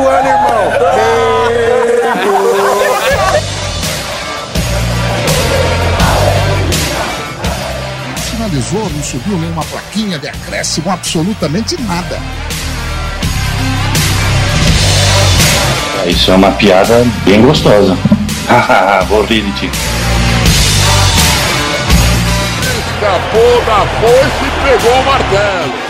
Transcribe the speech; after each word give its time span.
suando, 0.00 0.28
irmão. 0.28 0.72
Finalizou, 8.30 8.90
não 8.90 9.02
subiu 9.02 9.38
nenhuma 9.38 9.64
plaquinha 9.64 10.18
de 10.18 10.28
acréscimo, 10.28 10.90
absolutamente 10.90 11.80
nada. 11.82 12.18
Isso 16.06 16.30
é 16.30 16.34
uma 16.34 16.50
piada 16.52 17.04
bem 17.24 17.42
gostosa. 17.42 17.96
Vou 19.08 19.22
rir 19.24 19.42
de 19.42 19.52
ti. 19.52 19.70
Escapou 22.94 23.62
da 23.66 23.86
foice 24.00 24.44
e 24.46 24.78
pegou 24.78 25.00
o 25.00 25.04
martelo. 25.04 25.89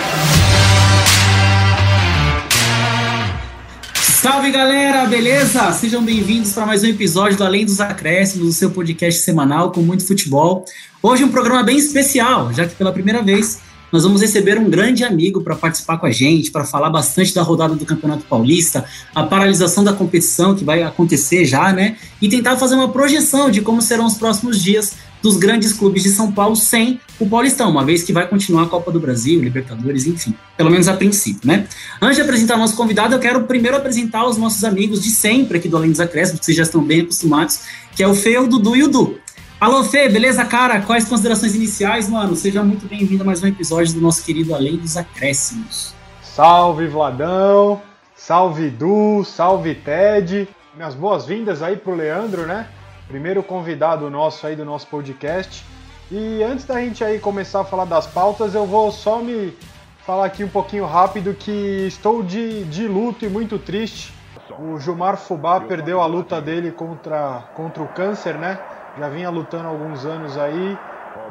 Salve 4.20 4.50
galera, 4.50 5.06
beleza? 5.06 5.72
Sejam 5.72 6.02
bem-vindos 6.02 6.52
para 6.52 6.66
mais 6.66 6.84
um 6.84 6.88
episódio 6.88 7.38
do 7.38 7.42
Além 7.42 7.64
dos 7.64 7.80
Acréscimos, 7.80 8.48
do 8.48 8.52
seu 8.52 8.70
podcast 8.70 9.22
semanal 9.22 9.72
com 9.72 9.80
muito 9.80 10.06
futebol. 10.06 10.62
Hoje 11.02 11.24
um 11.24 11.30
programa 11.30 11.62
bem 11.62 11.78
especial, 11.78 12.52
já 12.52 12.66
que 12.66 12.74
pela 12.74 12.92
primeira 12.92 13.22
vez 13.22 13.60
nós 13.90 14.02
vamos 14.02 14.20
receber 14.20 14.58
um 14.58 14.68
grande 14.68 15.04
amigo 15.04 15.40
para 15.40 15.56
participar 15.56 15.96
com 15.96 16.04
a 16.04 16.10
gente, 16.10 16.50
para 16.50 16.64
falar 16.64 16.90
bastante 16.90 17.34
da 17.34 17.40
rodada 17.40 17.74
do 17.74 17.86
Campeonato 17.86 18.24
Paulista, 18.26 18.84
a 19.14 19.22
paralisação 19.22 19.82
da 19.82 19.94
competição 19.94 20.54
que 20.54 20.64
vai 20.64 20.82
acontecer 20.82 21.46
já, 21.46 21.72
né? 21.72 21.96
E 22.20 22.28
tentar 22.28 22.58
fazer 22.58 22.74
uma 22.74 22.90
projeção 22.90 23.50
de 23.50 23.62
como 23.62 23.80
serão 23.80 24.04
os 24.04 24.18
próximos 24.18 24.62
dias 24.62 24.96
dos 25.22 25.36
grandes 25.36 25.72
clubes 25.72 26.02
de 26.02 26.10
São 26.10 26.32
Paulo 26.32 26.56
sem 26.56 27.00
o 27.18 27.28
Paulistão, 27.28 27.70
uma 27.70 27.84
vez 27.84 28.02
que 28.02 28.12
vai 28.12 28.26
continuar 28.26 28.62
a 28.62 28.66
Copa 28.66 28.90
do 28.90 28.98
Brasil, 28.98 29.40
Libertadores, 29.40 30.06
enfim, 30.06 30.34
pelo 30.56 30.70
menos 30.70 30.88
a 30.88 30.94
princípio, 30.94 31.46
né? 31.46 31.66
Antes 32.00 32.16
de 32.16 32.22
apresentar 32.22 32.56
o 32.56 32.58
nosso 32.58 32.74
convidado, 32.74 33.14
eu 33.14 33.18
quero 33.18 33.42
primeiro 33.42 33.76
apresentar 33.76 34.26
os 34.26 34.36
nossos 34.36 34.64
amigos 34.64 35.02
de 35.02 35.10
sempre 35.10 35.58
aqui 35.58 35.68
do 35.68 35.76
Além 35.76 35.90
dos 35.90 36.00
Acréscimos, 36.00 36.40
que 36.40 36.46
vocês 36.46 36.56
já 36.56 36.62
estão 36.62 36.82
bem 36.82 37.02
acostumados, 37.02 37.60
que 37.94 38.02
é 38.02 38.08
o 38.08 38.14
Fê, 38.14 38.38
o 38.38 38.46
Dudu 38.46 38.76
e 38.76 38.82
o 38.82 38.88
Du. 38.88 39.18
Alô, 39.60 39.84
Fê, 39.84 40.08
beleza, 40.08 40.42
cara? 40.46 40.80
Quais 40.80 41.04
considerações 41.04 41.54
iniciais, 41.54 42.08
mano? 42.08 42.34
Seja 42.34 42.62
muito 42.62 42.86
bem-vindo 42.86 43.22
a 43.22 43.26
mais 43.26 43.42
um 43.42 43.46
episódio 43.46 43.92
do 43.92 44.00
nosso 44.00 44.24
querido 44.24 44.54
Além 44.54 44.78
dos 44.78 44.96
Acréscimos. 44.96 45.94
Salve, 46.22 46.86
Vladão! 46.86 47.82
Salve, 48.16 48.70
Du! 48.70 49.22
Salve, 49.24 49.74
Ted! 49.74 50.48
Minhas 50.74 50.94
boas-vindas 50.94 51.62
aí 51.62 51.76
pro 51.76 51.94
Leandro, 51.94 52.46
né? 52.46 52.68
Primeiro 53.10 53.42
convidado 53.42 54.08
nosso 54.08 54.46
aí 54.46 54.54
do 54.54 54.64
nosso 54.64 54.86
podcast. 54.86 55.64
E 56.12 56.44
antes 56.44 56.64
da 56.64 56.80
gente 56.80 57.02
aí 57.02 57.18
começar 57.18 57.62
a 57.62 57.64
falar 57.64 57.84
das 57.84 58.06
pautas, 58.06 58.54
eu 58.54 58.64
vou 58.64 58.92
só 58.92 59.18
me 59.18 59.52
falar 60.06 60.26
aqui 60.26 60.44
um 60.44 60.48
pouquinho 60.48 60.86
rápido 60.86 61.34
que 61.34 61.88
estou 61.88 62.22
de, 62.22 62.62
de 62.66 62.86
luto 62.86 63.24
e 63.24 63.28
muito 63.28 63.58
triste. 63.58 64.14
O 64.60 64.78
Gilmar 64.78 65.16
Fubá 65.16 65.60
perdeu 65.60 66.00
a 66.00 66.06
luta 66.06 66.40
dele 66.40 66.70
contra, 66.70 67.42
contra 67.56 67.82
o 67.82 67.88
câncer, 67.88 68.36
né? 68.36 68.60
Já 68.96 69.08
vinha 69.08 69.28
lutando 69.28 69.66
há 69.66 69.70
alguns 69.70 70.06
anos 70.06 70.38
aí. 70.38 70.78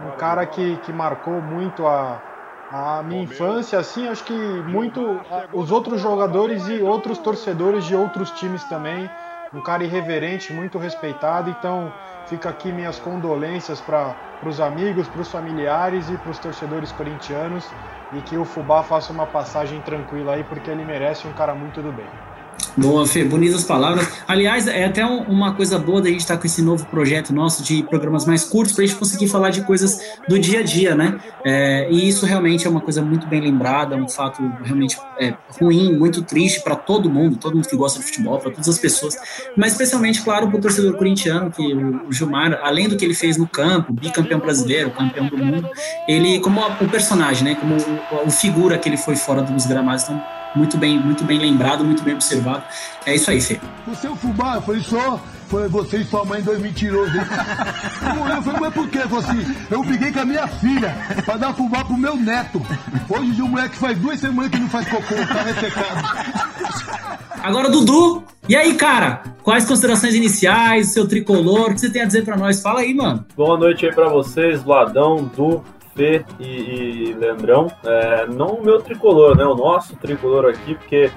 Um 0.05 0.17
cara 0.17 0.45
que, 0.45 0.75
que 0.77 0.91
marcou 0.91 1.41
muito 1.41 1.87
a, 1.87 2.21
a 2.69 3.01
minha 3.03 3.23
infância, 3.23 3.79
assim, 3.79 4.05
acho 4.05 4.25
que 4.25 4.33
muito 4.33 5.21
os 5.53 5.71
outros 5.71 6.01
jogadores 6.01 6.67
e 6.67 6.81
outros 6.81 7.17
torcedores 7.19 7.85
de 7.85 7.95
outros 7.95 8.31
times 8.31 8.65
também. 8.65 9.09
Um 9.51 9.61
cara 9.61 9.83
irreverente, 9.83 10.53
muito 10.53 10.77
respeitado. 10.77 11.49
Então, 11.49 11.93
fica 12.25 12.49
aqui 12.49 12.71
minhas 12.71 12.99
condolências 12.99 13.81
para 13.81 14.17
os 14.41 14.59
amigos, 14.59 15.07
para 15.07 15.21
os 15.21 15.31
familiares 15.31 16.09
e 16.09 16.17
para 16.17 16.31
os 16.31 16.39
torcedores 16.39 16.91
corintianos. 16.91 17.75
E 18.11 18.21
que 18.21 18.37
o 18.37 18.45
Fubá 18.45 18.83
faça 18.83 19.11
uma 19.13 19.27
passagem 19.27 19.81
tranquila 19.81 20.33
aí, 20.35 20.43
porque 20.43 20.69
ele 20.69 20.83
merece 20.85 21.27
um 21.27 21.33
cara 21.33 21.53
muito 21.55 21.81
do 21.83 21.91
bem. 21.91 22.28
Boa, 22.77 23.05
Fê, 23.05 23.23
bonitas 23.23 23.63
palavras. 23.63 24.07
Aliás, 24.27 24.67
é 24.67 24.85
até 24.85 25.05
um, 25.05 25.23
uma 25.23 25.53
coisa 25.53 25.77
boa 25.77 26.01
da 26.01 26.09
gente 26.09 26.21
estar 26.21 26.37
com 26.37 26.45
esse 26.45 26.61
novo 26.61 26.85
projeto 26.85 27.33
nosso 27.33 27.63
de 27.63 27.83
programas 27.83 28.25
mais 28.25 28.43
curtos 28.43 28.73
para 28.73 28.83
a 28.83 28.87
gente 28.87 28.97
conseguir 28.97 29.27
falar 29.27 29.49
de 29.49 29.61
coisas 29.61 29.99
do 30.27 30.39
dia 30.39 30.59
a 30.59 30.63
dia, 30.63 30.95
né? 30.95 31.19
É, 31.43 31.89
e 31.91 32.07
isso 32.07 32.25
realmente 32.25 32.65
é 32.65 32.69
uma 32.69 32.81
coisa 32.81 33.01
muito 33.01 33.27
bem 33.27 33.41
lembrada, 33.41 33.95
um 33.95 34.07
fato 34.07 34.41
realmente 34.63 34.97
é, 35.19 35.33
ruim, 35.59 35.93
muito 35.97 36.21
triste 36.21 36.61
para 36.61 36.75
todo 36.75 37.09
mundo, 37.09 37.37
todo 37.37 37.55
mundo 37.55 37.67
que 37.67 37.75
gosta 37.75 37.99
de 37.99 38.05
futebol, 38.05 38.39
para 38.39 38.51
todas 38.51 38.69
as 38.69 38.77
pessoas, 38.77 39.15
mas 39.57 39.73
especialmente, 39.73 40.21
claro, 40.21 40.47
para 40.47 40.57
o 40.57 40.61
torcedor 40.61 40.95
corintiano, 40.95 41.51
que 41.51 41.73
o 41.73 42.11
Gilmar, 42.11 42.59
além 42.63 42.87
do 42.87 42.95
que 42.95 43.03
ele 43.03 43.15
fez 43.15 43.37
no 43.37 43.47
campo, 43.47 43.91
bicampeão 43.93 44.39
brasileiro, 44.39 44.91
campeão 44.91 45.27
do 45.27 45.37
mundo, 45.37 45.69
ele, 46.07 46.39
como 46.39 46.61
o 46.61 46.89
personagem, 46.89 47.43
né? 47.43 47.55
Como 47.55 47.75
o, 47.75 48.27
o 48.27 48.31
figura 48.31 48.77
que 48.77 48.87
ele 48.87 48.97
foi 48.97 49.15
fora 49.15 49.41
dos 49.41 49.65
gramados, 49.65 50.03
então 50.03 50.21
muito 50.55 50.77
bem, 50.77 50.99
muito 50.99 51.23
bem 51.23 51.39
lembrado, 51.39 51.83
muito 51.83 52.03
bem 52.03 52.13
observado. 52.13 52.63
É 53.05 53.15
isso 53.15 53.29
aí, 53.29 53.41
Fê. 53.41 53.59
O 53.87 53.95
seu 53.95 54.15
fubá, 54.15 54.61
falei, 54.61 54.81
só, 54.81 55.21
foi 55.47 55.67
você 55.67 55.97
e 55.97 56.05
sua 56.05 56.23
mãe 56.25 56.41
dois 56.41 56.59
mentirosos. 56.59 57.13
Eu 58.39 58.43
falei, 58.43 58.59
mas 58.61 58.73
por 58.73 58.87
quê? 58.89 58.99
Eu 58.99 59.09
falei 59.09 59.25
assim, 59.25 59.55
eu 59.69 59.83
briguei 59.83 60.11
com 60.11 60.19
a 60.19 60.25
minha 60.25 60.47
filha 60.47 60.95
pra 61.25 61.35
dar 61.35 61.53
fubá 61.53 61.83
pro 61.83 61.97
meu 61.97 62.15
neto. 62.15 62.61
Hoje 63.09 63.41
o 63.41 63.47
moleque 63.47 63.75
faz 63.75 63.97
duas 63.97 64.19
semanas 64.19 64.51
que 64.51 64.59
não 64.59 64.69
faz 64.69 64.87
cocô, 64.87 65.15
tá 65.15 65.41
ressecado. 65.41 67.19
Agora, 67.43 67.69
Dudu, 67.69 68.23
e 68.47 68.55
aí, 68.55 68.75
cara? 68.75 69.23
Quais 69.43 69.65
considerações 69.65 70.13
iniciais, 70.13 70.93
seu 70.93 71.07
tricolor, 71.07 71.71
o 71.71 71.73
que 71.73 71.79
você 71.79 71.89
tem 71.89 72.03
a 72.03 72.05
dizer 72.05 72.23
pra 72.23 72.37
nós? 72.37 72.61
Fala 72.61 72.81
aí, 72.81 72.93
mano. 72.93 73.25
Boa 73.35 73.57
noite 73.57 73.85
aí 73.85 73.93
pra 73.93 74.07
vocês, 74.07 74.61
Vladão, 74.61 75.29
Du, 75.35 75.63
E, 75.99 76.25
e 76.39 77.13
Leandrão. 77.13 77.67
É, 77.83 78.27
não 78.27 78.47
o 78.47 78.63
meu 78.63 78.81
tricolor, 78.81 79.35
né? 79.35 79.45
O 79.45 79.55
nosso 79.55 79.95
tricolor 79.95 80.45
aqui, 80.45 80.75
porque 80.75 81.11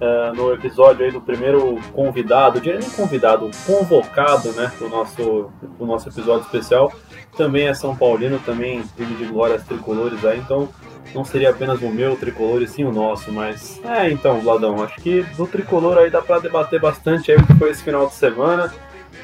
é, 0.00 0.32
no 0.32 0.52
episódio 0.52 1.04
aí 1.04 1.10
do 1.10 1.20
primeiro 1.20 1.78
convidado, 1.92 2.60
de 2.60 2.72
nem 2.72 2.90
convidado, 2.90 3.50
convocado, 3.66 4.52
né? 4.52 4.72
Do 4.78 4.88
nosso, 4.88 5.50
do 5.78 5.86
nosso 5.86 6.08
episódio 6.08 6.44
especial, 6.44 6.92
também 7.36 7.68
é 7.68 7.74
São 7.74 7.96
Paulino, 7.96 8.38
também 8.40 8.82
vive 8.96 9.14
de 9.14 9.24
glórias 9.24 9.64
tricolores 9.64 10.24
aí, 10.24 10.38
então 10.38 10.68
não 11.14 11.24
seria 11.24 11.50
apenas 11.50 11.80
o 11.80 11.88
meu 11.88 12.16
tricolor 12.16 12.62
e 12.62 12.66
sim 12.66 12.84
o 12.84 12.92
nosso, 12.92 13.30
mas 13.30 13.80
é 13.84 14.10
então, 14.10 14.40
Vladão, 14.40 14.82
acho 14.82 14.96
que 15.00 15.22
do 15.36 15.46
tricolor 15.46 15.98
aí 15.98 16.10
dá 16.10 16.20
para 16.20 16.40
debater 16.40 16.80
bastante 16.80 17.30
aí 17.30 17.38
o 17.38 17.46
que 17.46 17.54
foi 17.54 17.70
esse 17.70 17.82
final 17.82 18.06
de 18.06 18.14
semana. 18.14 18.72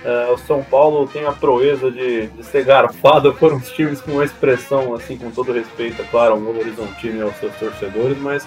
É, 0.04 0.30
o 0.30 0.38
São 0.38 0.62
Paulo 0.62 1.06
tem 1.06 1.26
a 1.26 1.32
proeza 1.32 1.90
de, 1.90 2.28
de 2.28 2.44
ser 2.44 2.64
garfado 2.64 3.32
por 3.38 3.52
uns 3.52 3.70
times 3.70 4.00
com 4.00 4.12
uma 4.12 4.24
expressão, 4.24 4.94
assim, 4.94 5.16
com 5.16 5.30
todo 5.30 5.52
respeito, 5.52 6.00
é 6.00 6.04
claro, 6.06 6.34
ao 6.34 6.40
Novo 6.40 6.58
Horizontino 6.60 7.18
e 7.18 7.22
aos 7.22 7.36
seus 7.36 7.54
torcedores, 7.56 8.18
mas 8.18 8.46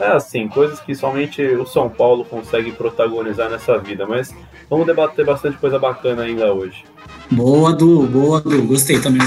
é 0.00 0.08
assim, 0.08 0.48
coisas 0.48 0.80
que 0.80 0.94
somente 0.94 1.42
o 1.42 1.66
São 1.66 1.88
Paulo 1.88 2.24
consegue 2.24 2.72
protagonizar 2.72 3.50
nessa 3.50 3.76
vida. 3.78 4.06
Mas 4.06 4.34
vamos 4.68 4.86
debater 4.86 5.26
bastante 5.26 5.58
coisa 5.58 5.78
bacana 5.78 6.22
ainda 6.22 6.52
hoje. 6.52 6.84
Boa, 7.30 7.72
Du, 7.72 8.06
boa, 8.06 8.40
Du, 8.40 8.62
gostei 8.62 8.98
também. 8.98 9.20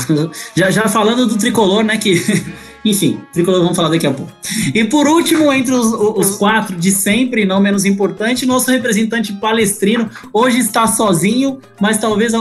Já, 0.56 0.72
já 0.72 0.88
falando 0.88 1.28
do 1.28 1.38
tricolor, 1.38 1.84
né, 1.84 1.98
que 1.98 2.16
Enfim, 2.86 3.22
tricolor 3.32 3.62
vamos 3.62 3.76
falar 3.76 3.90
daqui 3.90 4.06
a 4.06 4.12
pouco. 4.12 4.32
E 4.74 4.84
por 4.84 5.08
último, 5.08 5.52
entre 5.54 5.74
os, 5.74 5.94
os, 5.94 6.36
quatro 6.36 6.76
de 6.76 6.92
sempre, 6.92 7.46
não 7.46 7.62
menos 7.62 7.86
importante, 7.86 8.46
nosso 8.46 8.70
representante 8.70 9.32
palestrino 9.34 10.10
hoje 10.34 10.60
está 10.60 10.86
sozinho, 10.86 11.60
mas 11.80 11.98
talvez, 11.98 12.34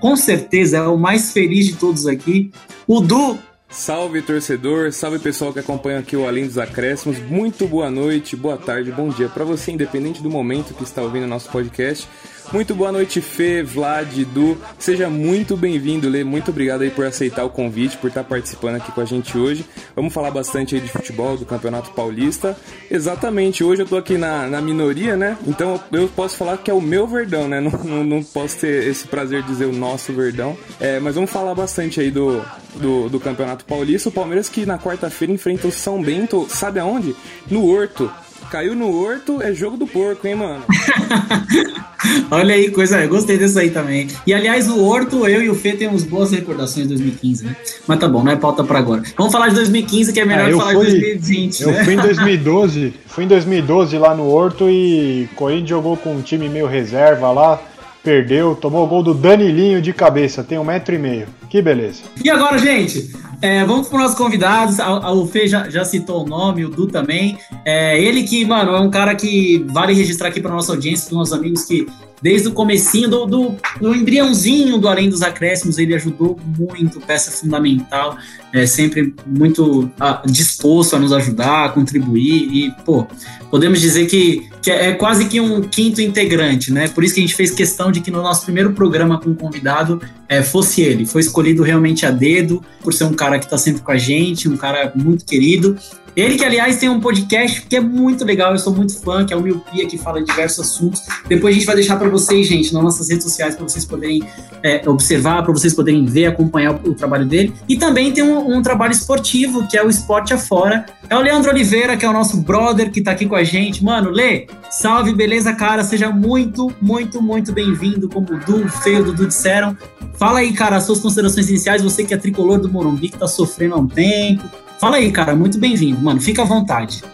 com 0.00 0.16
certeza, 0.16 0.78
é 0.78 0.82
o 0.82 0.96
mais 0.96 1.32
feliz 1.32 1.66
de 1.66 1.74
todos 1.74 2.06
aqui. 2.06 2.50
O 2.86 3.00
Du. 3.00 3.38
Salve 3.68 4.20
torcedor, 4.20 4.92
salve 4.92 5.20
pessoal 5.20 5.52
que 5.52 5.60
acompanha 5.60 6.00
aqui 6.00 6.16
o 6.16 6.26
Além 6.26 6.44
dos 6.44 6.58
Acréscimos. 6.58 7.20
Muito 7.20 7.68
boa 7.68 7.88
noite, 7.88 8.34
boa 8.34 8.56
tarde, 8.56 8.90
bom 8.90 9.10
dia 9.10 9.28
para 9.28 9.44
você, 9.44 9.70
independente 9.70 10.20
do 10.20 10.28
momento 10.28 10.74
que 10.74 10.82
está 10.82 11.00
ouvindo 11.02 11.24
nosso 11.28 11.48
podcast. 11.50 12.08
Muito 12.52 12.74
boa 12.74 12.90
noite, 12.90 13.20
Fê, 13.20 13.62
Vlad, 13.62 14.12
Du. 14.34 14.58
Seja 14.78 15.08
muito 15.08 15.56
bem-vindo, 15.56 16.08
Lê. 16.08 16.24
Muito 16.24 16.50
obrigado 16.50 16.82
aí 16.82 16.90
por 16.90 17.06
aceitar 17.06 17.44
o 17.44 17.50
convite, 17.50 17.96
por 17.96 18.08
estar 18.08 18.24
participando 18.24 18.74
aqui 18.76 18.90
com 18.90 19.00
a 19.00 19.04
gente 19.04 19.38
hoje. 19.38 19.64
Vamos 19.94 20.12
falar 20.12 20.32
bastante 20.32 20.74
aí 20.74 20.80
de 20.80 20.88
futebol, 20.88 21.36
do 21.36 21.46
Campeonato 21.46 21.92
Paulista. 21.92 22.56
Exatamente, 22.90 23.62
hoje 23.62 23.82
eu 23.82 23.86
tô 23.86 23.96
aqui 23.96 24.18
na, 24.18 24.48
na 24.48 24.60
minoria, 24.60 25.16
né? 25.16 25.38
Então 25.46 25.80
eu 25.92 26.08
posso 26.08 26.36
falar 26.36 26.58
que 26.58 26.70
é 26.70 26.74
o 26.74 26.80
meu 26.80 27.06
verdão, 27.06 27.46
né? 27.46 27.60
Não, 27.70 27.70
não, 27.84 28.04
não 28.04 28.24
posso 28.24 28.58
ter 28.58 28.88
esse 28.88 29.06
prazer 29.06 29.42
de 29.42 29.48
dizer 29.48 29.66
o 29.66 29.72
nosso 29.72 30.12
verdão. 30.12 30.56
É, 30.80 30.98
mas 30.98 31.14
vamos 31.14 31.30
falar 31.30 31.54
bastante 31.54 32.00
aí 32.00 32.10
do, 32.10 32.42
do, 32.76 33.08
do 33.08 33.20
Campeonato 33.20 33.64
Paulista. 33.64 34.08
O 34.08 34.12
Palmeiras 34.12 34.48
que 34.48 34.64
na 34.64 34.78
quarta-feira 34.78 35.32
enfrenta 35.32 35.68
o 35.68 35.72
São 35.72 36.02
Bento, 36.02 36.46
sabe 36.48 36.80
aonde? 36.80 37.14
No 37.48 37.66
Horto. 37.66 38.10
Caiu 38.50 38.74
no 38.74 38.92
horto, 38.92 39.40
é 39.40 39.54
jogo 39.54 39.76
do 39.76 39.86
porco, 39.86 40.26
hein, 40.26 40.34
mano? 40.34 40.64
Olha 42.30 42.54
aí, 42.54 42.70
coisa. 42.70 43.00
Eu 43.00 43.08
gostei 43.08 43.38
disso 43.38 43.58
aí 43.58 43.70
também. 43.70 44.08
E 44.26 44.34
aliás, 44.34 44.68
o 44.68 44.82
Horto, 44.84 45.28
eu 45.28 45.42
e 45.42 45.48
o 45.48 45.54
Fê 45.54 45.72
temos 45.72 46.02
boas 46.02 46.32
recordações 46.32 46.88
de 46.88 46.94
2015, 46.94 47.44
né? 47.44 47.56
Mas 47.86 47.98
tá 48.00 48.08
bom, 48.08 48.24
não 48.24 48.32
é 48.32 48.36
pauta 48.36 48.64
pra 48.64 48.78
agora. 48.78 49.02
Vamos 49.16 49.32
falar 49.32 49.48
de 49.48 49.54
2015, 49.54 50.12
que 50.12 50.18
é 50.18 50.24
melhor 50.24 50.50
é, 50.50 50.56
falar 50.56 50.72
fui, 50.72 50.86
de 50.86 50.92
2020. 50.92 51.60
Eu 51.62 51.70
né? 51.70 51.84
fui 51.84 51.94
em 51.94 51.96
2012, 52.00 52.94
fui 53.06 53.24
em 53.24 53.28
2012 53.28 53.98
lá 53.98 54.14
no 54.14 54.28
Horto 54.28 54.68
e 54.68 55.28
Corinthians 55.36 55.68
jogou 55.68 55.96
com 55.96 56.16
um 56.16 56.22
time 56.22 56.48
meio 56.48 56.66
reserva 56.66 57.30
lá. 57.30 57.60
Perdeu, 58.02 58.54
tomou 58.54 58.84
o 58.84 58.88
gol 58.88 59.02
do 59.02 59.14
Danilinho 59.14 59.80
de 59.80 59.92
cabeça, 59.92 60.42
tem 60.42 60.58
um 60.58 60.64
metro 60.64 60.94
e 60.94 60.98
meio. 60.98 61.26
Que 61.48 61.60
beleza. 61.60 62.02
E 62.22 62.30
agora, 62.30 62.58
gente, 62.58 63.10
é, 63.42 63.64
vamos 63.64 63.88
para 63.88 63.96
os 63.96 64.02
nossos 64.02 64.18
convidados. 64.18 64.78
O 64.78 65.26
Fê 65.26 65.48
já, 65.48 65.68
já, 65.68 65.84
citou 65.84 66.24
o 66.24 66.28
nome, 66.28 66.64
o 66.64 66.68
Du 66.68 66.86
também. 66.86 67.38
É, 67.64 68.00
ele 68.00 68.22
que, 68.22 68.44
mano, 68.44 68.72
é 68.72 68.80
um 68.80 68.90
cara 68.90 69.14
que 69.14 69.64
vale 69.68 69.92
registrar 69.94 70.28
aqui 70.28 70.40
para 70.40 70.50
nossa 70.50 70.72
audiência, 70.72 71.08
para 71.08 71.18
nossos 71.18 71.32
amigos 71.32 71.64
que 71.64 71.86
desde 72.22 72.48
o 72.48 72.52
comecinho 72.52 73.08
do, 73.08 73.26
do, 73.26 73.54
do, 73.80 73.94
embriãozinho 73.94 74.76
do 74.76 74.88
Além 74.88 75.08
dos 75.08 75.22
Acréscimos, 75.22 75.78
ele 75.78 75.94
ajudou 75.94 76.38
muito, 76.58 77.00
peça 77.00 77.30
fundamental, 77.30 78.16
é, 78.52 78.66
sempre 78.66 79.14
muito 79.26 79.90
a, 79.98 80.22
disposto 80.26 80.96
a 80.96 80.98
nos 80.98 81.12
ajudar, 81.14 81.64
a 81.64 81.68
contribuir 81.70 82.48
e, 82.52 82.70
pô, 82.84 83.06
podemos 83.50 83.80
dizer 83.80 84.06
que, 84.06 84.49
que 84.62 84.70
é 84.70 84.92
quase 84.92 85.26
que 85.26 85.40
um 85.40 85.62
quinto 85.62 86.00
integrante, 86.00 86.72
né? 86.72 86.88
Por 86.88 87.02
isso 87.02 87.14
que 87.14 87.20
a 87.20 87.22
gente 87.22 87.34
fez 87.34 87.50
questão 87.50 87.90
de 87.90 88.00
que 88.00 88.10
no 88.10 88.22
nosso 88.22 88.44
primeiro 88.44 88.72
programa 88.72 89.18
com 89.18 89.34
convidado 89.34 90.00
é, 90.28 90.42
fosse 90.42 90.82
ele. 90.82 91.06
Foi 91.06 91.20
escolhido 91.20 91.62
realmente 91.62 92.04
a 92.04 92.10
dedo, 92.10 92.62
por 92.82 92.92
ser 92.92 93.04
um 93.04 93.14
cara 93.14 93.38
que 93.38 93.46
está 93.46 93.56
sempre 93.56 93.82
com 93.82 93.90
a 93.90 93.96
gente, 93.96 94.48
um 94.48 94.56
cara 94.56 94.92
muito 94.94 95.24
querido 95.24 95.76
ele 96.16 96.36
que, 96.36 96.44
aliás, 96.44 96.76
tem 96.76 96.88
um 96.88 97.00
podcast 97.00 97.62
que 97.62 97.76
é 97.76 97.80
muito 97.80 98.24
legal, 98.24 98.52
eu 98.52 98.58
sou 98.58 98.74
muito 98.74 98.98
fã, 99.00 99.24
que 99.24 99.32
é 99.32 99.36
o 99.36 99.40
Miopia, 99.40 99.86
que 99.86 99.96
fala 99.96 100.20
de 100.20 100.26
diversos 100.26 100.66
assuntos. 100.66 101.02
Depois 101.28 101.54
a 101.54 101.58
gente 101.58 101.66
vai 101.66 101.76
deixar 101.76 101.96
para 101.96 102.08
vocês, 102.08 102.46
gente, 102.48 102.74
nas 102.74 102.82
nossas 102.82 103.08
redes 103.08 103.24
sociais, 103.24 103.54
para 103.54 103.66
vocês 103.66 103.84
poderem 103.84 104.22
é, 104.62 104.82
observar, 104.88 105.42
para 105.42 105.52
vocês 105.52 105.72
poderem 105.72 106.04
ver, 106.04 106.26
acompanhar 106.26 106.74
o, 106.74 106.90
o, 106.90 106.94
trabalho 106.94 107.24
dele. 107.24 107.54
E 107.68 107.76
também 107.76 108.12
tem 108.12 108.24
um, 108.24 108.56
um, 108.56 108.60
trabalho 108.60 108.92
esportivo, 108.92 109.66
que 109.68 109.78
é 109.78 109.84
o 109.84 109.88
Esporte 109.88 110.34
Afora. 110.34 110.84
É 111.08 111.16
o 111.16 111.20
Leandro 111.20 111.50
Oliveira, 111.50 111.96
que 111.96 112.04
é 112.04 112.08
o 112.08 112.12
nosso 112.12 112.38
brother, 112.38 112.90
que 112.90 113.00
tá 113.00 113.12
aqui 113.12 113.26
com 113.26 113.36
a 113.36 113.44
gente. 113.44 113.84
Mano, 113.84 114.10
Lê, 114.10 114.46
salve, 114.70 115.14
beleza, 115.14 115.52
cara? 115.52 115.82
Seja 115.82 116.10
muito, 116.10 116.72
muito, 116.80 117.20
muito 117.22 117.52
bem-vindo, 117.52 118.08
como 118.08 118.34
o 118.34 118.38
Du, 118.38 118.68
Feio, 118.68 119.04
Dudu 119.04 119.26
disseram. 119.26 119.76
Fala 120.14 120.40
aí, 120.40 120.52
cara, 120.52 120.76
as 120.76 120.84
suas 120.84 121.00
considerações 121.00 121.48
iniciais, 121.48 121.82
você 121.82 122.04
que 122.04 122.12
é 122.14 122.16
tricolor 122.16 122.60
do 122.60 122.68
Morumbi, 122.68 123.08
que 123.08 123.18
tá 123.18 123.26
sofrendo 123.26 123.74
há 123.74 123.78
um 123.78 123.86
tempo, 123.86 124.48
Fala 124.80 124.96
aí, 124.96 125.12
cara, 125.12 125.36
muito 125.36 125.58
bem-vindo, 125.58 126.00
mano. 126.00 126.18
Fica 126.22 126.40
à 126.40 126.44
vontade. 126.46 127.04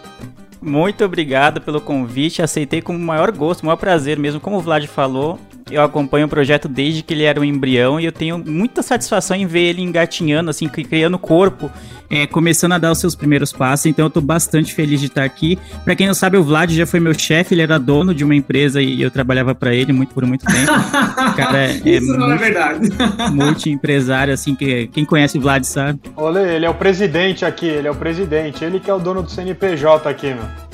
Muito 0.61 1.03
obrigado 1.03 1.59
pelo 1.59 1.81
convite, 1.81 2.41
aceitei 2.41 2.81
com 2.81 2.95
o 2.95 2.99
maior 2.99 3.29
gosto, 3.29 3.61
o 3.61 3.65
maior 3.65 3.75
prazer 3.75 4.17
mesmo. 4.17 4.39
Como 4.39 4.55
o 4.55 4.61
Vlad 4.61 4.85
falou, 4.87 5.37
eu 5.71 5.83
acompanho 5.83 6.25
o 6.25 6.29
projeto 6.29 6.67
desde 6.67 7.01
que 7.01 7.13
ele 7.13 7.23
era 7.23 7.39
um 7.39 7.43
embrião 7.43 7.99
e 7.99 8.05
eu 8.05 8.11
tenho 8.11 8.37
muita 8.37 8.81
satisfação 8.81 9.35
em 9.35 9.45
ver 9.45 9.69
ele 9.69 9.81
engatinhando, 9.81 10.49
assim, 10.49 10.67
criando 10.67 11.17
corpo 11.17 11.71
é, 12.09 12.25
começando 12.25 12.73
a 12.73 12.77
dar 12.77 12.91
os 12.91 12.99
seus 12.99 13.15
primeiros 13.15 13.51
passos, 13.51 13.85
então 13.85 14.05
eu 14.05 14.09
tô 14.09 14.21
bastante 14.21 14.73
feliz 14.73 14.99
de 14.99 15.07
estar 15.07 15.23
aqui. 15.23 15.57
Para 15.83 15.95
quem 15.95 16.07
não 16.07 16.13
sabe, 16.13 16.37
o 16.37 16.43
Vlad 16.43 16.71
já 16.71 16.85
foi 16.85 16.99
meu 16.99 17.13
chefe, 17.13 17.53
ele 17.53 17.61
era 17.61 17.77
dono 17.77 18.13
de 18.13 18.23
uma 18.23 18.35
empresa 18.35 18.81
e 18.81 19.01
eu 19.01 19.11
trabalhava 19.11 19.53
para 19.53 19.73
ele 19.73 19.91
muito 19.91 20.13
por 20.13 20.25
muito 20.25 20.45
tempo. 20.45 20.71
O 20.71 21.35
cara 21.35 21.57
é, 21.57 21.71
é 21.85 21.89
Isso 21.89 22.13
não 22.13 22.31
é 22.31 22.37
verdade. 22.37 22.89
multi-empresário, 23.31 24.33
assim, 24.33 24.55
que 24.55 24.87
quem 24.87 25.05
conhece 25.05 25.37
o 25.37 25.41
Vlad 25.41 25.63
sabe. 25.63 25.99
Olha, 26.15 26.39
ele 26.39 26.65
é 26.65 26.69
o 26.69 26.75
presidente 26.75 27.45
aqui, 27.45 27.67
ele 27.67 27.87
é 27.87 27.91
o 27.91 27.95
presidente, 27.95 28.63
ele 28.63 28.79
que 28.79 28.89
é 28.89 28.93
o 28.93 28.99
dono 28.99 29.21
do 29.21 29.29
CNPJ 29.29 30.09
aqui, 30.09 30.33
mano. 30.33 30.66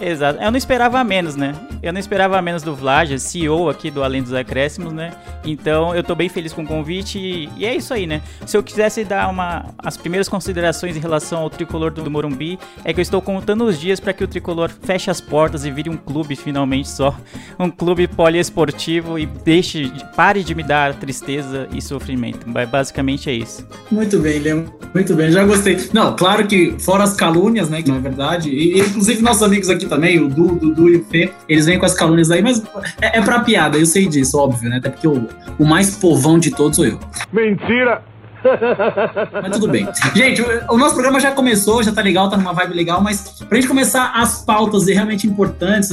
Exato. 0.00 0.42
Eu 0.42 0.50
não 0.50 0.58
esperava 0.58 1.02
menos, 1.02 1.36
né? 1.36 1.54
Eu 1.82 1.92
não 1.92 2.00
esperava 2.00 2.40
menos 2.42 2.62
do 2.62 2.74
Vlad, 2.74 3.18
CEO 3.18 3.68
aqui 3.68 3.90
do 3.90 4.02
Além 4.02 4.22
dos 4.22 4.32
Acréscimos, 4.32 4.92
né? 4.92 5.12
Então 5.44 5.94
eu 5.94 6.02
tô 6.02 6.14
bem 6.14 6.28
feliz 6.28 6.52
com 6.52 6.62
o 6.62 6.66
convite 6.66 7.18
e, 7.18 7.48
e 7.56 7.64
é 7.64 7.74
isso 7.74 7.94
aí, 7.94 8.06
né? 8.06 8.20
Se 8.44 8.56
eu 8.56 8.62
quisesse 8.62 9.04
dar 9.04 9.28
uma, 9.28 9.66
as 9.78 9.96
primeiras 9.96 10.28
considerações 10.28 10.96
em 10.96 11.00
relação 11.00 11.40
ao 11.40 11.50
tricolor 11.50 11.90
do 11.90 12.10
Morumbi, 12.10 12.58
é 12.84 12.92
que 12.92 13.00
eu 13.00 13.02
estou 13.02 13.22
contando 13.22 13.64
os 13.64 13.78
dias 13.78 14.00
para 14.00 14.12
que 14.12 14.24
o 14.24 14.28
tricolor 14.28 14.70
feche 14.82 15.10
as 15.10 15.20
portas 15.20 15.64
e 15.64 15.70
vire 15.70 15.88
um 15.88 15.96
clube 15.96 16.36
finalmente 16.36 16.88
só. 16.88 17.16
Um 17.58 17.70
clube 17.70 18.06
poliesportivo 18.08 19.18
e 19.18 19.26
deixe, 19.26 19.92
pare 20.14 20.42
de 20.42 20.54
me 20.54 20.62
dar 20.62 20.94
tristeza 20.94 21.68
e 21.72 21.80
sofrimento. 21.80 22.46
Basicamente 22.70 23.30
é 23.30 23.32
isso. 23.32 23.66
Muito 23.90 24.18
bem, 24.18 24.38
Leandro. 24.38 24.74
Muito 24.92 25.14
bem, 25.14 25.30
já 25.30 25.44
gostei. 25.44 25.78
Não, 25.92 26.16
claro 26.16 26.46
que 26.46 26.74
fora 26.80 27.04
as 27.04 27.14
calúnias, 27.14 27.68
né? 27.68 27.82
Que 27.82 27.88
não 27.88 27.98
é 27.98 28.00
verdade. 28.00 28.50
E 28.50 28.80
inclusive 28.80 29.22
nossos 29.22 29.42
amigos 29.42 29.68
aqui 29.68 29.85
também, 29.86 30.20
o 30.20 30.28
Du, 30.28 30.56
Dudu 30.56 30.88
e 30.88 30.96
o 30.96 31.04
Fê, 31.04 31.32
eles 31.48 31.66
vêm 31.66 31.78
com 31.78 31.86
as 31.86 31.94
calúnias 31.94 32.30
aí, 32.30 32.42
mas 32.42 32.62
é, 33.00 33.18
é 33.18 33.22
pra 33.22 33.40
piada, 33.40 33.78
eu 33.78 33.86
sei 33.86 34.06
disso, 34.06 34.38
óbvio, 34.38 34.68
né? 34.68 34.76
Até 34.76 34.90
porque 34.90 35.08
o, 35.08 35.28
o 35.58 35.64
mais 35.64 35.96
povão 35.96 36.38
de 36.38 36.50
todos 36.50 36.76
sou 36.76 36.86
eu. 36.86 36.98
Mentira! 37.32 38.02
Mas 39.42 39.52
tudo 39.52 39.68
bem. 39.68 39.88
Gente, 40.14 40.42
o, 40.42 40.74
o, 40.74 40.78
nosso 40.78 40.94
programa 40.94 41.18
já 41.20 41.32
começou, 41.32 41.82
já 41.82 41.92
tá 41.92 42.00
legal, 42.00 42.28
tá 42.30 42.36
numa 42.36 42.52
vibe 42.52 42.74
legal, 42.74 43.00
mas 43.00 43.42
pra 43.48 43.56
gente 43.56 43.68
começar 43.68 44.12
as 44.14 44.44
pautas 44.44 44.86
realmente 44.86 45.26
importantes, 45.26 45.90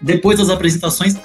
depois 0.00 0.38
das 0.38 0.50
apresentações, 0.50 1.16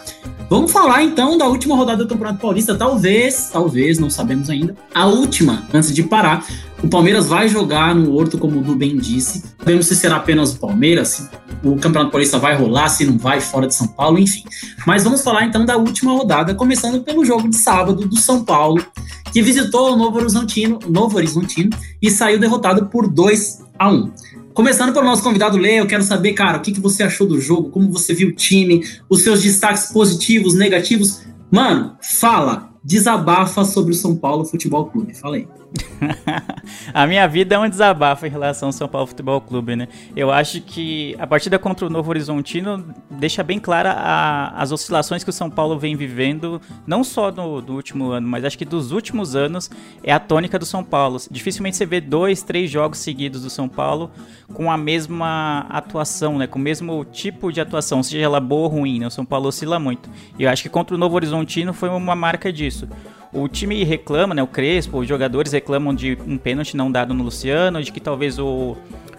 vamos 0.49 0.71
falar 0.71 1.03
então 1.03 1.37
da 1.37 1.45
última 1.47 1.75
rodada 1.75 2.03
do 2.03 2.09
Campeonato 2.09 2.39
Paulista. 2.39 2.75
Talvez, 2.75 3.49
talvez, 3.51 3.99
não 3.99 4.09
sabemos 4.09 4.49
ainda, 4.49 4.75
a 4.93 5.05
última, 5.05 5.63
antes 5.73 5.93
de 5.93 6.03
parar. 6.03 6.45
O 6.85 6.87
Palmeiras 6.87 7.25
vai 7.25 7.49
jogar 7.49 7.95
no 7.95 8.13
Horto, 8.13 8.37
como 8.37 8.59
o 8.59 8.61
Du 8.61 8.75
bem 8.75 8.95
disse. 8.95 9.43
Sabemos 9.57 9.87
se 9.87 9.95
será 9.95 10.17
apenas 10.17 10.53
o 10.53 10.59
Palmeiras, 10.59 11.07
se 11.07 11.29
o 11.63 11.77
Campeonato 11.77 12.11
Paulista 12.11 12.37
vai 12.37 12.55
rolar, 12.55 12.89
se 12.89 13.03
não 13.03 13.17
vai, 13.17 13.41
fora 13.41 13.65
de 13.65 13.73
São 13.73 13.87
Paulo, 13.87 14.19
enfim. 14.19 14.43
Mas 14.85 15.03
vamos 15.03 15.23
falar 15.23 15.45
então 15.45 15.65
da 15.65 15.77
última 15.77 16.11
rodada, 16.11 16.53
começando 16.53 17.03
pelo 17.03 17.25
jogo 17.25 17.49
de 17.49 17.57
sábado 17.57 18.07
do 18.07 18.15
São 18.19 18.45
Paulo, 18.45 18.85
que 19.33 19.41
visitou 19.41 19.93
o 19.93 19.97
Novo 19.97 20.19
Horizontino, 20.19 20.77
Novo 20.87 21.17
Horizontino 21.17 21.71
e 21.99 22.11
saiu 22.11 22.39
derrotado 22.39 22.85
por 22.85 23.07
2 23.07 23.63
a 23.79 23.89
1. 23.89 24.11
Começando 24.53 24.93
pelo 24.93 25.05
nosso 25.05 25.23
convidado 25.23 25.57
Lê, 25.57 25.79
eu 25.79 25.87
quero 25.87 26.03
saber, 26.03 26.33
cara, 26.33 26.59
o 26.59 26.61
que, 26.61 26.71
que 26.71 26.79
você 26.79 27.01
achou 27.01 27.25
do 27.25 27.41
jogo, 27.41 27.71
como 27.71 27.91
você 27.91 28.13
viu 28.13 28.27
o 28.27 28.31
time, 28.31 28.85
os 29.09 29.23
seus 29.23 29.41
destaques 29.41 29.91
positivos, 29.91 30.53
negativos. 30.53 31.23
Mano, 31.49 31.97
fala, 31.99 32.69
desabafa 32.83 33.65
sobre 33.65 33.91
o 33.91 33.95
São 33.95 34.15
Paulo 34.15 34.45
Futebol 34.45 34.85
Clube. 34.85 35.15
Fala 35.15 35.37
aí. 35.37 35.47
a 36.93 37.07
minha 37.07 37.27
vida 37.27 37.55
é 37.55 37.59
um 37.59 37.69
desabafo 37.69 38.25
em 38.25 38.29
relação 38.29 38.69
ao 38.69 38.73
São 38.73 38.87
Paulo 38.87 39.07
Futebol 39.07 39.39
Clube, 39.41 39.75
né? 39.75 39.87
Eu 40.15 40.31
acho 40.31 40.61
que 40.61 41.15
a 41.19 41.27
partida 41.27 41.57
contra 41.59 41.85
o 41.85 41.89
Novo 41.89 42.09
Horizontino 42.09 42.93
deixa 43.09 43.43
bem 43.43 43.59
clara 43.59 43.91
a, 43.91 44.61
as 44.61 44.71
oscilações 44.71 45.23
que 45.23 45.29
o 45.29 45.33
São 45.33 45.49
Paulo 45.49 45.77
vem 45.77 45.95
vivendo, 45.95 46.61
não 46.85 47.03
só 47.03 47.31
no, 47.31 47.61
do 47.61 47.73
último 47.73 48.11
ano, 48.11 48.27
mas 48.27 48.45
acho 48.45 48.57
que 48.57 48.65
dos 48.65 48.91
últimos 48.91 49.35
anos 49.35 49.69
é 50.03 50.11
a 50.11 50.19
tônica 50.19 50.57
do 50.59 50.65
São 50.65 50.83
Paulo. 50.83 51.19
Dificilmente 51.29 51.77
você 51.77 51.85
vê 51.85 51.99
dois, 52.01 52.41
três 52.41 52.69
jogos 52.69 52.99
seguidos 52.99 53.41
do 53.41 53.49
São 53.49 53.67
Paulo 53.67 54.11
com 54.53 54.71
a 54.71 54.77
mesma 54.77 55.65
atuação, 55.69 56.37
né? 56.37 56.47
Com 56.47 56.59
o 56.59 56.61
mesmo 56.61 57.03
tipo 57.05 57.51
de 57.51 57.61
atuação, 57.61 58.01
seja 58.03 58.23
ela 58.23 58.39
boa 58.39 58.63
ou 58.63 58.67
ruim, 58.67 58.99
né? 58.99 59.07
O 59.07 59.11
São 59.11 59.25
Paulo 59.25 59.47
oscila 59.47 59.79
muito. 59.79 60.09
E 60.37 60.43
eu 60.43 60.49
acho 60.49 60.63
que 60.63 60.69
contra 60.69 60.95
o 60.95 60.97
Novo 60.97 61.15
Horizontino 61.15 61.73
foi 61.73 61.89
uma 61.89 62.15
marca 62.15 62.51
disso. 62.51 62.87
O 63.35 63.49
time 63.49 63.83
reclama, 63.83 64.33
né? 64.33 64.41
O 64.41 64.47
Crespo, 64.47 64.99
os 64.99 65.07
jogadores 65.07 65.51
reclamam 65.51 65.93
de 65.93 66.17
um 66.25 66.37
pênalti 66.37 66.77
não 66.77 66.89
dado 66.89 67.13
no 67.13 67.21
Luciano, 67.21 67.83
de 67.83 67.91
que 67.91 67.99
talvez 67.99 68.39
o, 68.39 68.77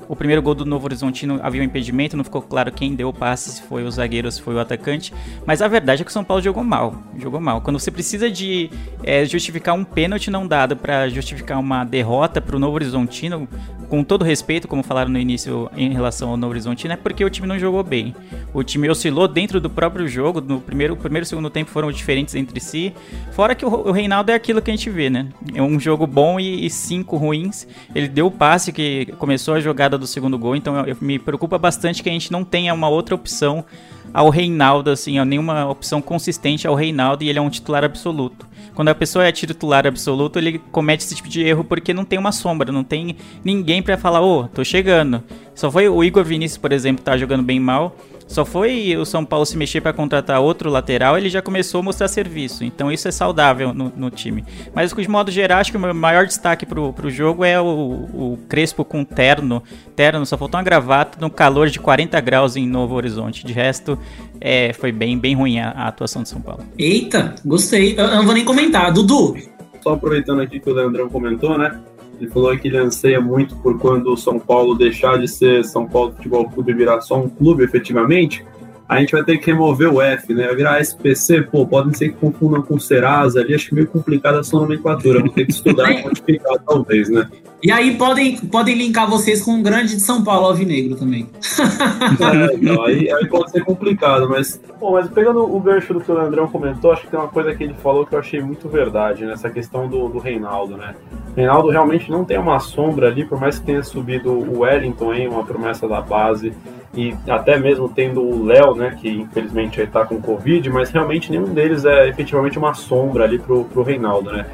o 0.08 0.16
primeiro 0.16 0.42
gol 0.42 0.54
do 0.54 0.64
Novo 0.64 0.84
Horizontino 0.86 1.40
havia 1.42 1.60
um 1.60 1.64
impedimento, 1.64 2.16
não 2.16 2.24
ficou 2.24 2.42
claro 2.42 2.72
quem 2.72 2.94
deu 2.94 3.08
o 3.08 3.12
passe, 3.12 3.50
se 3.50 3.62
foi 3.62 3.84
o 3.84 3.90
zagueiro 3.90 4.28
ou 4.28 4.32
se 4.32 4.40
foi 4.40 4.54
o 4.54 4.60
atacante. 4.60 5.12
Mas 5.44 5.62
a 5.62 5.68
verdade 5.68 6.02
é 6.02 6.04
que 6.04 6.10
o 6.10 6.12
São 6.12 6.24
Paulo 6.24 6.42
jogou 6.42 6.62
mal. 6.62 7.02
Jogou 7.18 7.40
mal. 7.40 7.60
Quando 7.60 7.78
você 7.78 7.90
precisa 7.90 8.30
de 8.30 8.70
é, 9.02 9.24
justificar 9.24 9.74
um 9.74 9.84
pênalti 9.84 10.30
não 10.30 10.46
dado 10.46 10.76
para 10.76 11.08
justificar 11.08 11.58
uma 11.58 11.84
derrota 11.84 12.40
para 12.40 12.56
o 12.56 12.58
Novo 12.58 12.74
Horizontino, 12.74 13.48
com 13.88 14.02
todo 14.02 14.24
respeito, 14.24 14.66
como 14.66 14.82
falaram 14.82 15.10
no 15.10 15.18
início 15.18 15.70
em 15.76 15.92
relação 15.92 16.30
ao 16.30 16.36
Novo 16.36 16.52
Horizontino, 16.52 16.94
é 16.94 16.96
porque 16.96 17.24
o 17.24 17.30
time 17.30 17.46
não 17.46 17.58
jogou 17.58 17.82
bem. 17.82 18.14
O 18.52 18.62
time 18.62 18.88
oscilou 18.88 19.28
dentro 19.28 19.60
do 19.60 19.70
próprio 19.70 20.08
jogo, 20.08 20.40
no 20.40 20.60
primeiro, 20.60 20.96
primeiro 20.96 21.24
e 21.24 21.28
segundo 21.28 21.50
tempo 21.50 21.70
foram 21.70 21.90
diferentes 21.90 22.34
entre 22.34 22.60
si. 22.60 22.92
Fora 23.32 23.54
que 23.54 23.64
o, 23.64 23.68
o 23.68 23.92
Reinaldo 23.92 24.30
é 24.30 24.34
aquilo 24.34 24.60
que 24.60 24.70
a 24.70 24.74
gente 24.76 24.90
vê, 24.90 25.08
né? 25.08 25.28
É 25.54 25.62
um 25.62 25.78
jogo 25.78 26.06
bom 26.06 26.38
e, 26.40 26.66
e 26.66 26.70
cinco 26.70 27.16
ruins. 27.16 27.66
Ele 27.94 28.08
deu 28.08 28.26
o 28.26 28.30
passe 28.30 28.72
que 28.72 29.06
começou 29.18 29.54
a 29.54 29.60
jogada 29.60 29.95
do 29.98 30.06
segundo 30.06 30.38
gol, 30.38 30.56
então 30.56 30.76
eu, 30.76 30.86
eu, 30.86 30.96
me 31.00 31.18
preocupa 31.18 31.58
bastante 31.58 32.02
que 32.02 32.08
a 32.08 32.12
gente 32.12 32.30
não 32.32 32.44
tenha 32.44 32.72
uma 32.72 32.88
outra 32.88 33.14
opção 33.14 33.64
ao 34.12 34.30
Reinaldo, 34.30 34.90
assim, 34.90 35.22
nenhuma 35.24 35.68
opção 35.68 36.00
consistente 36.00 36.66
ao 36.66 36.74
Reinaldo 36.74 37.24
e 37.24 37.28
ele 37.28 37.38
é 37.38 37.42
um 37.42 37.50
titular 37.50 37.84
absoluto. 37.84 38.46
Quando 38.74 38.88
a 38.88 38.94
pessoa 38.94 39.26
é 39.26 39.32
titular 39.32 39.86
absoluto, 39.86 40.38
ele 40.38 40.58
comete 40.70 41.02
esse 41.02 41.14
tipo 41.14 41.28
de 41.28 41.42
erro 41.42 41.64
porque 41.64 41.94
não 41.94 42.04
tem 42.04 42.18
uma 42.18 42.30
sombra, 42.30 42.70
não 42.70 42.84
tem 42.84 43.16
ninguém 43.42 43.82
para 43.82 43.96
falar, 43.96 44.20
ô, 44.20 44.40
oh, 44.40 44.48
tô 44.48 44.62
chegando. 44.62 45.22
Só 45.54 45.70
foi 45.70 45.88
o 45.88 46.04
Igor 46.04 46.22
Vinícius, 46.24 46.58
por 46.58 46.72
exemplo, 46.72 47.02
tá 47.02 47.16
jogando 47.16 47.42
bem 47.42 47.58
mal. 47.58 47.96
Só 48.26 48.44
foi 48.44 48.96
o 48.96 49.04
São 49.04 49.24
Paulo 49.24 49.46
se 49.46 49.56
mexer 49.56 49.80
para 49.80 49.92
contratar 49.92 50.40
outro 50.40 50.68
lateral, 50.68 51.16
ele 51.16 51.28
já 51.28 51.40
começou 51.40 51.80
a 51.80 51.82
mostrar 51.82 52.08
serviço. 52.08 52.64
Então 52.64 52.90
isso 52.90 53.06
é 53.06 53.10
saudável 53.10 53.72
no, 53.72 53.92
no 53.96 54.10
time. 54.10 54.44
Mas 54.74 54.92
de 54.92 55.08
modo 55.08 55.30
geral, 55.30 55.60
acho 55.60 55.70
que 55.70 55.76
o 55.76 55.80
meu 55.80 55.94
maior 55.94 56.26
destaque 56.26 56.66
pro, 56.66 56.92
pro 56.92 57.08
jogo 57.10 57.44
é 57.44 57.60
o, 57.60 57.64
o 57.64 58.38
Crespo 58.48 58.84
com 58.84 59.04
terno. 59.04 59.62
Terno, 59.94 60.26
só 60.26 60.36
faltou 60.36 60.58
uma 60.58 60.64
gravata 60.64 61.18
no 61.20 61.30
calor 61.30 61.68
de 61.68 61.78
40 61.78 62.20
graus 62.20 62.56
em 62.56 62.66
Novo 62.66 62.94
Horizonte. 62.94 63.46
De 63.46 63.52
resto, 63.52 63.98
é, 64.40 64.72
foi 64.72 64.90
bem, 64.90 65.18
bem 65.18 65.34
ruim 65.34 65.60
a, 65.60 65.70
a 65.70 65.88
atuação 65.88 66.22
do 66.22 66.28
São 66.28 66.40
Paulo. 66.40 66.64
Eita, 66.78 67.34
gostei. 67.44 67.94
Eu, 67.96 68.04
eu 68.04 68.16
não 68.16 68.24
vou 68.24 68.34
nem 68.34 68.44
comentar. 68.44 68.92
Dudu. 68.92 69.36
Só 69.82 69.94
aproveitando 69.94 70.40
aqui 70.40 70.58
que 70.58 70.68
o 70.68 70.74
Leandrão 70.74 71.08
comentou, 71.08 71.56
né? 71.56 71.78
Ele 72.18 72.30
falou 72.30 72.56
que 72.56 72.68
ele 72.68 72.78
anseia 72.78 73.20
muito 73.20 73.54
por 73.56 73.78
quando 73.78 74.12
o 74.12 74.16
São 74.16 74.38
Paulo 74.38 74.74
deixar 74.74 75.18
de 75.18 75.28
ser 75.28 75.64
São 75.64 75.86
Paulo 75.86 76.12
Futebol 76.12 76.48
Clube 76.48 76.72
e 76.72 76.74
virar 76.74 77.00
só 77.00 77.20
um 77.20 77.28
clube 77.28 77.62
efetivamente. 77.62 78.44
A 78.88 79.00
gente 79.00 79.12
vai 79.12 79.24
ter 79.24 79.38
que 79.38 79.50
remover 79.50 79.92
o 79.92 80.00
F, 80.00 80.32
né? 80.32 80.46
Vai 80.46 80.56
virar 80.56 80.80
SPC, 80.80 81.42
pô, 81.42 81.66
podem 81.66 81.92
ser 81.92 82.10
que 82.10 82.16
confundam 82.16 82.62
com 82.62 82.78
Serasa 82.78 83.40
ali, 83.40 83.54
acho 83.54 83.68
que 83.68 83.74
meio 83.74 83.86
complicada 83.86 84.38
essa 84.38 84.56
nomenclatura, 84.56 85.20
vou 85.20 85.28
ter 85.30 85.46
que 85.46 85.52
estudar 85.52 85.90
e 85.90 86.02
modificar, 86.02 86.56
talvez, 86.64 87.08
né? 87.08 87.28
E 87.62 87.72
aí 87.72 87.96
podem, 87.96 88.36
podem 88.36 88.76
linkar 88.76 89.08
vocês 89.08 89.42
com 89.42 89.52
um 89.52 89.62
grande 89.62 89.96
de 89.96 90.00
São 90.00 90.22
Paulo 90.22 90.46
Alvinegro 90.46 90.94
também. 90.94 91.26
É, 91.40 92.54
então, 92.54 92.84
aí, 92.84 93.10
aí, 93.10 93.26
pode 93.28 93.50
ser 93.50 93.64
complicado, 93.64 94.28
mas. 94.28 94.60
Bom, 94.78 94.92
mas 94.92 95.08
pegando 95.08 95.42
o 95.42 95.58
gancho 95.58 95.92
do 95.94 96.00
que 96.00 96.10
o 96.10 96.14
Leandrão 96.14 96.48
comentou, 96.48 96.92
acho 96.92 97.02
que 97.02 97.08
tem 97.08 97.18
uma 97.18 97.28
coisa 97.28 97.54
que 97.54 97.64
ele 97.64 97.74
falou 97.82 98.06
que 98.06 98.14
eu 98.14 98.18
achei 98.18 98.40
muito 98.40 98.68
verdade, 98.68 99.24
nessa 99.24 99.50
questão 99.50 99.88
do, 99.88 100.08
do 100.08 100.18
Reinaldo, 100.18 100.76
né? 100.76 100.94
O 101.32 101.36
Reinaldo 101.36 101.70
realmente 101.70 102.10
não 102.10 102.24
tem 102.24 102.38
uma 102.38 102.60
sombra 102.60 103.08
ali, 103.08 103.24
por 103.24 103.40
mais 103.40 103.58
que 103.58 103.66
tenha 103.66 103.82
subido 103.82 104.30
o 104.30 104.60
Wellington 104.60 105.14
em 105.14 105.26
uma 105.26 105.44
promessa 105.44 105.88
da 105.88 106.00
base, 106.00 106.52
e 106.96 107.14
até 107.28 107.58
mesmo 107.58 107.88
tendo 107.88 108.22
o 108.22 108.44
Léo, 108.44 108.74
né, 108.74 108.96
que 108.98 109.08
infelizmente 109.08 109.80
aí 109.80 109.86
tá 109.86 110.04
com 110.06 110.20
Covid, 110.20 110.70
mas 110.70 110.90
realmente 110.90 111.30
nenhum 111.30 111.52
deles 111.52 111.84
é 111.84 112.08
efetivamente 112.08 112.58
uma 112.58 112.72
sombra 112.72 113.24
ali 113.24 113.38
pro, 113.38 113.64
pro 113.64 113.82
Reinaldo, 113.82 114.32
né? 114.32 114.46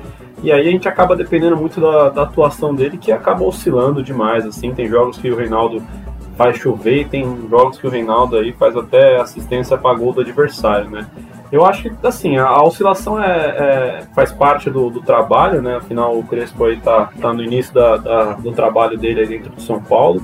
E 0.43 0.51
aí 0.51 0.67
a 0.67 0.71
gente 0.71 0.89
acaba 0.89 1.15
dependendo 1.15 1.57
muito 1.57 1.81
da, 1.81 2.09
da, 2.09 2.23
atuação 2.23 2.75
dele, 2.75 2.99
que 2.99 3.13
acaba 3.13 3.45
oscilando 3.45 4.03
demais, 4.03 4.45
assim, 4.45 4.75
tem 4.75 4.89
jogos 4.89 5.17
que 5.17 5.31
o 5.31 5.37
Reinaldo 5.37 5.81
faz 6.37 6.57
chover 6.57 7.03
e 7.03 7.05
tem 7.05 7.25
jogos 7.49 7.79
que 7.79 7.87
o 7.87 7.91
Reinaldo 7.91 8.37
aí 8.37 8.53
faz 8.53 8.77
até 8.77 9.21
assistência 9.21 9.79
para 9.79 9.97
gol 9.97 10.13
do 10.13 10.21
adversário, 10.21 10.91
né? 10.91 11.07
Eu 11.53 11.65
acho 11.67 11.83
que, 11.83 12.07
assim, 12.07 12.39
a, 12.39 12.47
a 12.47 12.65
oscilação 12.65 13.23
é, 13.23 13.37
é, 13.37 14.03
faz 14.15 14.33
parte 14.33 14.71
do, 14.71 14.89
do, 14.89 15.03
trabalho, 15.03 15.61
né? 15.61 15.77
Afinal, 15.77 16.19
o 16.19 16.25
Crespo 16.25 16.65
aí 16.65 16.81
tá, 16.81 17.11
tá 17.21 17.33
no 17.33 17.43
início 17.43 17.75
da, 17.75 17.99
da, 17.99 18.33
do 18.33 18.53
trabalho 18.53 18.99
dele 18.99 19.21
aí 19.21 19.27
dentro 19.27 19.51
do 19.53 19.61
São 19.61 19.81
Paulo. 19.81 20.23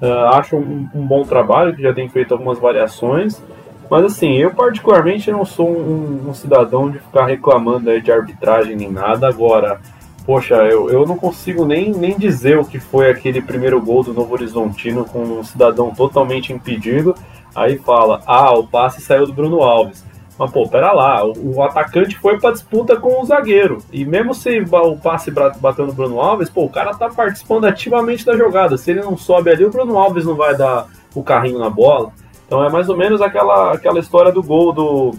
Uh, 0.00 0.28
acho 0.34 0.56
um, 0.56 0.88
um, 0.94 1.06
bom 1.06 1.24
trabalho, 1.24 1.74
que 1.74 1.82
já 1.82 1.92
tem 1.92 2.08
feito 2.08 2.32
algumas 2.32 2.58
variações. 2.58 3.42
Mas 3.90 4.04
assim, 4.04 4.36
eu 4.36 4.50
particularmente 4.52 5.30
não 5.30 5.44
sou 5.44 5.68
um, 5.68 6.28
um 6.28 6.34
cidadão 6.34 6.90
de 6.90 6.98
ficar 6.98 7.26
reclamando 7.26 8.00
de 8.00 8.12
arbitragem 8.12 8.76
nem 8.76 8.92
nada. 8.92 9.28
Agora, 9.28 9.80
poxa, 10.26 10.56
eu, 10.56 10.90
eu 10.90 11.06
não 11.06 11.16
consigo 11.16 11.64
nem, 11.64 11.90
nem 11.90 12.16
dizer 12.16 12.58
o 12.58 12.64
que 12.64 12.78
foi 12.78 13.10
aquele 13.10 13.40
primeiro 13.40 13.80
gol 13.80 14.04
do 14.04 14.12
Novo 14.12 14.34
Horizontino 14.34 15.04
com 15.04 15.20
um 15.20 15.42
cidadão 15.42 15.90
totalmente 15.90 16.52
impedido. 16.52 17.14
Aí 17.54 17.78
fala, 17.78 18.22
ah, 18.26 18.52
o 18.52 18.66
passe 18.66 19.00
saiu 19.00 19.26
do 19.26 19.32
Bruno 19.32 19.62
Alves. 19.62 20.04
Mas, 20.38 20.52
pô, 20.52 20.68
pera 20.68 20.92
lá, 20.92 21.24
o, 21.26 21.56
o 21.56 21.62
atacante 21.62 22.16
foi 22.18 22.38
pra 22.38 22.52
disputa 22.52 22.96
com 22.96 23.20
o 23.20 23.24
zagueiro. 23.24 23.78
E 23.92 24.04
mesmo 24.04 24.32
se 24.32 24.60
o 24.60 24.96
passe 24.96 25.30
bateu 25.30 25.86
no 25.86 25.92
Bruno 25.92 26.20
Alves, 26.20 26.48
pô, 26.48 26.64
o 26.64 26.70
cara 26.70 26.94
tá 26.94 27.10
participando 27.10 27.64
ativamente 27.64 28.24
da 28.24 28.36
jogada. 28.36 28.76
Se 28.76 28.90
ele 28.92 29.00
não 29.00 29.16
sobe 29.16 29.50
ali, 29.50 29.64
o 29.64 29.70
Bruno 29.70 29.98
Alves 29.98 30.24
não 30.24 30.36
vai 30.36 30.56
dar 30.56 30.86
o 31.14 31.22
carrinho 31.22 31.58
na 31.58 31.68
bola. 31.68 32.12
Então 32.46 32.64
é 32.64 32.70
mais 32.70 32.88
ou 32.88 32.96
menos 32.96 33.20
aquela, 33.20 33.72
aquela 33.72 33.98
história 33.98 34.30
do 34.30 34.42
gol 34.42 34.72
do, 34.72 35.14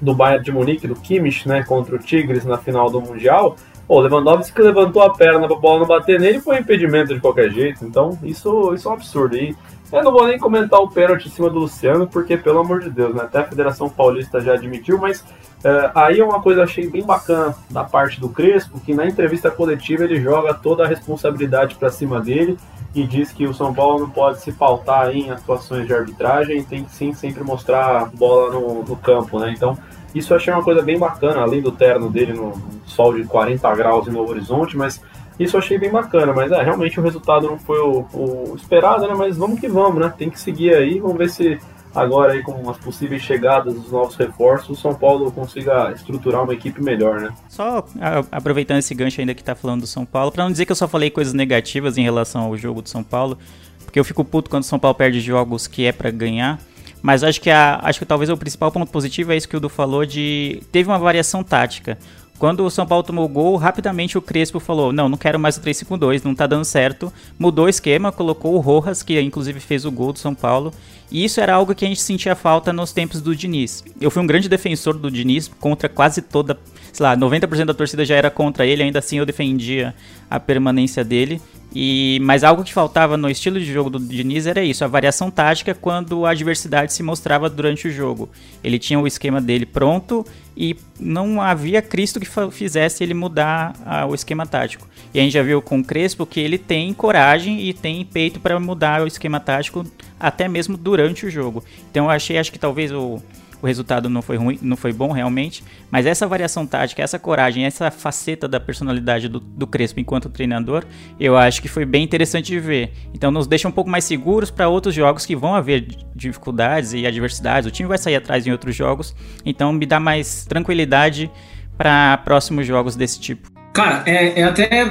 do 0.00 0.14
Bayern 0.14 0.42
de 0.42 0.50
Munique, 0.50 0.88
do 0.88 0.96
Kimmich, 0.96 1.46
né, 1.46 1.62
contra 1.62 1.94
o 1.94 1.98
Tigres 1.98 2.44
na 2.44 2.56
final 2.56 2.90
do 2.90 3.00
Mundial. 3.00 3.56
Pô, 3.86 4.00
Lewandowski 4.00 4.62
levantou 4.62 5.02
a 5.02 5.10
perna 5.10 5.46
pra 5.46 5.56
bola 5.56 5.80
não 5.80 5.86
bater 5.86 6.18
nele 6.18 6.40
foi 6.40 6.58
impedimento 6.58 7.14
de 7.14 7.20
qualquer 7.20 7.50
jeito. 7.50 7.84
Então, 7.84 8.18
isso, 8.22 8.72
isso 8.72 8.88
é 8.88 8.90
um 8.90 8.94
absurdo. 8.94 9.36
E 9.36 9.54
eu 9.94 10.04
não 10.04 10.12
vou 10.12 10.26
nem 10.26 10.38
comentar 10.38 10.80
o 10.80 10.88
pênalti 10.88 11.26
em 11.26 11.30
cima 11.30 11.50
do 11.50 11.60
Luciano, 11.60 12.06
porque, 12.06 12.36
pelo 12.36 12.60
amor 12.60 12.80
de 12.80 12.90
Deus, 12.90 13.14
né? 13.14 13.22
Até 13.22 13.40
a 13.40 13.44
Federação 13.44 13.88
Paulista 13.88 14.40
já 14.40 14.54
admitiu, 14.54 14.98
mas 14.98 15.24
é, 15.62 15.90
aí 15.94 16.20
é 16.20 16.24
uma 16.24 16.42
coisa 16.42 16.64
que 16.64 16.70
achei 16.70 16.90
bem 16.90 17.04
bacana 17.04 17.54
da 17.70 17.84
parte 17.84 18.20
do 18.20 18.28
Crespo, 18.28 18.80
que 18.80 18.94
na 18.94 19.06
entrevista 19.06 19.50
coletiva 19.50 20.04
ele 20.04 20.20
joga 20.20 20.52
toda 20.54 20.84
a 20.84 20.86
responsabilidade 20.86 21.74
para 21.76 21.90
cima 21.90 22.20
dele 22.20 22.58
e 22.94 23.04
diz 23.04 23.32
que 23.32 23.46
o 23.46 23.54
São 23.54 23.74
Paulo 23.74 24.00
não 24.00 24.10
pode 24.10 24.40
se 24.40 24.52
pautar 24.52 25.10
em 25.10 25.30
atuações 25.30 25.86
de 25.86 25.94
arbitragem, 25.94 26.62
tem 26.62 26.84
que 26.84 26.92
sim 26.92 27.12
sempre 27.12 27.42
mostrar 27.42 28.10
bola 28.14 28.52
no, 28.52 28.84
no 28.84 28.96
campo, 28.96 29.38
né? 29.38 29.52
Então, 29.56 29.76
isso 30.14 30.32
eu 30.32 30.36
achei 30.36 30.52
uma 30.52 30.62
coisa 30.62 30.80
bem 30.80 30.98
bacana, 30.98 31.40
além 31.40 31.60
do 31.60 31.72
terno 31.72 32.08
dele 32.08 32.32
no, 32.32 32.52
sol 32.86 33.14
de 33.14 33.24
40 33.24 33.74
graus 33.74 34.06
em 34.06 34.12
Novo 34.12 34.30
Horizonte, 34.30 34.76
mas 34.76 35.02
isso 35.38 35.56
eu 35.56 35.60
achei 35.60 35.78
bem 35.78 35.90
bacana, 35.90 36.32
mas 36.32 36.52
é, 36.52 36.62
realmente 36.62 36.98
o 36.98 37.02
resultado 37.02 37.46
não 37.46 37.58
foi 37.58 37.78
o, 37.78 38.06
o, 38.12 38.54
esperado, 38.56 39.06
né? 39.06 39.14
Mas 39.16 39.36
vamos 39.36 39.58
que 39.58 39.68
vamos, 39.68 40.00
né? 40.00 40.12
Tem 40.16 40.30
que 40.30 40.38
seguir 40.38 40.74
aí, 40.74 41.00
vamos 41.00 41.18
ver 41.18 41.28
se 41.28 41.58
agora 41.94 42.32
aí 42.32 42.42
com 42.42 42.68
as 42.68 42.76
possíveis 42.76 43.22
chegadas 43.22 43.72
dos 43.74 43.90
novos 43.90 44.16
reforços, 44.16 44.78
o 44.78 44.80
São 44.80 44.94
Paulo 44.94 45.30
consiga 45.30 45.92
estruturar 45.92 46.42
uma 46.42 46.52
equipe 46.52 46.82
melhor, 46.82 47.20
né? 47.20 47.32
Só 47.48 47.86
aproveitando 48.32 48.78
esse 48.78 48.94
gancho 48.94 49.20
ainda 49.20 49.34
que 49.34 49.44
tá 49.44 49.54
falando 49.54 49.82
do 49.82 49.86
São 49.86 50.04
Paulo, 50.04 50.32
para 50.32 50.44
não 50.44 50.50
dizer 50.50 50.66
que 50.66 50.72
eu 50.72 50.76
só 50.76 50.88
falei 50.88 51.10
coisas 51.10 51.32
negativas 51.32 51.96
em 51.96 52.02
relação 52.02 52.42
ao 52.42 52.56
jogo 52.56 52.82
do 52.82 52.88
São 52.88 53.02
Paulo, 53.02 53.38
porque 53.84 53.98
eu 53.98 54.04
fico 54.04 54.24
puto 54.24 54.50
quando 54.50 54.64
o 54.64 54.66
São 54.66 54.78
Paulo 54.78 54.96
perde 54.96 55.20
jogos 55.20 55.66
que 55.66 55.86
é 55.86 55.92
para 55.92 56.10
ganhar. 56.10 56.58
Mas 57.00 57.22
acho 57.22 57.38
que, 57.38 57.50
a, 57.50 57.80
acho 57.82 57.98
que 57.98 58.06
talvez 58.06 58.30
o 58.30 58.36
principal 58.36 58.72
ponto 58.72 58.90
positivo 58.90 59.30
é 59.30 59.36
isso 59.36 59.46
que 59.46 59.56
o 59.56 59.60
Du 59.60 59.68
falou 59.68 60.06
de 60.06 60.62
teve 60.72 60.88
uma 60.88 60.98
variação 60.98 61.44
tática. 61.44 61.98
Quando 62.38 62.64
o 62.64 62.70
São 62.70 62.86
Paulo 62.86 63.04
tomou 63.04 63.24
o 63.24 63.28
gol, 63.28 63.56
rapidamente 63.56 64.18
o 64.18 64.22
Crespo 64.22 64.58
falou: 64.58 64.92
Não, 64.92 65.08
não 65.08 65.16
quero 65.16 65.38
mais 65.38 65.56
o 65.56 65.60
3-5-2, 65.60 66.24
não 66.24 66.34
tá 66.34 66.46
dando 66.46 66.64
certo. 66.64 67.12
Mudou 67.38 67.66
o 67.66 67.68
esquema, 67.68 68.10
colocou 68.10 68.54
o 68.54 68.58
Rojas, 68.58 69.02
que 69.02 69.20
inclusive 69.20 69.60
fez 69.60 69.84
o 69.84 69.90
gol 69.90 70.12
do 70.12 70.18
São 70.18 70.34
Paulo. 70.34 70.72
E 71.10 71.24
isso 71.24 71.40
era 71.40 71.54
algo 71.54 71.74
que 71.74 71.84
a 71.84 71.88
gente 71.88 72.00
sentia 72.00 72.34
falta 72.34 72.72
nos 72.72 72.92
tempos 72.92 73.20
do 73.20 73.36
Diniz. 73.36 73.84
Eu 74.00 74.10
fui 74.10 74.22
um 74.22 74.26
grande 74.26 74.48
defensor 74.48 74.94
do 74.94 75.10
Diniz 75.10 75.48
contra 75.60 75.88
quase 75.88 76.20
toda, 76.20 76.58
sei 76.92 77.04
lá, 77.04 77.16
90% 77.16 77.66
da 77.66 77.74
torcida 77.74 78.04
já 78.04 78.16
era 78.16 78.30
contra 78.30 78.66
ele, 78.66 78.82
ainda 78.82 78.98
assim 78.98 79.18
eu 79.18 79.26
defendia 79.26 79.94
a 80.28 80.40
permanência 80.40 81.04
dele. 81.04 81.40
E, 81.74 82.20
mas 82.22 82.44
algo 82.44 82.62
que 82.62 82.72
faltava 82.72 83.16
no 83.16 83.28
estilo 83.28 83.58
de 83.58 83.66
jogo 83.66 83.90
do 83.90 83.98
Diniz 83.98 84.46
era 84.46 84.62
isso, 84.62 84.84
a 84.84 84.88
variação 84.88 85.28
tática 85.28 85.74
quando 85.74 86.24
a 86.24 86.30
adversidade 86.30 86.92
se 86.92 87.02
mostrava 87.02 87.50
durante 87.50 87.88
o 87.88 87.90
jogo. 87.90 88.28
Ele 88.62 88.78
tinha 88.78 89.00
o 89.00 89.06
esquema 89.06 89.40
dele 89.40 89.66
pronto 89.66 90.24
e 90.56 90.76
não 91.00 91.40
havia 91.40 91.82
Cristo 91.82 92.20
que 92.20 92.28
fizesse 92.52 93.02
ele 93.02 93.12
mudar 93.12 93.74
ah, 93.84 94.06
o 94.06 94.14
esquema 94.14 94.46
tático. 94.46 94.86
E 95.12 95.18
a 95.18 95.22
gente 95.22 95.32
já 95.32 95.42
viu 95.42 95.60
com 95.60 95.80
o 95.80 95.84
Crespo 95.84 96.24
que 96.24 96.38
ele 96.38 96.58
tem 96.58 96.94
coragem 96.94 97.60
e 97.60 97.72
tem 97.72 98.04
peito 98.04 98.38
para 98.38 98.58
mudar 98.60 99.02
o 99.02 99.06
esquema 99.06 99.40
tático 99.40 99.84
até 100.18 100.46
mesmo 100.46 100.76
durante 100.76 101.26
o 101.26 101.30
jogo. 101.30 101.64
Então 101.90 102.04
eu 102.04 102.10
achei, 102.10 102.38
acho 102.38 102.52
que 102.52 102.58
talvez 102.58 102.92
o 102.92 103.20
o 103.62 103.66
resultado 103.66 104.08
não 104.08 104.22
foi 104.22 104.36
ruim, 104.36 104.58
não 104.62 104.76
foi 104.76 104.92
bom 104.92 105.12
realmente, 105.12 105.64
mas 105.90 106.06
essa 106.06 106.26
variação 106.26 106.66
tática, 106.66 107.02
essa 107.02 107.18
coragem, 107.18 107.64
essa 107.64 107.90
faceta 107.90 108.46
da 108.46 108.60
personalidade 108.60 109.28
do, 109.28 109.40
do 109.40 109.66
Crespo 109.66 110.00
enquanto 110.00 110.28
treinador, 110.28 110.84
eu 111.18 111.36
acho 111.36 111.62
que 111.62 111.68
foi 111.68 111.84
bem 111.84 112.04
interessante 112.04 112.46
de 112.46 112.60
ver. 112.60 112.92
Então 113.12 113.30
nos 113.30 113.46
deixa 113.46 113.68
um 113.68 113.72
pouco 113.72 113.90
mais 113.90 114.04
seguros 114.04 114.50
para 114.50 114.68
outros 114.68 114.94
jogos 114.94 115.24
que 115.24 115.34
vão 115.34 115.54
haver 115.54 115.86
dificuldades 116.14 116.92
e 116.92 117.06
adversidades. 117.06 117.68
O 117.68 117.70
time 117.70 117.88
vai 117.88 117.98
sair 117.98 118.16
atrás 118.16 118.46
em 118.46 118.52
outros 118.52 118.74
jogos, 118.74 119.14
então 119.44 119.72
me 119.72 119.86
dá 119.86 119.98
mais 119.98 120.44
tranquilidade 120.44 121.30
para 121.76 122.18
próximos 122.18 122.66
jogos 122.66 122.96
desse 122.96 123.18
tipo. 123.20 123.50
Cara, 123.72 124.02
é, 124.06 124.40
é 124.40 124.44
até 124.44 124.84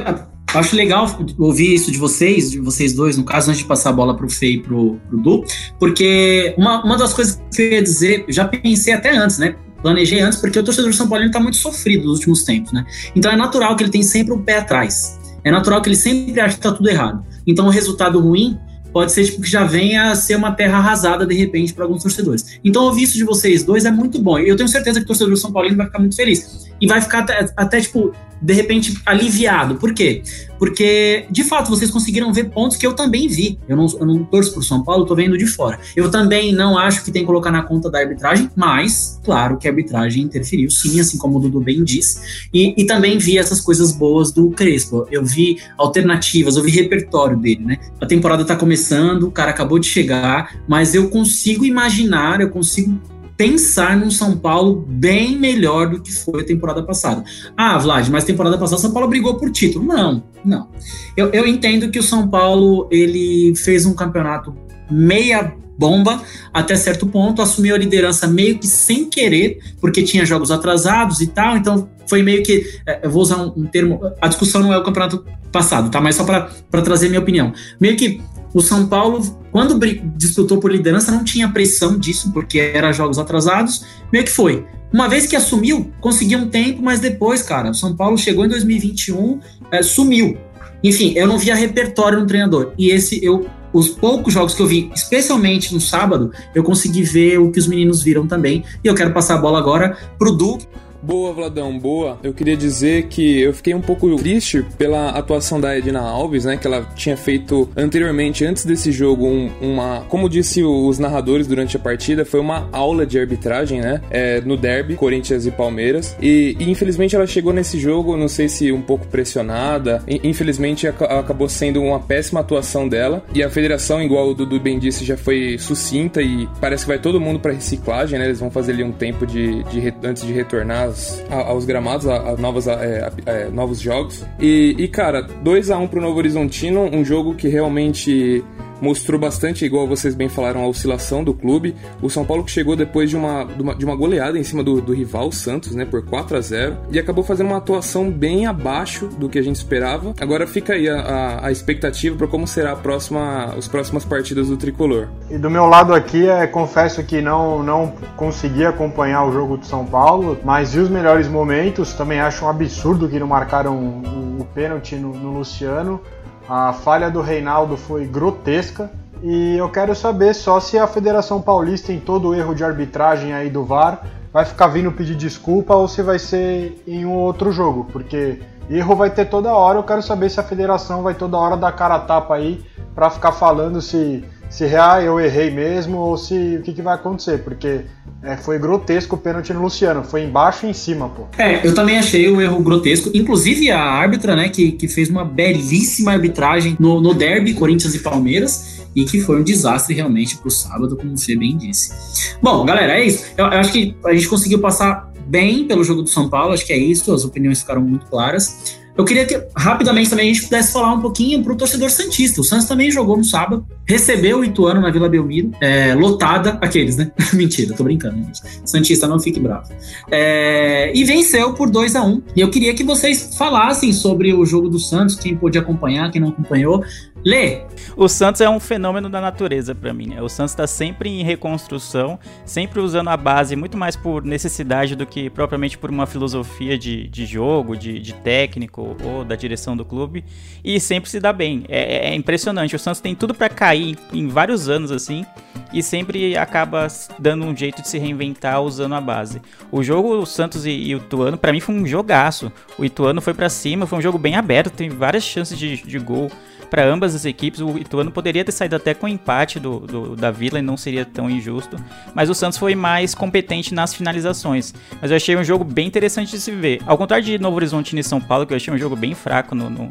eu 0.54 0.60
acho 0.60 0.76
legal 0.76 1.08
ouvir 1.38 1.74
isso 1.74 1.92
de 1.92 1.98
vocês, 1.98 2.52
de 2.52 2.60
vocês 2.60 2.94
dois, 2.94 3.18
no 3.18 3.24
caso, 3.24 3.50
antes 3.50 3.62
de 3.62 3.68
passar 3.68 3.90
a 3.90 3.94
bola 3.94 4.16
pro 4.16 4.30
Fê 4.30 4.52
e 4.52 4.62
pro, 4.62 5.00
pro 5.10 5.18
Du, 5.18 5.44
porque 5.80 6.54
uma, 6.58 6.84
uma 6.84 6.98
das 6.98 7.14
coisas 7.14 7.42
que 7.54 7.62
eu 7.62 7.72
ia 7.72 7.82
dizer, 7.82 8.26
já 8.30 8.46
pensei 8.46 8.94
até 8.94 9.16
antes, 9.16 9.38
né? 9.38 9.56
Planejei 9.82 10.22
antes, 10.22 10.40
porque 10.40 10.58
o 10.58 10.64
torcedor 10.64 10.94
São 10.94 11.10
Paulo 11.10 11.26
está 11.26 11.40
muito 11.40 11.58
sofrido 11.58 12.06
nos 12.06 12.20
últimos 12.20 12.44
tempos, 12.44 12.72
né? 12.72 12.86
Então 13.16 13.32
é 13.32 13.36
natural 13.36 13.76
que 13.76 13.84
ele 13.84 13.92
tem 13.92 14.04
sempre 14.04 14.34
o 14.34 14.38
um 14.38 14.42
pé 14.42 14.60
atrás. 14.60 15.20
É 15.44 15.52
natural 15.52 15.82
que 15.82 15.90
ele 15.90 15.96
sempre 15.96 16.40
acha 16.40 16.56
que 16.56 16.62
tá 16.62 16.72
tudo 16.72 16.88
errado. 16.90 17.26
Então 17.46 17.66
o 17.66 17.70
resultado 17.70 18.20
ruim 18.20 18.58
pode 18.94 19.12
ser 19.12 19.26
tipo, 19.26 19.42
que 19.42 19.50
já 19.50 19.66
venha 19.66 20.12
a 20.12 20.16
ser 20.16 20.36
uma 20.36 20.52
terra 20.52 20.78
arrasada 20.78 21.26
de 21.26 21.34
repente 21.34 21.74
para 21.74 21.84
alguns 21.84 22.04
torcedores. 22.04 22.60
Então, 22.64 22.84
ouvir 22.84 23.04
isso 23.04 23.18
de 23.18 23.24
vocês 23.24 23.64
dois 23.64 23.86
é 23.86 23.92
muito 23.92 24.22
bom. 24.22 24.38
Eu 24.38 24.56
tenho 24.56 24.70
certeza 24.70 25.00
que 25.00 25.06
o 25.06 25.08
torcedor 25.08 25.36
São 25.36 25.52
Paulino 25.52 25.76
vai 25.76 25.88
ficar 25.88 26.00
muito 26.00 26.16
feliz. 26.16 26.72
E 26.80 26.88
vai 26.88 27.02
ficar 27.02 27.20
até, 27.20 27.54
até 27.56 27.82
tipo, 27.82 28.14
de 28.44 28.54
repente, 28.54 29.02
aliviado. 29.06 29.76
Por 29.76 29.94
quê? 29.94 30.22
Porque, 30.60 31.26
de 31.32 31.46
fato, 31.46 31.70
vocês 31.70 31.90
conseguiram 31.90 32.34
ver 32.34 32.50
pontos 32.50 32.76
que 32.76 32.86
eu 32.86 32.94
também 32.94 33.26
vi. 33.26 33.58
Eu 33.70 33.78
não, 33.78 33.88
eu 33.98 34.06
não 34.06 34.24
torço 34.26 34.54
por 34.54 34.64
São 34.64 34.84
Paulo, 34.84 35.06
tô 35.06 35.16
vendo 35.16 35.38
de 35.38 35.48
fora. 35.48 35.80
Eu 35.96 36.12
também 36.12 36.52
não 36.54 36.78
acho 36.78 37.06
que 37.06 37.12
tem 37.12 37.22
que 37.22 37.26
colocar 37.26 37.52
na 37.52 37.64
conta 37.64 37.90
da 37.90 38.00
arbitragem, 38.00 38.50
mas, 38.54 39.20
claro 39.24 39.58
que 39.58 39.66
a 39.66 39.72
arbitragem 39.72 40.24
interferiu, 40.24 40.70
sim, 40.70 41.00
assim 41.00 41.18
como 41.18 41.38
o 41.38 41.42
Dudu 41.42 41.62
bem 41.62 41.84
disse. 41.86 42.48
E, 42.54 42.74
e 42.82 42.86
também 42.86 43.18
vi 43.18 43.38
essas 43.38 43.62
coisas 43.62 43.94
boas 43.94 44.34
do 44.34 44.52
Crespo. 44.52 45.08
Eu 45.10 45.24
vi 45.24 45.60
alternativas, 45.78 46.58
eu 46.58 46.64
vi 46.64 46.72
repertório 46.72 47.38
dele, 47.38 47.64
né? 47.64 47.78
A 48.02 48.06
temporada 48.06 48.44
tá 48.44 48.58
começando, 48.58 49.24
o 49.24 49.32
cara 49.32 49.52
acabou 49.52 49.80
de 49.80 49.88
chegar, 49.88 50.58
mas 50.68 50.94
eu 50.94 51.10
consigo 51.10 51.64
imaginar, 51.64 52.42
eu 52.42 52.50
consigo 52.50 53.00
pensar 53.36 53.98
num 53.98 54.12
São 54.12 54.38
Paulo 54.38 54.86
bem 54.88 55.38
melhor 55.38 55.90
do 55.90 56.02
que 56.02 56.12
foi 56.12 56.42
a 56.42 56.46
temporada 56.46 56.84
passada. 56.84 57.24
Ah, 57.58 57.78
Vlad, 57.78 58.10
mas 58.10 58.24
temporada 58.24 58.58
passada 58.58 58.82
São 58.82 58.92
Paulo 58.92 59.10
brigou 59.10 59.36
por 59.38 59.52
título. 59.52 59.86
Não, 59.86 60.24
não. 60.44 60.70
Eu, 61.18 61.30
eu 61.30 61.48
entendo 61.48 61.90
que 61.90 62.00
o 62.00 62.04
São 62.04 62.28
Paulo 62.28 62.88
ele 62.92 63.56
fez 63.56 63.86
um 63.86 63.94
campeonato 63.94 64.56
meia 64.90 65.56
bomba 65.84 66.24
até 66.54 66.78
certo 66.78 67.06
ponto, 67.06 67.42
assumiu 67.42 67.76
a 67.76 67.78
liderança 67.78 68.26
meio 68.26 68.58
que 68.58 68.68
sem 68.68 69.10
querer, 69.10 69.60
porque 69.82 70.02
tinha 70.02 70.26
jogos 70.26 70.50
atrasados 70.50 71.20
e 71.20 71.28
tal, 71.28 71.58
então 71.58 71.90
foi 72.08 72.24
meio 72.24 72.42
que, 72.42 72.80
é, 72.88 73.02
eu 73.04 73.12
vou 73.12 73.22
usar 73.22 73.38
um, 73.38 73.52
um 73.58 73.66
termo, 73.66 74.00
a 74.22 74.30
discussão 74.30 74.62
não 74.62 74.72
é 74.72 74.78
o 74.78 74.84
campeonato 74.84 75.26
passado, 75.52 75.92
tá? 75.92 76.00
Mas 76.00 76.16
só 76.16 76.24
para 76.24 76.82
trazer 76.82 77.10
minha 77.10 77.20
opinião. 77.20 77.52
Meio 77.82 77.98
que 77.98 78.22
o 78.54 78.62
São 78.62 78.88
Paulo, 78.88 79.20
quando 79.52 79.78
disputou 80.16 80.58
por 80.58 80.72
liderança, 80.72 81.12
não 81.12 81.24
tinha 81.24 81.50
pressão 81.50 81.98
disso, 81.98 82.32
porque 82.32 82.60
era 82.60 82.94
jogos 82.94 83.20
atrasados, 83.20 83.84
meio 84.12 84.24
que 84.24 84.32
foi. 84.32 84.66
Uma 84.94 85.10
vez 85.10 85.26
que 85.26 85.36
assumiu, 85.36 85.92
conseguiu 86.00 86.40
um 86.40 86.48
tempo, 86.48 86.82
mas 86.82 87.00
depois, 87.02 87.42
cara, 87.42 87.72
o 87.72 87.74
São 87.74 87.94
Paulo 87.94 88.18
chegou 88.18 88.46
em 88.46 88.48
2021, 88.48 89.40
é, 89.72 89.84
sumiu. 89.84 90.38
Enfim, 90.84 91.14
eu 91.16 91.28
não 91.28 91.38
via 91.38 91.56
repertório 91.56 92.20
no 92.20 92.28
treinador. 92.28 92.74
E 92.78 92.92
esse, 92.92 93.24
eu, 93.24 93.50
os 93.74 93.90
poucos 93.90 94.34
jogos 94.34 94.54
que 94.54 94.62
eu 94.62 94.68
vi, 94.68 94.92
especialmente 94.94 95.74
no 95.74 95.82
sábado, 95.82 96.32
eu 96.54 96.64
consegui 96.64 97.02
ver 97.02 97.40
o 97.40 97.52
que 97.52 97.60
os 97.60 97.68
meninos 97.68 98.04
viram 98.04 98.28
também. 98.28 98.64
E 98.84 98.88
eu 98.88 98.96
quero 98.96 99.12
passar 99.12 99.36
a 99.36 99.40
bola 99.40 99.58
agora 99.58 99.98
pro 100.18 100.32
Du, 100.32 100.60
Boa, 101.04 101.34
Vladão, 101.34 101.78
boa. 101.78 102.18
Eu 102.24 102.34
queria 102.34 102.56
dizer 102.56 103.08
que 103.08 103.42
eu 103.42 103.54
fiquei 103.54 103.74
um 103.74 103.82
pouco 103.82 104.16
triste 104.16 104.66
pela 104.78 105.10
atuação 105.10 105.60
da 105.60 105.78
Edna 105.78 106.00
Alves, 106.00 106.46
né? 106.46 106.56
Que 106.56 106.66
ela 106.66 106.88
tinha 106.96 107.18
feito 107.18 107.70
anteriormente, 107.76 108.46
antes 108.46 108.64
desse 108.64 108.90
jogo, 108.90 109.28
um, 109.28 109.52
uma. 109.60 110.06
Como 110.08 110.30
disse 110.30 110.64
os 110.64 111.00
narradores 111.00 111.46
durante 111.46 111.76
a 111.76 111.80
partida, 111.80 112.24
foi 112.24 112.40
uma 112.40 112.70
aula 112.72 113.06
de 113.06 113.20
arbitragem, 113.20 113.82
né? 113.82 114.02
É, 114.10 114.40
no 114.40 114.56
derby, 114.56 114.96
Corinthians 114.96 115.46
e 115.46 115.52
Palmeiras. 115.52 116.16
E, 116.22 116.56
e, 116.58 116.72
infelizmente 116.72 117.18
ela 117.18 117.28
chegou 117.28 117.52
nesse 117.52 117.78
jogo, 117.78 118.16
não 118.16 118.30
sei 118.30 118.48
se 118.48 118.72
um 118.72 118.82
pouco 118.82 119.06
pressionada. 119.08 120.02
Infelizmente 120.08 120.88
acabou 120.88 121.50
sendo 121.50 121.82
uma 121.82 122.00
péssima 122.00 122.40
atuação 122.40 122.88
dela. 122.88 123.26
E 123.36 123.44
a 123.44 123.50
federação, 123.50 124.02
igual 124.02 124.30
o 124.30 124.34
Dudu 124.34 124.58
bem 124.58 124.80
disse, 124.80 125.04
já 125.04 125.18
foi 125.18 125.58
sucinta 125.60 126.22
e 126.22 126.48
parece 126.62 126.86
que 126.86 126.88
vai 126.88 127.00
todo 127.00 127.20
mundo 127.20 127.42
para 127.42 127.52
reciclagem, 127.52 128.18
né? 128.18 128.26
Eles 128.26 128.40
vão 128.40 128.50
fazer 128.50 128.72
ali 128.72 128.86
um 128.86 128.94
tempo 128.94 129.28
de, 129.28 129.64
de 129.64 129.94
antes 130.02 130.26
de 130.26 130.32
retornar 130.32 130.93
aos 131.30 131.66
gramados, 131.66 132.08
a, 132.08 132.16
a 132.16 132.38
novas, 132.38 132.68
é, 132.68 133.12
é, 133.26 133.50
novos 133.50 133.80
jogos. 133.80 134.26
E, 134.40 134.76
e 134.78 134.88
cara, 134.88 135.22
2 135.22 135.72
a 135.72 135.78
1 135.78 135.84
um 135.84 135.88
pro 135.88 136.02
Novo 136.02 136.18
Horizontino, 136.18 136.82
um 136.82 137.04
jogo 137.04 137.36
que 137.36 137.48
realmente 137.48 138.44
mostrou 138.82 139.20
bastante, 139.20 139.66
igual 139.66 139.88
vocês 139.88 140.16
bem 140.16 140.30
falaram, 140.30 140.62
a 140.64 140.68
oscilação 140.68 141.24
do 141.24 141.34
clube. 141.34 141.76
O 142.02 142.10
São 142.10 142.26
Paulo 142.26 142.44
que 142.44 142.52
chegou 142.52 142.76
depois 142.76 143.10
de 143.10 143.16
uma, 143.16 143.46
de 143.46 143.86
uma, 143.86 143.96
goleada 143.96 144.38
em 144.38 144.44
cima 144.44 144.64
do, 144.64 144.82
do, 144.82 144.94
rival, 144.94 145.32
Santos, 145.32 145.74
né, 145.76 145.86
por 145.86 146.04
4 146.06 146.38
a 146.38 146.42
0 146.42 146.78
e 146.92 147.00
acabou 147.00 147.24
fazendo 147.24 147.48
uma 147.48 147.58
atuação 147.58 148.10
bem 148.10 148.46
abaixo 148.46 149.08
do 149.08 149.30
que 149.30 149.40
a 149.40 149.42
gente 149.42 149.56
esperava. 149.56 150.14
Agora 150.20 150.46
fica 150.46 150.74
aí 150.74 150.90
a, 150.90 151.00
a, 151.00 151.48
a 151.48 151.52
expectativa 151.52 152.16
para 152.16 152.28
como 152.28 152.48
será 152.48 152.74
a 152.74 152.76
próxima, 152.76 153.54
as 153.58 153.68
próximas 153.68 154.04
partidas 154.04 154.50
do 154.50 154.58
Tricolor. 154.58 155.08
E 155.30 155.38
do 155.38 155.50
meu 155.50 155.66
lado 155.66 155.94
aqui, 155.94 156.28
é, 156.28 156.46
confesso 156.48 157.04
que 157.04 157.22
não, 157.22 157.64
não 157.64 157.94
consegui 158.16 158.66
acompanhar 158.66 159.26
o 159.26 159.32
jogo 159.32 159.58
do 159.58 159.66
São 159.66 159.86
Paulo, 159.86 160.38
mas 160.44 160.74
vi 160.74 160.80
os 160.80 160.90
melhores 160.90 161.28
momentos. 161.28 161.94
Também 161.94 162.20
acho 162.20 162.46
um 162.46 162.50
absurdo 162.50 163.08
que 163.08 163.20
não 163.20 163.28
marcaram 163.28 163.76
o, 163.76 164.42
o 164.42 164.46
pênalti 164.54 164.96
no, 164.96 165.14
no 165.14 165.38
Luciano. 165.38 166.02
A 166.48 166.74
falha 166.74 167.10
do 167.10 167.22
Reinaldo 167.22 167.78
foi 167.78 168.06
grotesca. 168.06 168.92
E 169.22 169.58
eu 169.58 169.70
quero 169.70 169.96
saber 169.96 170.34
só 170.34 170.60
se 170.60 170.78
a 170.78 170.86
Federação 170.86 171.42
Paulista, 171.42 171.94
em 171.94 172.00
todo 172.00 172.30
o 172.30 172.36
erro 172.36 172.54
de 172.54 172.64
arbitragem 172.64 173.34
aí 173.34 173.50
do 173.50 173.64
VAR, 173.64 174.04
vai 174.34 174.44
ficar 174.44 174.68
vindo 174.68 174.92
pedir 174.92 175.16
desculpa 175.16 175.74
ou 175.74 175.88
se 175.88 176.02
vai 176.02 176.20
ser 176.20 176.84
em 176.86 177.06
um 177.06 177.14
outro 177.14 177.52
jogo. 177.52 177.88
Porque 177.92 178.42
erro 178.70 178.96
vai 178.96 179.10
ter 179.10 179.26
toda 179.26 179.54
hora. 179.54 179.80
Eu 179.80 179.84
quero 179.84 180.02
saber 180.02 180.30
se 180.30 180.40
a 180.40 180.44
federação 180.44 181.02
vai 181.04 181.14
toda 181.14 181.38
hora 181.38 181.56
dar 181.56 181.72
cara 181.72 181.96
a 181.96 182.00
tapa 182.00 182.36
aí 182.36 182.62
para 182.94 183.10
ficar 183.10 183.32
falando 183.32 183.82
se 183.82 184.24
se 184.54 184.66
ah, 184.76 185.02
eu 185.02 185.20
errei 185.20 185.50
mesmo 185.50 185.98
ou 185.98 186.16
se 186.16 186.58
o 186.60 186.62
que, 186.62 186.74
que 186.74 186.82
vai 186.84 186.94
acontecer, 186.94 187.40
porque 187.40 187.82
é, 188.22 188.38
foi 188.38 188.60
grotesco 188.60 189.16
o 189.16 189.18
pênalti 189.18 189.52
no 189.52 189.64
Luciano, 189.64 190.04
foi 190.04 190.24
embaixo 190.24 190.68
e 190.68 190.70
em 190.70 190.74
cima, 190.74 191.10
pô. 191.10 191.24
É, 191.40 191.66
eu 191.66 191.74
também 191.74 191.98
achei 191.98 192.30
o 192.30 192.40
erro 192.40 192.62
grotesco, 192.62 193.10
inclusive 193.16 193.72
a 193.72 193.82
árbitra, 193.82 194.36
né, 194.36 194.50
que, 194.50 194.74
que 194.74 194.88
fez 194.88 195.10
uma 195.10 195.26
belíssima 195.26 196.12
arbitragem 196.12 196.78
no, 196.80 197.02
no 197.02 197.16
derby 197.16 197.56
Corinthians 197.56 197.96
e 197.96 198.00
Palmeiras, 198.00 198.86
e 198.96 199.06
que 199.06 199.20
foi 199.22 199.40
um 199.40 199.44
desastre 199.44 199.96
realmente 199.96 200.38
pro 200.38 200.52
sábado, 200.52 200.96
como 200.96 201.18
você 201.18 201.36
bem 201.36 201.58
disse. 201.58 202.38
Bom, 202.40 202.64
galera, 202.64 203.00
é 203.00 203.08
isso. 203.08 203.26
Eu, 203.36 203.46
eu 203.46 203.60
acho 203.60 203.72
que 203.72 203.98
a 204.06 204.14
gente 204.14 204.28
conseguiu 204.28 204.60
passar 204.60 205.12
bem 205.26 205.66
pelo 205.66 205.84
jogo 205.84 206.04
do 206.04 206.10
São 206.10 206.30
Paulo, 206.30 206.54
acho 206.54 206.64
que 206.64 206.74
é 206.74 206.78
isso, 206.78 207.12
as 207.12 207.26
opiniões 207.26 207.62
ficaram 207.62 207.82
muito 207.82 208.06
claras. 208.06 208.78
Eu 208.96 209.04
queria 209.04 209.26
que 209.26 209.42
rapidamente 209.56 210.10
também 210.10 210.30
a 210.30 210.34
gente 210.34 210.46
pudesse 210.46 210.72
falar 210.72 210.94
um 210.94 211.02
pouquinho 211.02 211.44
para 211.44 211.54
o 211.54 211.56
torcedor 211.56 211.90
Santista. 211.90 212.42
O 212.42 212.44
Santos 212.44 212.68
também 212.68 212.92
jogou 212.92 213.18
no 213.18 213.24
sábado, 213.24 213.66
recebeu 213.88 214.40
o 214.40 214.46
Ituano 214.46 214.82
na 214.82 214.92
Vila 214.92 215.10
Belmiro, 215.10 215.52
é, 215.60 215.96
lotada, 215.96 216.60
aqueles, 216.62 216.98
né? 216.98 217.12
Mentira, 217.34 217.76
tô 217.76 217.84
brincando, 217.84 218.18
gente. 218.18 218.42
Santista, 218.64 219.08
não 219.08 219.20
fique 219.20 219.40
bravo. 219.40 219.70
É, 220.12 220.92
e 220.96 221.04
venceu 221.04 221.54
por 221.54 221.70
2 221.70 221.96
a 221.96 222.04
1 222.04 222.08
um. 222.08 222.22
E 222.36 222.42
eu 222.42 222.52
queria 222.52 222.74
que 222.74 222.84
vocês 222.84 223.36
falassem 223.36 223.92
sobre 223.92 224.32
o 224.32 224.46
jogo 224.46 224.70
do 224.70 224.78
Santos, 224.78 225.16
quem 225.16 225.36
pôde 225.36 225.58
acompanhar, 225.58 226.12
quem 226.12 226.22
não 226.22 226.30
acompanhou. 226.30 226.84
Lê! 227.26 227.62
O 227.96 228.10
Santos 228.10 228.42
é 228.42 228.50
um 228.50 228.60
fenômeno 228.60 229.10
da 229.10 229.22
natureza 229.22 229.74
para 229.74 229.94
mim. 229.94 230.08
Né? 230.08 230.22
O 230.22 230.28
Santos 230.28 230.52
está 230.52 230.68
sempre 230.68 231.10
em 231.10 231.24
reconstrução, 231.24 232.20
sempre 232.46 232.82
usando 232.82 233.10
a 233.10 233.16
base 233.16 233.56
muito 233.56 233.78
mais 233.78 233.96
por 233.96 234.26
necessidade 234.26 234.96
do 234.96 235.06
que 235.06 235.30
propriamente 235.30 235.78
por 235.78 235.90
uma 235.90 236.06
filosofia 236.06 236.78
de, 236.78 237.08
de 237.08 237.26
jogo, 237.26 237.78
de, 237.78 238.00
de 238.00 238.14
técnico 238.16 238.98
ou 239.04 239.24
da 239.24 239.36
direção 239.36 239.78
do 239.78 239.86
clube. 239.86 240.26
E 240.64 240.80
sempre 240.80 241.10
se 241.10 241.20
dá 241.20 241.32
bem. 241.32 241.64
É, 241.70 242.10
é 242.10 242.16
impressionante. 242.16 242.76
O 242.76 242.80
Santos 242.80 243.00
tem 243.00 243.16
tudo 243.16 243.34
para 243.34 243.48
cair 243.48 243.98
em 244.12 244.28
vários 244.28 244.68
anos 244.68 244.92
assim 244.92 245.26
e 245.72 245.82
sempre 245.82 246.36
acaba 246.38 246.88
dando 247.18 247.46
um 247.46 247.56
jeito 247.56 247.82
de 247.82 247.88
se 247.88 247.98
reinventar 247.98 248.62
usando 248.62 248.96
a 248.96 249.02
base. 249.02 249.42
O 249.72 249.82
jogo 249.82 250.16
o 250.16 250.26
Santos 250.26 250.66
e, 250.66 250.72
e 250.72 250.96
o 250.96 250.98
Ituano, 250.98 251.38
para 251.38 251.54
mim 251.54 251.60
foi 251.60 251.74
um 251.74 251.86
jogaço. 251.86 252.52
O 252.78 252.84
Ituano 252.84 253.22
foi 253.22 253.34
para 253.34 253.50
cima, 253.50 253.88
foi 253.88 254.00
um 254.00 254.02
jogo 254.02 254.18
bem 254.18 254.36
aberto, 254.36 254.70
tem 254.70 254.90
várias 254.90 255.24
chances 255.24 255.58
de, 255.58 255.78
de 255.78 256.00
gol 256.00 256.30
para 256.74 256.92
ambas 256.92 257.14
as 257.14 257.24
equipes. 257.24 257.60
O 257.60 257.78
Ituano 257.78 258.10
poderia 258.10 258.44
ter 258.44 258.52
saído 258.52 258.76
até 258.76 258.96
com 258.96 259.08
empate 259.08 259.60
do, 259.60 259.82
do, 259.82 260.16
da 260.16 260.32
Vila 260.32 260.58
e 260.58 260.62
não 260.64 260.76
seria 260.76 261.06
tão 261.06 261.30
injusto. 261.30 261.78
Mas 262.16 262.32
o 262.32 262.34
Santos 262.34 262.58
foi 262.58 262.74
mais 262.74 263.14
competente 263.14 263.76
nas 263.76 263.94
finalizações. 263.94 264.74
Mas 265.00 265.12
eu 265.12 265.18
achei 265.18 265.38
um 265.38 265.44
jogo 265.44 265.64
bem 265.64 265.86
interessante 265.86 266.32
de 266.32 266.42
se 266.42 266.50
ver. 266.50 266.82
Ao 266.88 266.98
contrário 266.98 267.24
de 267.24 267.38
Novo 267.38 267.58
Horizonte 267.58 267.96
e 267.96 268.04
São 268.04 268.20
Paulo, 268.20 268.48
que 268.48 268.54
eu 268.54 268.58
achei 268.58 268.74
um 268.74 268.78
jogo 268.78 268.96
bem 268.96 269.14
fraco 269.14 269.54
no, 269.54 269.70
no, 269.70 269.88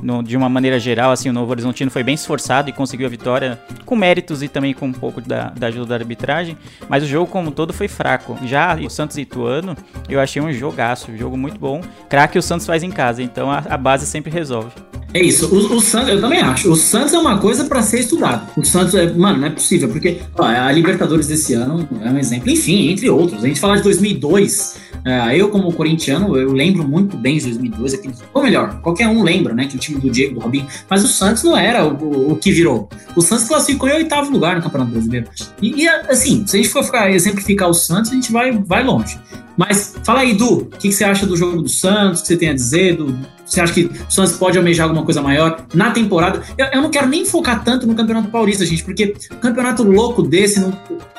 no, 0.00 0.22
de 0.22 0.36
uma 0.36 0.48
maneira 0.48 0.78
geral, 0.78 1.10
assim, 1.10 1.28
o 1.28 1.32
Novo 1.32 1.50
Horizontino 1.50 1.90
foi 1.90 2.04
bem 2.04 2.14
esforçado 2.14 2.70
e 2.70 2.72
conseguiu 2.72 3.08
a 3.08 3.10
vitória 3.10 3.60
com 3.84 3.96
méritos 3.96 4.40
e 4.40 4.46
também 4.46 4.72
com 4.72 4.86
um 4.86 4.92
pouco 4.92 5.20
da, 5.20 5.50
da 5.50 5.66
ajuda 5.66 5.86
da 5.86 5.94
arbitragem, 5.96 6.56
mas 6.88 7.02
o 7.02 7.06
jogo 7.06 7.28
como 7.28 7.48
um 7.48 7.52
todo 7.52 7.72
foi 7.72 7.88
fraco. 7.88 8.38
Já 8.44 8.76
o 8.76 8.88
Santos 8.88 9.18
Ituano, 9.18 9.76
eu 10.08 10.20
achei 10.20 10.40
um 10.40 10.52
jogaço, 10.52 11.10
um 11.10 11.16
jogo 11.16 11.36
muito 11.36 11.58
bom. 11.58 11.80
Craque 12.08 12.38
o 12.38 12.42
Santos 12.42 12.66
faz 12.66 12.84
em 12.84 12.90
casa, 12.92 13.20
então 13.20 13.50
a, 13.50 13.64
a 13.68 13.76
base 13.76 14.06
sempre 14.06 14.30
resolve. 14.30 14.70
É 15.14 15.22
isso. 15.22 15.46
O, 15.46 15.76
o, 15.76 15.80
Santos, 15.80 16.03
eu 16.08 16.20
também 16.20 16.40
acho. 16.40 16.70
O 16.70 16.76
Santos 16.76 17.12
é 17.12 17.18
uma 17.18 17.38
coisa 17.38 17.64
para 17.64 17.82
ser 17.82 18.00
estudado. 18.00 18.48
O 18.56 18.64
Santos 18.64 18.94
é, 18.94 19.12
mano, 19.12 19.40
não 19.40 19.48
é 19.48 19.50
possível, 19.50 19.88
porque 19.88 20.20
ó, 20.36 20.44
a 20.44 20.70
Libertadores 20.72 21.26
desse 21.26 21.54
ano 21.54 21.88
é 22.02 22.10
um 22.10 22.18
exemplo. 22.18 22.50
Enfim, 22.50 22.90
entre 22.90 23.08
outros. 23.08 23.42
A 23.42 23.46
gente 23.46 23.60
falar 23.60 23.76
de 23.76 23.82
2002, 23.82 24.76
é, 25.04 25.40
eu 25.40 25.48
como 25.48 25.72
corintiano, 25.72 26.36
eu 26.36 26.52
lembro 26.52 26.86
muito 26.86 27.16
bem 27.16 27.36
de 27.36 27.44
2002. 27.44 27.94
Aquele, 27.94 28.14
ou 28.32 28.42
melhor, 28.42 28.80
qualquer 28.80 29.08
um 29.08 29.22
lembra, 29.22 29.54
né, 29.54 29.66
que 29.66 29.76
o 29.76 29.78
time 29.78 30.00
do 30.00 30.10
Diego, 30.10 30.34
do 30.34 30.40
Robinho. 30.40 30.66
Mas 30.88 31.04
o 31.04 31.08
Santos 31.08 31.42
não 31.42 31.56
era 31.56 31.86
o, 31.86 31.94
o, 31.94 32.32
o 32.32 32.36
que 32.36 32.50
virou. 32.50 32.88
O 33.14 33.20
Santos 33.20 33.44
classificou 33.44 33.88
em 33.88 33.92
oitavo 33.92 34.30
lugar 34.30 34.56
no 34.56 34.62
Campeonato 34.62 34.92
Brasileiro. 34.92 35.26
E, 35.60 35.82
e, 35.82 35.88
assim, 35.88 36.46
se 36.46 36.56
a 36.56 36.62
gente 36.62 36.70
for 36.70 36.82
ficar, 36.82 37.10
exemplificar 37.10 37.68
o 37.68 37.74
Santos, 37.74 38.10
a 38.10 38.14
gente 38.14 38.32
vai, 38.32 38.52
vai 38.52 38.82
longe. 38.82 39.18
Mas 39.56 39.94
fala 40.02 40.20
aí, 40.20 40.34
Du, 40.34 40.62
o 40.62 40.64
que, 40.66 40.88
que, 40.88 40.92
você 40.92 41.04
acha 41.04 41.26
do 41.26 41.36
jogo 41.36 41.62
do 41.62 41.68
Santos? 41.68 42.20
O 42.20 42.22
que 42.22 42.28
você 42.28 42.36
tem 42.36 42.48
a 42.48 42.54
dizer? 42.54 42.96
Do, 42.96 43.16
você 43.44 43.60
acha 43.60 43.72
que 43.72 43.84
o 43.84 44.10
Santos 44.10 44.32
pode 44.32 44.56
almejar 44.56 44.84
alguma 44.84 45.04
coisa 45.04 45.20
maior 45.20 45.66
na 45.74 45.90
temporada? 45.90 46.42
Eu, 46.56 46.66
eu, 46.66 46.82
não 46.82 46.90
quero 46.90 47.08
nem 47.08 47.24
focar 47.24 47.62
tanto 47.62 47.86
no 47.86 47.94
Campeonato 47.94 48.28
Paulista, 48.28 48.64
gente, 48.64 48.84
porque 48.84 49.14
campeonato 49.40 49.82
louco 49.82 50.22
desse 50.22 50.60
não, 50.60 50.72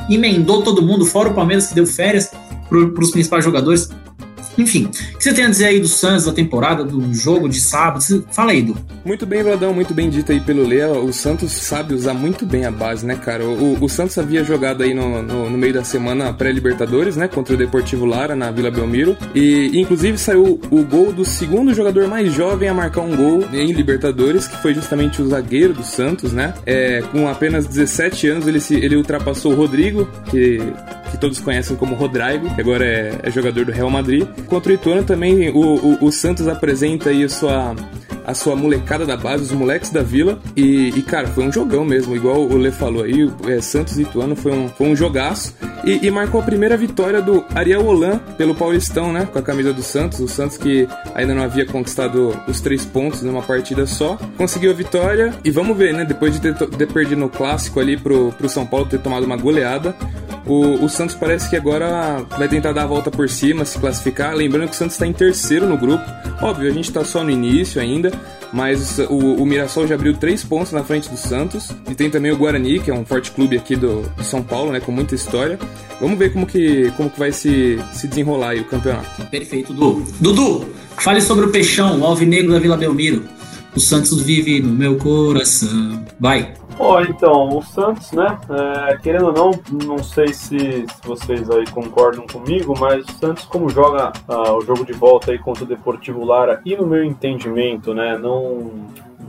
emendou 0.09 0.63
todo 0.63 0.81
mundo, 0.81 1.05
fora 1.05 1.29
o 1.29 1.33
Palmeiras 1.33 1.67
que 1.67 1.75
deu 1.75 1.85
férias 1.85 2.31
para 2.67 2.79
os 2.79 3.11
principais 3.11 3.43
jogadores. 3.43 3.89
Enfim, 4.57 4.85
o 4.85 5.17
que 5.17 5.23
você 5.23 5.33
tem 5.33 5.45
a 5.45 5.49
dizer 5.49 5.65
aí 5.65 5.79
do 5.79 5.87
Santos, 5.87 6.25
da 6.25 6.31
temporada, 6.31 6.83
do 6.83 7.13
jogo 7.13 7.47
de 7.49 7.59
sábado? 7.59 8.25
Fala 8.31 8.51
aí, 8.51 8.59
Edu. 8.59 8.77
Muito 9.03 9.25
bem, 9.25 9.43
Vladão, 9.43 9.73
muito 9.73 9.93
bem 9.93 10.09
dito 10.09 10.31
aí 10.31 10.39
pelo 10.39 10.65
Lea. 10.65 10.89
O 10.91 11.11
Santos 11.13 11.51
sabe 11.51 11.93
usar 11.93 12.13
muito 12.13 12.45
bem 12.45 12.65
a 12.65 12.71
base, 12.71 13.05
né, 13.05 13.15
cara? 13.15 13.45
O, 13.45 13.83
o 13.83 13.89
Santos 13.89 14.17
havia 14.17 14.43
jogado 14.43 14.83
aí 14.83 14.93
no, 14.93 15.21
no, 15.21 15.49
no 15.49 15.57
meio 15.57 15.73
da 15.73 15.83
semana 15.83 16.33
pré-Libertadores, 16.33 17.15
né, 17.15 17.27
contra 17.27 17.53
o 17.53 17.57
Deportivo 17.57 18.05
Lara 18.05 18.35
na 18.35 18.51
Vila 18.51 18.71
Belmiro. 18.71 19.17
E, 19.33 19.71
inclusive, 19.79 20.17
saiu 20.17 20.59
o 20.69 20.83
gol 20.83 21.11
do 21.11 21.25
segundo 21.25 21.73
jogador 21.73 22.07
mais 22.07 22.33
jovem 22.33 22.69
a 22.69 22.73
marcar 22.73 23.01
um 23.01 23.15
gol 23.15 23.43
em 23.53 23.71
Libertadores, 23.71 24.47
que 24.47 24.57
foi 24.61 24.73
justamente 24.73 25.21
o 25.21 25.27
zagueiro 25.27 25.73
do 25.73 25.83
Santos, 25.83 26.31
né? 26.31 26.53
É, 26.65 27.01
com 27.11 27.27
apenas 27.27 27.65
17 27.65 28.27
anos, 28.27 28.47
ele, 28.47 28.59
se, 28.59 28.75
ele 28.75 28.95
ultrapassou 28.95 29.53
o 29.53 29.55
Rodrigo, 29.55 30.07
que 30.29 30.59
que 31.15 31.21
todos 31.21 31.39
conhecem 31.39 31.75
como 31.75 31.95
Rodrigo, 31.95 32.53
que 32.53 32.61
agora 32.61 32.85
é, 32.85 33.19
é 33.23 33.31
jogador 33.31 33.65
do 33.65 33.71
Real 33.71 33.89
Madrid. 33.89 34.27
Contra 34.47 34.71
o 34.71 34.75
Ituano 34.75 35.03
também 35.03 35.49
o, 35.49 35.59
o, 35.59 36.05
o 36.05 36.11
Santos 36.11 36.47
apresenta 36.47 37.09
aí 37.09 37.23
a 37.23 37.29
sua 37.29 37.75
a 38.25 38.33
sua 38.33 38.55
molecada 38.55 39.05
da 39.05 39.15
base, 39.15 39.43
os 39.43 39.51
moleques 39.51 39.89
da 39.89 40.01
vila. 40.01 40.39
E, 40.55 40.89
e 40.89 41.01
cara, 41.01 41.27
foi 41.27 41.45
um 41.45 41.51
jogão 41.51 41.85
mesmo, 41.85 42.15
igual 42.15 42.41
o 42.41 42.57
Lê 42.57 42.71
falou 42.71 43.03
aí, 43.03 43.31
é, 43.47 43.61
Santos 43.61 43.97
e 43.97 44.01
Ituano 44.01 44.35
foi 44.35 44.51
um, 44.51 44.67
foi 44.69 44.87
um 44.87 44.95
jogaço. 44.95 45.53
E, 45.83 46.07
e, 46.07 46.09
marcou 46.09 46.41
a 46.41 46.43
primeira 46.43 46.75
vitória 46.75 47.21
do 47.21 47.45
Ariel 47.53 47.85
Holan 47.85 48.17
pelo 48.37 48.55
Paulistão, 48.55 49.13
né? 49.13 49.27
Com 49.31 49.37
a 49.37 49.41
camisa 49.41 49.71
do 49.71 49.83
Santos. 49.83 50.19
O 50.19 50.27
Santos 50.27 50.57
que 50.57 50.87
ainda 51.13 51.35
não 51.35 51.43
havia 51.43 51.65
conquistado 51.65 52.35
os 52.47 52.59
três 52.59 52.83
pontos 52.83 53.21
numa 53.21 53.43
partida 53.43 53.85
só. 53.85 54.17
Conseguiu 54.35 54.71
a 54.71 54.73
vitória. 54.73 55.33
E 55.43 55.51
vamos 55.51 55.77
ver, 55.77 55.93
né? 55.93 56.03
Depois 56.03 56.33
de 56.33 56.39
ter, 56.39 56.55
ter 56.55 56.87
perdido 56.87 57.19
no 57.19 57.29
clássico 57.29 57.79
ali 57.79 57.97
pro, 57.97 58.31
pro 58.31 58.49
São 58.49 58.65
Paulo, 58.65 58.87
ter 58.87 58.99
tomado 58.99 59.25
uma 59.25 59.37
goleada. 59.37 59.95
O, 60.45 60.85
o, 60.85 60.89
Santos 60.89 61.15
parece 61.15 61.49
que 61.49 61.55
agora 61.55 62.23
vai 62.37 62.47
tentar 62.47 62.71
dar 62.71 62.83
a 62.83 62.87
volta 62.87 63.09
por 63.09 63.27
cima, 63.27 63.65
se 63.65 63.79
classificar. 63.79 64.35
Lembrando 64.35 64.67
que 64.67 64.75
o 64.75 64.77
Santos 64.77 64.95
está 64.95 65.07
em 65.07 65.13
terceiro 65.13 65.65
no 65.65 65.77
grupo. 65.77 66.03
Óbvio, 66.41 66.69
a 66.69 66.73
gente 66.73 66.89
está 66.89 67.03
só 67.03 67.23
no 67.23 67.31
início 67.31 67.81
ainda, 67.81 68.11
mas 68.53 68.99
o, 68.99 69.13
o, 69.35 69.45
Mirassol 69.45 69.85
já 69.85 69.95
abriu 69.95 70.13
três 70.13 70.43
pontos 70.43 70.71
na 70.71 70.83
frente 70.83 71.09
do 71.09 71.17
Santos. 71.17 71.71
E 71.89 71.95
tem 71.95 72.09
também 72.09 72.31
o 72.31 72.37
Guarani, 72.37 72.79
que 72.79 72.89
é 72.89 72.93
um 72.93 73.05
forte 73.05 73.31
clube 73.31 73.57
aqui 73.57 73.75
do, 73.75 74.03
de 74.17 74.25
São 74.25 74.41
Paulo, 74.41 74.71
né, 74.71 74.79
com 74.79 74.91
muita 74.91 75.13
história. 75.13 75.59
Vamos 75.99 76.17
ver 76.17 76.31
como 76.31 76.45
que, 76.45 76.91
como 76.95 77.09
que 77.09 77.19
vai 77.19 77.31
se, 77.31 77.79
se 77.91 78.07
desenrolar 78.07 78.49
aí 78.49 78.61
o 78.61 78.65
campeonato. 78.65 79.25
Perfeito, 79.25 79.73
Dudu. 79.73 80.05
Dudu, 80.19 80.65
fale 80.97 81.21
sobre 81.21 81.45
o 81.45 81.49
Peixão, 81.49 81.99
o 81.99 82.05
Alvinegro 82.05 82.53
da 82.53 82.59
Vila 82.59 82.77
Belmiro. 82.77 83.23
O 83.75 83.79
Santos 83.79 84.21
vive 84.21 84.61
no 84.61 84.71
meu 84.71 84.95
coração. 84.95 86.05
Vai. 86.17 86.53
Ó, 86.77 86.97
oh, 86.97 87.01
então, 87.01 87.57
o 87.57 87.61
Santos, 87.63 88.11
né, 88.11 88.37
é, 88.49 88.97
querendo 88.97 89.27
ou 89.27 89.33
não, 89.33 89.51
não 89.85 90.03
sei 90.03 90.33
se, 90.33 90.57
se, 90.59 91.07
vocês 91.07 91.49
aí 91.49 91.65
concordam 91.67 92.27
comigo, 92.27 92.73
mas 92.77 93.05
o 93.05 93.11
Santos, 93.13 93.45
como 93.45 93.69
joga 93.69 94.11
ah, 94.27 94.53
o 94.53 94.61
jogo 94.61 94.85
de 94.85 94.91
volta 94.91 95.31
aí 95.31 95.39
contra 95.39 95.63
o 95.63 95.67
Deportivo 95.67 96.25
Lara, 96.25 96.61
e 96.65 96.75
no 96.75 96.85
meu 96.85 97.01
entendimento, 97.03 97.93
né, 97.93 98.17
não, 98.17 98.71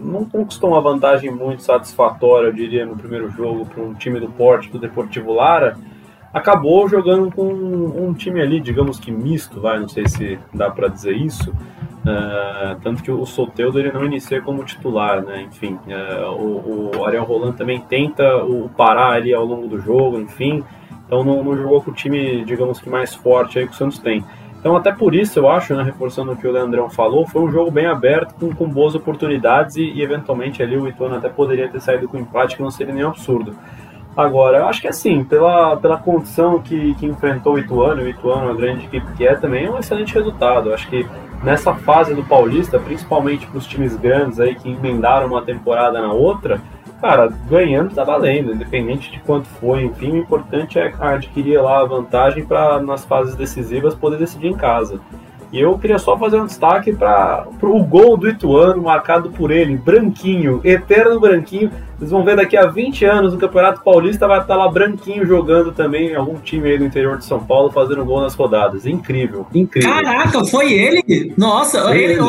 não 0.01 0.25
conquistou 0.25 0.71
uma 0.71 0.81
vantagem 0.81 1.31
muito 1.31 1.63
satisfatória, 1.63 2.49
eu 2.49 2.53
diria, 2.53 2.85
no 2.85 2.97
primeiro 2.97 3.31
jogo 3.31 3.65
para 3.65 3.83
um 3.83 3.95
time 3.95 4.19
do 4.19 4.29
porte 4.29 4.69
do 4.69 4.79
Deportivo 4.81 5.33
Lara, 5.33 5.77
acabou 6.35 6.89
jogando 6.89 7.31
com 7.31 7.47
um, 7.47 8.13
time 8.13 8.43
ali, 8.43 8.61
digamos 8.61 8.99
que 8.99 9.13
misto, 9.13 9.61
vai, 9.61 9.79
não 9.79 9.89
sei 9.89 10.09
se 10.09 10.39
dá 10.53 10.69
para 10.69 10.89
dizer 10.89 11.17
isso, 11.17 11.55
Uh, 12.07 12.79
tanto 12.85 13.03
que 13.03 13.11
o 13.11 13.27
Soteudo 13.27 13.81
ele 13.81 13.91
não 13.91 14.05
inicia 14.05 14.41
como 14.41 14.63
titular, 14.63 15.23
né? 15.23 15.43
Enfim, 15.43 15.77
uh, 15.89 16.31
o, 16.31 16.93
o, 16.97 17.05
Ariel 17.05 17.25
Roland 17.25 17.55
também 17.55 17.81
tenta 17.81 18.45
o 18.45 18.69
parar 18.69 19.15
ali 19.15 19.35
ao 19.35 19.45
longo 19.45 19.67
do 19.67 19.81
jogo, 19.81 20.21
enfim. 20.21 20.63
Então 21.05 21.25
não, 21.25 21.43
não, 21.43 21.57
jogou 21.57 21.83
com 21.83 21.91
o 21.91 21.95
time, 21.95 22.45
digamos 22.45 22.79
que 22.79 22.89
mais 22.89 23.13
forte 23.13 23.59
aí 23.59 23.67
que 23.67 23.73
o 23.73 23.77
Santos 23.77 23.99
tem. 23.99 24.25
Então 24.61 24.77
até 24.77 24.93
por 24.93 25.17
isso 25.17 25.41
eu 25.41 25.49
acho, 25.51 25.75
né, 25.75 25.83
reforçando 25.83 26.31
o 26.31 26.37
que 26.37 26.47
o 26.47 26.53
Leandrão 26.53 26.89
falou, 26.89 27.27
foi 27.27 27.43
um 27.43 27.51
jogo 27.51 27.73
bem 27.73 27.87
aberto, 27.87 28.35
com, 28.35 28.55
com 28.55 28.69
boas 28.69 28.95
oportunidades 28.95 29.75
e, 29.75 29.83
e, 29.83 30.01
eventualmente 30.01 30.63
ali 30.63 30.77
o 30.77 30.87
Ituano 30.87 31.17
até 31.17 31.29
poderia 31.29 31.69
ter 31.69 31.81
saído 31.81 32.09
com 32.09 32.17
empate, 32.17 32.57
que 32.57 32.63
não 32.63 32.71
seria 32.71 32.95
nem 32.95 33.03
absurdo. 33.03 33.57
Agora, 34.17 34.59
eu 34.59 34.67
acho 34.67 34.81
que 34.81 34.89
assim, 34.89 35.23
pela, 35.23 35.77
pela 35.77 35.99
condição 35.99 36.59
que, 36.61 36.95
que 36.95 37.05
enfrentou 37.05 37.55
o 37.55 37.59
Ituano, 37.59 38.03
o 38.03 38.09
Ituano, 38.09 38.51
a 38.51 38.55
grande 38.55 38.87
equipe 38.87 39.13
que 39.13 39.27
é, 39.27 39.35
também 39.35 39.67
é 39.67 39.71
um 39.71 39.79
excelente 39.79 40.15
resultado. 40.15 40.71
Eu 40.71 40.75
acho 40.75 40.89
que 40.89 41.07
nessa 41.45 41.75
fase 41.75 42.15
do 42.15 42.25
Paulista, 42.25 42.79
principalmente 42.79 43.47
para 43.47 43.59
os 43.59 43.67
times 43.67 43.95
grandes 43.95 44.41
aí 44.41 44.55
que 44.55 44.71
emendaram 44.71 45.27
uma 45.27 45.43
temporada 45.43 46.01
na 46.01 46.13
outra, 46.13 46.63
cara, 46.99 47.29
ganhando 47.47 47.95
tá 47.95 48.05
valendo, 48.05 48.55
independente 48.55 49.13
de 49.13 49.21
quanto 49.21 49.47
foi, 49.49 49.85
enfim, 49.85 50.13
o 50.13 50.17
importante 50.17 50.79
é 50.79 50.91
adquirir 50.99 51.61
lá 51.61 51.81
a 51.81 51.85
vantagem 51.85 52.45
para 52.45 52.81
nas 52.81 53.05
fases 53.05 53.35
decisivas 53.35 53.95
poder 53.95 54.17
decidir 54.17 54.49
em 54.49 54.57
casa. 54.57 54.99
E 55.53 55.61
eu 55.61 55.79
queria 55.79 55.99
só 55.99 56.19
fazer 56.19 56.41
um 56.41 56.47
destaque 56.47 56.93
para 56.93 57.47
o 57.63 57.85
gol 57.85 58.17
do 58.17 58.29
Ituano, 58.29 58.83
marcado 58.83 59.31
por 59.31 59.51
ele, 59.51 59.77
branquinho, 59.77 60.61
eterno 60.65 61.21
branquinho. 61.21 61.71
Vocês 61.99 62.11
vão 62.11 62.23
ver 62.25 62.37
daqui 62.37 62.57
a 62.57 62.67
20 62.67 63.05
anos 63.07 63.33
no 63.33 63.39
Campeonato 63.39 63.83
Paulista 63.83 64.29
vai 64.29 64.41
estar 64.41 64.55
lá 64.55 64.69
branquinho 64.69 65.27
jogando 65.27 65.73
também 65.73 66.15
algum 66.15 66.39
time 66.39 66.71
aí 66.71 66.79
do 66.79 66.85
interior 66.85 67.17
de 67.17 67.25
São 67.25 67.43
Paulo 67.43 67.71
fazendo 67.71 68.05
gol 68.05 68.21
nas 68.21 68.35
rodadas. 68.35 68.85
Incrível, 68.85 69.47
incrível. 69.55 69.91
Caraca, 69.91 70.45
foi 70.45 70.73
ele? 70.73 71.33
Nossa, 71.39 71.83
foi 71.83 71.99
ele, 71.99 72.13
ele. 72.15 72.23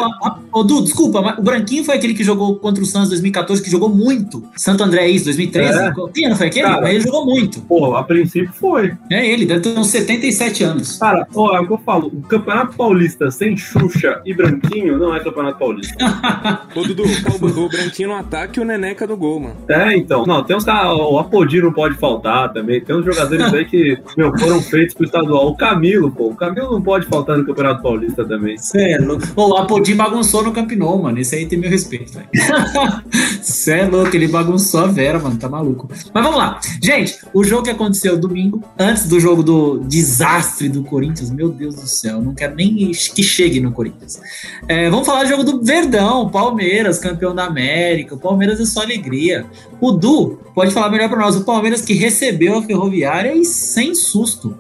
Ô, 0.54 0.64
Du, 0.64 0.82
desculpa, 0.82 1.22
mas 1.22 1.38
o 1.38 1.42
branquinho 1.42 1.84
foi 1.84 1.96
aquele 1.96 2.14
que 2.14 2.24
jogou 2.24 2.56
contra 2.56 2.82
o 2.82 2.86
Santos 2.86 3.10
2014, 3.10 3.62
que 3.62 3.70
jogou 3.70 3.90
muito. 3.90 4.42
Santo 4.56 4.84
André 4.84 5.10
isso, 5.10 5.26
2013? 5.26 5.80
É. 5.80 6.36
Foi 6.36 6.48
aquele? 6.48 6.66
Cara, 6.66 6.90
ele 6.90 7.02
jogou 7.02 7.26
muito. 7.26 7.62
Pô, 7.62 7.96
a 7.96 8.04
princípio 8.04 8.54
foi. 8.54 8.94
É 9.12 9.26
ele, 9.26 9.46
deve 9.46 9.62
ter 9.62 9.78
uns 9.78 9.88
77 9.88 10.64
anos. 10.64 10.98
Cara, 10.98 11.28
ó, 11.36 11.56
é 11.56 11.60
o 11.60 11.68
que 11.68 11.74
eu 11.74 11.78
falo, 11.80 12.08
o 12.08 12.22
Campeonato 12.22 12.76
Paulista 12.76 13.30
sem 13.32 13.58
Xuxa 13.58 14.22
e 14.26 14.34
branquinho 14.34 14.98
não 14.98 15.14
é 15.14 15.20
Campeonato 15.20 15.60
Paulista. 15.60 15.96
Ô, 16.74 16.84
Dudu, 16.84 17.04
o, 17.04 17.66
o 17.66 17.70
branquinho 17.70 18.10
no 18.10 18.16
ataque 18.16 18.60
e 18.60 18.64
o 18.64 18.66
Neneca 18.66 19.06
no 19.06 19.18
gol, 19.18 19.42
mano. 19.42 19.57
É, 19.68 19.96
então. 19.96 20.26
Não, 20.26 20.44
tem 20.44 20.56
uns 20.56 20.64
caras. 20.64 20.98
O 20.98 21.18
Apodi 21.18 21.62
não 21.62 21.72
pode 21.72 21.96
faltar 21.96 22.52
também. 22.54 22.82
Tem 22.82 22.96
uns 22.96 23.06
jogadores 23.06 23.54
aí 23.54 23.66
que, 23.66 23.98
meu, 24.18 24.38
foram 24.38 24.62
feitos 24.62 24.96
pro 24.96 25.06
estadual. 25.06 25.48
O 25.48 25.56
Camilo, 25.56 26.12
pô. 26.12 26.30
O 26.30 26.36
Camilo 26.36 26.72
não 26.72 26.82
pode 26.82 27.06
faltar 27.06 27.38
no 27.38 27.46
Campeonato 27.46 27.82
Paulista 27.82 28.26
também. 28.26 28.58
Sério. 28.58 29.18
Pô, 29.36 29.50
o 29.50 29.58
Apodi 29.58 29.94
bagunçou 29.94 30.44
no 30.44 30.52
Campinou, 30.52 31.02
mano. 31.02 31.20
Esse 31.20 31.36
aí 31.36 31.46
tem 31.46 31.60
meu 31.60 31.70
respeito, 31.70 32.14
velho. 32.14 32.28
Cê 33.42 33.78
é 33.78 33.86
louco, 33.86 34.16
ele 34.16 34.28
bagunçou 34.28 34.82
a 34.82 34.88
Vera, 34.88 35.20
mano. 35.20 35.38
Tá 35.38 35.48
maluco. 35.48 35.90
Mas 36.14 36.24
vamos 36.24 36.38
lá. 36.38 36.60
Gente, 36.82 37.18
o 37.34 37.44
jogo 37.44 37.64
que 37.64 37.70
aconteceu 37.70 38.18
domingo, 38.18 38.64
antes 38.80 39.08
do 39.08 39.20
jogo 39.20 39.44
do 39.44 39.80
desastre 39.80 40.70
do 40.70 40.84
Corinthians, 40.84 41.30
meu 41.30 41.50
Deus 41.50 41.76
do 41.76 41.88
céu, 41.88 42.22
não 42.22 42.34
quero 42.34 42.56
nem 42.56 42.92
que 42.92 43.24
chegue 43.24 43.60
no 43.60 43.72
Corinthians. 43.72 44.20
É, 44.68 44.90
vamos 44.90 45.06
falar 45.06 45.24
do 45.24 45.30
jogo 45.30 45.44
do 45.44 45.64
Verdão, 45.64 46.30
Palmeiras, 46.30 47.00
campeão 47.00 47.34
da 47.34 47.46
América. 47.46 48.16
O 48.16 48.20
Palmeiras 48.20 48.60
é 48.60 48.66
só 48.66 48.82
alegria. 48.82 49.46
O 49.80 49.92
Du 49.92 50.40
pode 50.54 50.74
falar 50.74 50.90
melhor 50.90 51.10
para 51.10 51.20
nós. 51.20 51.36
O 51.36 51.44
Palmeiras 51.44 51.82
que 51.82 51.94
recebeu 51.94 52.58
a 52.58 52.64
Ferroviária 52.64 53.36
e 53.36 53.46
sem 53.46 53.94
susto. 53.96 54.56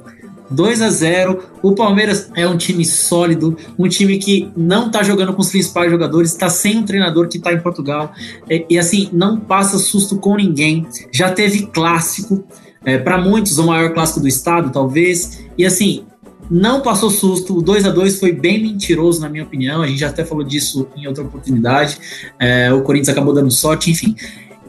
2 0.49 0.81
a 0.81 0.89
0 0.89 1.43
O 1.61 1.73
Palmeiras 1.73 2.29
é 2.35 2.47
um 2.47 2.57
time 2.57 2.85
sólido, 2.85 3.57
um 3.77 3.87
time 3.87 4.17
que 4.17 4.49
não 4.55 4.89
tá 4.89 5.03
jogando 5.03 5.33
com 5.33 5.41
os 5.41 5.49
principais 5.49 5.91
jogadores, 5.91 6.31
está 6.31 6.49
sem 6.49 6.77
um 6.77 6.83
treinador 6.83 7.27
que 7.27 7.39
tá 7.39 7.51
em 7.53 7.59
Portugal. 7.59 8.11
E, 8.49 8.65
e 8.69 8.79
assim, 8.79 9.09
não 9.11 9.39
passa 9.39 9.77
susto 9.77 10.17
com 10.17 10.35
ninguém. 10.35 10.87
Já 11.11 11.31
teve 11.31 11.67
clássico, 11.67 12.43
é, 12.85 12.97
para 12.97 13.17
muitos, 13.17 13.57
o 13.57 13.65
maior 13.65 13.93
clássico 13.93 14.21
do 14.21 14.27
estado, 14.27 14.71
talvez. 14.71 15.43
E 15.57 15.65
assim, 15.65 16.05
não 16.49 16.81
passou 16.81 17.09
susto. 17.09 17.57
O 17.57 17.61
2 17.61 17.85
a 17.85 17.89
2 17.89 18.19
foi 18.19 18.31
bem 18.31 18.61
mentiroso, 18.61 19.19
na 19.19 19.29
minha 19.29 19.43
opinião. 19.43 19.81
A 19.81 19.87
gente 19.87 19.99
já 19.99 20.09
até 20.09 20.23
falou 20.23 20.43
disso 20.43 20.87
em 20.95 21.07
outra 21.07 21.23
oportunidade. 21.23 21.97
É, 22.39 22.71
o 22.71 22.81
Corinthians 22.81 23.09
acabou 23.09 23.33
dando 23.33 23.51
sorte, 23.51 23.91
enfim. 23.91 24.15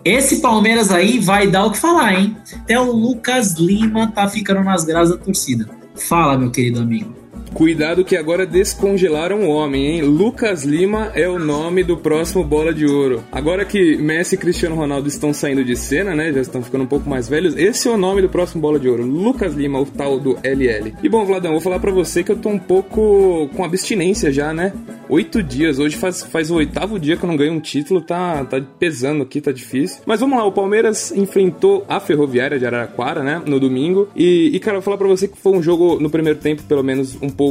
Esse 0.09 0.41
Palmeiras 0.41 0.91
aí 0.91 1.19
vai 1.19 1.47
dar 1.47 1.67
o 1.67 1.71
que 1.71 1.77
falar, 1.77 2.15
hein? 2.15 2.35
Até 2.55 2.81
o 2.81 2.91
Lucas 2.91 3.57
Lima 3.59 4.11
tá 4.11 4.27
ficando 4.27 4.65
nas 4.65 4.83
graças 4.83 5.11
da 5.11 5.23
torcida. 5.23 5.69
Fala, 5.95 6.39
meu 6.39 6.51
querido 6.51 6.81
amigo. 6.81 7.15
Cuidado 7.59 8.05
que 8.05 8.17
agora 8.17 8.47
descongelaram 8.47 9.41
o 9.41 9.49
homem, 9.49 9.85
hein? 9.85 10.03
Lucas 10.03 10.63
Lima 10.63 11.11
é 11.13 11.29
o 11.29 11.41
nome 11.41 11.83
do 11.83 11.97
próximo 11.97 12.45
bola 12.45 12.73
de 12.73 12.87
ouro. 12.87 13.25
Agora 13.33 13.65
que 13.65 13.97
Messi 13.97 14.37
e 14.37 14.39
Cristiano 14.39 14.77
Ronaldo 14.77 15.09
estão 15.09 15.33
saindo 15.35 15.65
de 15.65 15.75
cena, 15.75 16.15
né? 16.15 16.33
Já 16.33 16.41
estão 16.41 16.63
ficando 16.63 16.85
um 16.85 16.87
pouco 16.87 17.11
mais 17.11 17.29
velhos. 17.29 17.57
Esse 17.57 17.89
é 17.89 17.91
o 17.91 17.97
nome 17.97 18.23
do 18.23 18.29
próximo 18.29 18.63
bola 18.63 18.79
de 18.79 18.89
ouro. 18.89 19.05
Lucas 19.05 19.55
Lima, 19.55 19.81
o 19.81 19.87
tal 19.87 20.21
do 20.21 20.39
LL. 20.45 20.95
E 21.03 21.09
bom, 21.09 21.25
Vladão, 21.25 21.51
vou 21.51 21.61
falar 21.61 21.81
para 21.81 21.91
você 21.91 22.23
que 22.23 22.31
eu 22.31 22.37
tô 22.37 22.49
um 22.49 22.61
pouco 22.61 23.51
com 23.57 23.65
abstinência 23.65 24.31
já, 24.31 24.55
né? 24.55 24.73
Oito 25.09 25.43
dias. 25.43 25.81
Hoje 25.81 25.97
faz, 25.97 26.23
faz 26.23 26.53
o 26.53 26.55
oitavo 26.55 26.97
dia 26.97 27.17
que 27.17 27.25
eu 27.25 27.29
não 27.29 27.37
ganho 27.37 27.55
um 27.55 27.61
título. 27.61 28.01
Tá, 28.01 28.45
tá 28.45 28.63
pesando 28.79 29.25
aqui, 29.25 29.41
tá 29.41 29.51
difícil. 29.51 30.01
Mas 30.07 30.21
vamos 30.21 30.39
lá, 30.39 30.45
o 30.45 30.53
Palmeiras 30.53 31.11
enfrentou 31.11 31.85
a 31.89 31.99
Ferroviária 31.99 32.57
de 32.57 32.65
Araraquara, 32.65 33.25
né? 33.25 33.43
No 33.45 33.59
domingo. 33.59 34.07
E, 34.15 34.53
e 34.55 34.61
cara, 34.61 34.77
vou 34.77 34.83
falar 34.83 34.97
pra 34.97 35.09
você 35.09 35.27
que 35.27 35.37
foi 35.37 35.51
um 35.51 35.63
jogo, 35.63 35.99
no 35.99 36.09
primeiro 36.09 36.39
tempo, 36.39 36.63
pelo 36.63 36.85
menos, 36.85 37.21
um 37.21 37.29
pouco 37.29 37.48